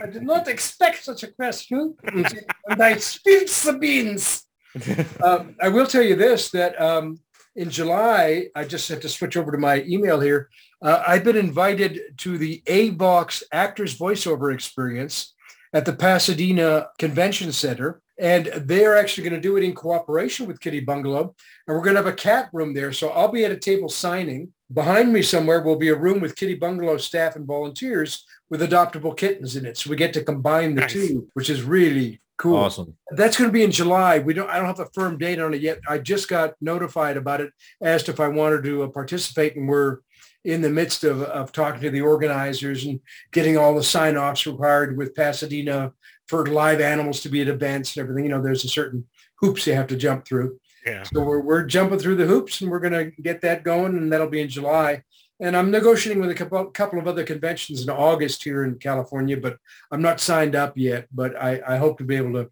I 0.00 0.06
did 0.06 0.22
not 0.22 0.48
expect 0.48 1.04
such 1.04 1.22
a 1.22 1.32
question. 1.32 1.94
and 2.04 2.82
I 2.82 2.96
spilled 2.96 3.48
the 3.48 3.78
beans. 3.78 4.44
um, 5.22 5.54
I 5.60 5.68
will 5.68 5.86
tell 5.86 6.02
you 6.02 6.16
this, 6.16 6.50
that 6.50 6.80
um, 6.80 7.18
in 7.56 7.70
July, 7.70 8.48
I 8.54 8.64
just 8.64 8.88
had 8.88 9.02
to 9.02 9.08
switch 9.08 9.36
over 9.36 9.52
to 9.52 9.58
my 9.58 9.82
email 9.82 10.20
here. 10.20 10.48
Uh, 10.82 11.02
I've 11.06 11.24
been 11.24 11.36
invited 11.36 12.00
to 12.18 12.36
the 12.38 12.62
AVOX 12.66 13.42
Actors 13.52 13.96
Voiceover 13.98 14.52
Experience 14.52 15.34
at 15.72 15.84
the 15.84 15.92
Pasadena 15.92 16.88
Convention 16.98 17.52
Center. 17.52 18.00
And 18.16 18.46
they're 18.46 18.96
actually 18.96 19.28
going 19.28 19.40
to 19.40 19.48
do 19.48 19.56
it 19.56 19.64
in 19.64 19.74
cooperation 19.74 20.46
with 20.46 20.60
Kitty 20.60 20.80
Bungalow. 20.80 21.34
And 21.66 21.76
we're 21.76 21.82
going 21.82 21.96
to 21.96 22.02
have 22.02 22.12
a 22.12 22.12
cat 22.12 22.48
room 22.52 22.72
there. 22.72 22.92
So 22.92 23.08
I'll 23.08 23.28
be 23.28 23.44
at 23.44 23.50
a 23.50 23.56
table 23.56 23.88
signing. 23.88 24.52
Behind 24.74 25.12
me 25.12 25.22
somewhere 25.22 25.62
will 25.62 25.76
be 25.76 25.88
a 25.88 25.96
room 25.96 26.20
with 26.20 26.36
Kitty 26.36 26.54
Bungalow 26.54 26.96
staff 26.98 27.36
and 27.36 27.46
volunteers 27.46 28.24
with 28.50 28.60
adoptable 28.60 29.16
kittens 29.16 29.56
in 29.56 29.64
it. 29.64 29.78
So 29.78 29.88
we 29.88 29.96
get 29.96 30.12
to 30.14 30.24
combine 30.24 30.74
the 30.74 30.82
Nice. 30.82 30.92
two, 30.92 31.28
which 31.34 31.48
is 31.48 31.62
really 31.62 32.20
cool. 32.38 32.56
Awesome. 32.56 32.96
That's 33.12 33.36
going 33.36 33.48
to 33.48 33.52
be 33.52 33.62
in 33.62 33.70
July. 33.70 34.18
We 34.18 34.34
don't. 34.34 34.50
I 34.50 34.56
don't 34.58 34.66
have 34.66 34.80
a 34.80 34.88
firm 34.92 35.16
date 35.16 35.38
on 35.40 35.54
it 35.54 35.60
yet. 35.60 35.78
I 35.88 35.98
just 35.98 36.28
got 36.28 36.54
notified 36.60 37.16
about 37.16 37.40
it, 37.40 37.50
asked 37.82 38.08
if 38.08 38.18
I 38.18 38.28
wanted 38.28 38.64
to 38.64 38.82
uh, 38.82 38.88
participate, 38.88 39.56
and 39.56 39.68
we're 39.68 39.98
in 40.44 40.60
the 40.60 40.70
midst 40.70 41.04
of, 41.04 41.22
of 41.22 41.52
talking 41.52 41.80
to 41.80 41.90
the 41.90 42.02
organizers 42.02 42.84
and 42.84 43.00
getting 43.32 43.56
all 43.56 43.74
the 43.74 43.82
sign 43.82 44.16
offs 44.16 44.46
required 44.46 44.96
with 44.96 45.14
Pasadena 45.14 45.92
for 46.28 46.44
live 46.46 46.80
animals 46.80 47.20
to 47.22 47.28
be 47.30 47.40
at 47.40 47.48
events 47.48 47.96
and 47.96 48.02
everything. 48.02 48.24
You 48.24 48.30
know, 48.30 48.42
there's 48.42 48.64
a 48.64 48.68
certain 48.68 49.06
hoops 49.40 49.66
you 49.66 49.74
have 49.74 49.86
to 49.86 49.96
jump 49.96 50.26
through. 50.26 50.58
Yeah. 50.84 51.02
So 51.04 51.22
we're, 51.22 51.40
we're 51.40 51.64
jumping 51.64 51.98
through 51.98 52.16
the 52.16 52.26
hoops 52.26 52.60
and 52.60 52.70
we're 52.70 52.80
going 52.80 52.92
to 52.92 53.22
get 53.22 53.40
that 53.40 53.64
going 53.64 53.96
and 53.96 54.12
that'll 54.12 54.28
be 54.28 54.42
in 54.42 54.48
July. 54.48 55.02
And 55.40 55.56
I'm 55.56 55.70
negotiating 55.70 56.20
with 56.20 56.30
a 56.30 56.34
couple, 56.34 56.64
couple 56.66 56.98
of 56.98 57.08
other 57.08 57.24
conventions 57.24 57.82
in 57.82 57.90
August 57.90 58.44
here 58.44 58.64
in 58.64 58.78
California, 58.78 59.36
but 59.36 59.58
I'm 59.90 60.02
not 60.02 60.20
signed 60.20 60.54
up 60.54 60.74
yet, 60.76 61.08
but 61.12 61.36
I, 61.36 61.60
I 61.66 61.76
hope 61.76 61.98
to 61.98 62.04
be 62.04 62.16
able 62.16 62.32
to 62.34 62.50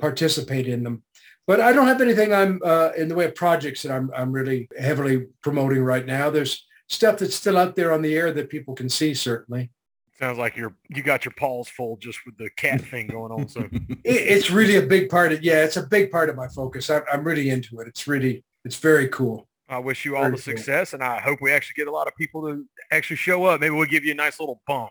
participate 0.00 0.66
in 0.66 0.82
them. 0.82 1.02
But 1.46 1.60
I 1.60 1.72
don't 1.72 1.86
have 1.86 2.00
anything 2.00 2.32
I'm 2.32 2.60
uh, 2.64 2.90
in 2.96 3.08
the 3.08 3.14
way 3.14 3.26
of 3.26 3.34
projects 3.34 3.82
that 3.82 3.92
I'm, 3.92 4.10
I'm 4.16 4.32
really 4.32 4.68
heavily 4.78 5.26
promoting 5.42 5.84
right 5.84 6.04
now. 6.04 6.30
There's 6.30 6.64
stuff 6.88 7.18
that's 7.18 7.36
still 7.36 7.58
out 7.58 7.76
there 7.76 7.92
on 7.92 8.02
the 8.02 8.16
air 8.16 8.32
that 8.32 8.48
people 8.48 8.74
can 8.74 8.88
see, 8.88 9.14
certainly. 9.14 9.70
Sounds 10.18 10.38
like 10.38 10.56
you're 10.56 10.74
you 10.88 11.02
got 11.02 11.24
your 11.24 11.34
paws 11.36 11.68
full 11.68 11.96
just 11.96 12.20
with 12.24 12.36
the 12.38 12.48
cat 12.50 12.80
thing 12.80 13.08
going 13.08 13.32
on. 13.32 13.48
So 13.48 13.68
It, 13.72 13.98
it's 14.04 14.50
really 14.50 14.76
a 14.76 14.82
big 14.82 15.08
part 15.08 15.32
of, 15.32 15.42
yeah, 15.42 15.64
it's 15.64 15.76
a 15.76 15.82
big 15.82 16.10
part 16.10 16.30
of 16.30 16.36
my 16.36 16.46
focus. 16.48 16.88
I, 16.88 17.00
I'm 17.12 17.24
really 17.24 17.50
into 17.50 17.80
it. 17.80 17.88
It's 17.88 18.06
really, 18.06 18.44
it's 18.64 18.76
very 18.76 19.08
cool. 19.08 19.48
I 19.68 19.78
wish 19.78 20.04
you 20.04 20.14
all 20.16 20.24
Very 20.24 20.36
the 20.36 20.42
cool. 20.42 20.56
success, 20.56 20.92
and 20.92 21.02
I 21.02 21.20
hope 21.20 21.40
we 21.40 21.50
actually 21.50 21.74
get 21.76 21.88
a 21.88 21.90
lot 21.90 22.06
of 22.06 22.14
people 22.16 22.42
to 22.46 22.64
actually 22.92 23.16
show 23.16 23.44
up. 23.46 23.60
Maybe 23.60 23.74
we'll 23.74 23.86
give 23.86 24.04
you 24.04 24.12
a 24.12 24.16
nice 24.16 24.38
little 24.38 24.60
bump. 24.66 24.90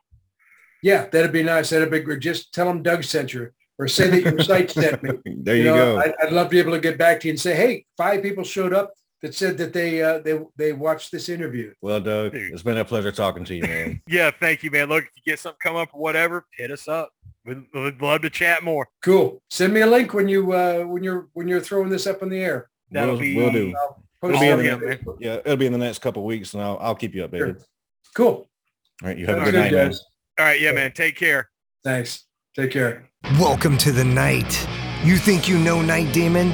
Yeah, 0.82 1.06
that'd 1.06 1.32
be 1.32 1.44
nice. 1.44 1.70
That'd 1.70 1.92
be 1.92 2.00
great. 2.00 2.20
Just 2.20 2.54
tell 2.54 2.66
them 2.66 2.82
Doug 2.82 3.04
sent 3.04 3.34
you 3.34 3.52
or 3.78 3.88
say 3.88 4.10
that 4.10 4.22
your 4.22 4.40
site 4.40 4.72
sent 4.72 5.04
me. 5.04 5.12
There 5.44 5.56
you, 5.56 5.66
know, 5.66 5.96
go. 5.96 6.00
I, 6.00 6.14
I'd 6.22 6.34
love 6.34 6.48
to 6.48 6.52
be 6.52 6.60
able 6.60 6.74
to 6.74 6.80
get 6.80 6.98
back 6.98 7.20
to 7.22 7.28
you 7.28 7.34
and 7.34 7.40
say, 7.40 7.56
hey, 7.56 7.86
five 7.98 8.22
people 8.24 8.44
showed 8.44 8.74
up 8.74 8.92
that 9.24 9.34
said 9.34 9.58
that 9.58 9.74
they 9.74 10.04
uh, 10.04 10.20
they 10.20 10.40
they 10.58 10.74
watched 10.74 11.12
this 11.12 11.30
interview. 11.30 11.74
well, 11.82 12.00
Doug, 12.00 12.34
Dude. 12.34 12.54
it's 12.54 12.62
been 12.62 12.78
a 12.78 12.86
pleasure 12.86 13.12
talking 13.12 13.44
to 13.46 13.56
you, 13.56 13.64
man. 13.64 14.02
Yeah, 14.08 14.30
thank 14.40 14.62
you, 14.62 14.70
man. 14.70 14.90
Look, 14.90 15.06
if 15.06 15.10
you 15.16 15.32
get 15.32 15.40
something 15.40 15.58
come 15.64 15.76
up 15.78 15.90
or 15.94 16.02
whatever, 16.02 16.46
hit 16.56 16.70
us 16.70 16.88
up. 16.88 17.10
We'd, 17.46 17.64
we'd 17.74 18.02
love 18.02 18.22
to 18.22 18.30
chat 18.30 18.64
more. 18.64 18.88
Cool. 19.02 19.42
Send 19.50 19.74
me 19.74 19.82
a 19.82 19.88
link 19.88 20.14
when 20.14 20.28
you 20.28 20.52
uh, 20.54 20.84
when 20.84 21.04
you're 21.04 21.30
when 21.34 21.48
you're 21.48 21.62
throwing 21.62 21.90
this 21.90 22.06
up 22.06 22.22
in 22.22 22.30
the 22.30 22.38
air. 22.40 22.70
That'll 22.92 23.14
we'll, 23.14 23.20
be 23.22 23.36
we'll 23.36 23.52
do. 23.52 23.74
I'll 23.76 24.04
It'll 24.30 24.40
be 24.40 24.46
it 24.48 24.60
in 24.60 24.74
on 24.74 24.80
the- 24.80 24.86
Facebook. 24.86 25.18
Yeah, 25.20 25.36
it'll 25.44 25.58
be 25.58 25.66
in 25.66 25.72
the 25.74 25.78
next 25.80 26.00
couple 26.00 26.22
of 26.22 26.28
weeks, 26.28 26.54
and 26.54 26.62
I'll, 26.62 26.78
I'll 26.80 26.96
keep 26.96 27.16
you 27.16 27.28
updated. 27.28 27.58
Sure. 27.58 27.66
Cool. 28.16 28.50
All 29.02 29.10
right, 29.10 29.18
you 29.18 29.26
have 29.26 29.38
a 29.38 29.40
Sounds 29.40 29.52
good 29.52 29.58
night, 29.60 29.72
man. 29.74 29.88
guys. 29.88 30.02
All 30.40 30.46
right, 30.46 30.62
yeah, 30.62 30.72
man. 30.72 30.92
Take 30.94 31.16
care. 31.18 31.50
Thanks. 31.84 32.26
Take 32.56 32.72
care. 32.72 33.10
Welcome 33.40 33.78
to 33.80 33.92
the 33.92 34.04
night. 34.04 34.68
You 35.04 35.18
think 35.18 35.50
you 35.50 35.58
know 35.58 35.82
Night 35.82 36.14
Demon? 36.14 36.54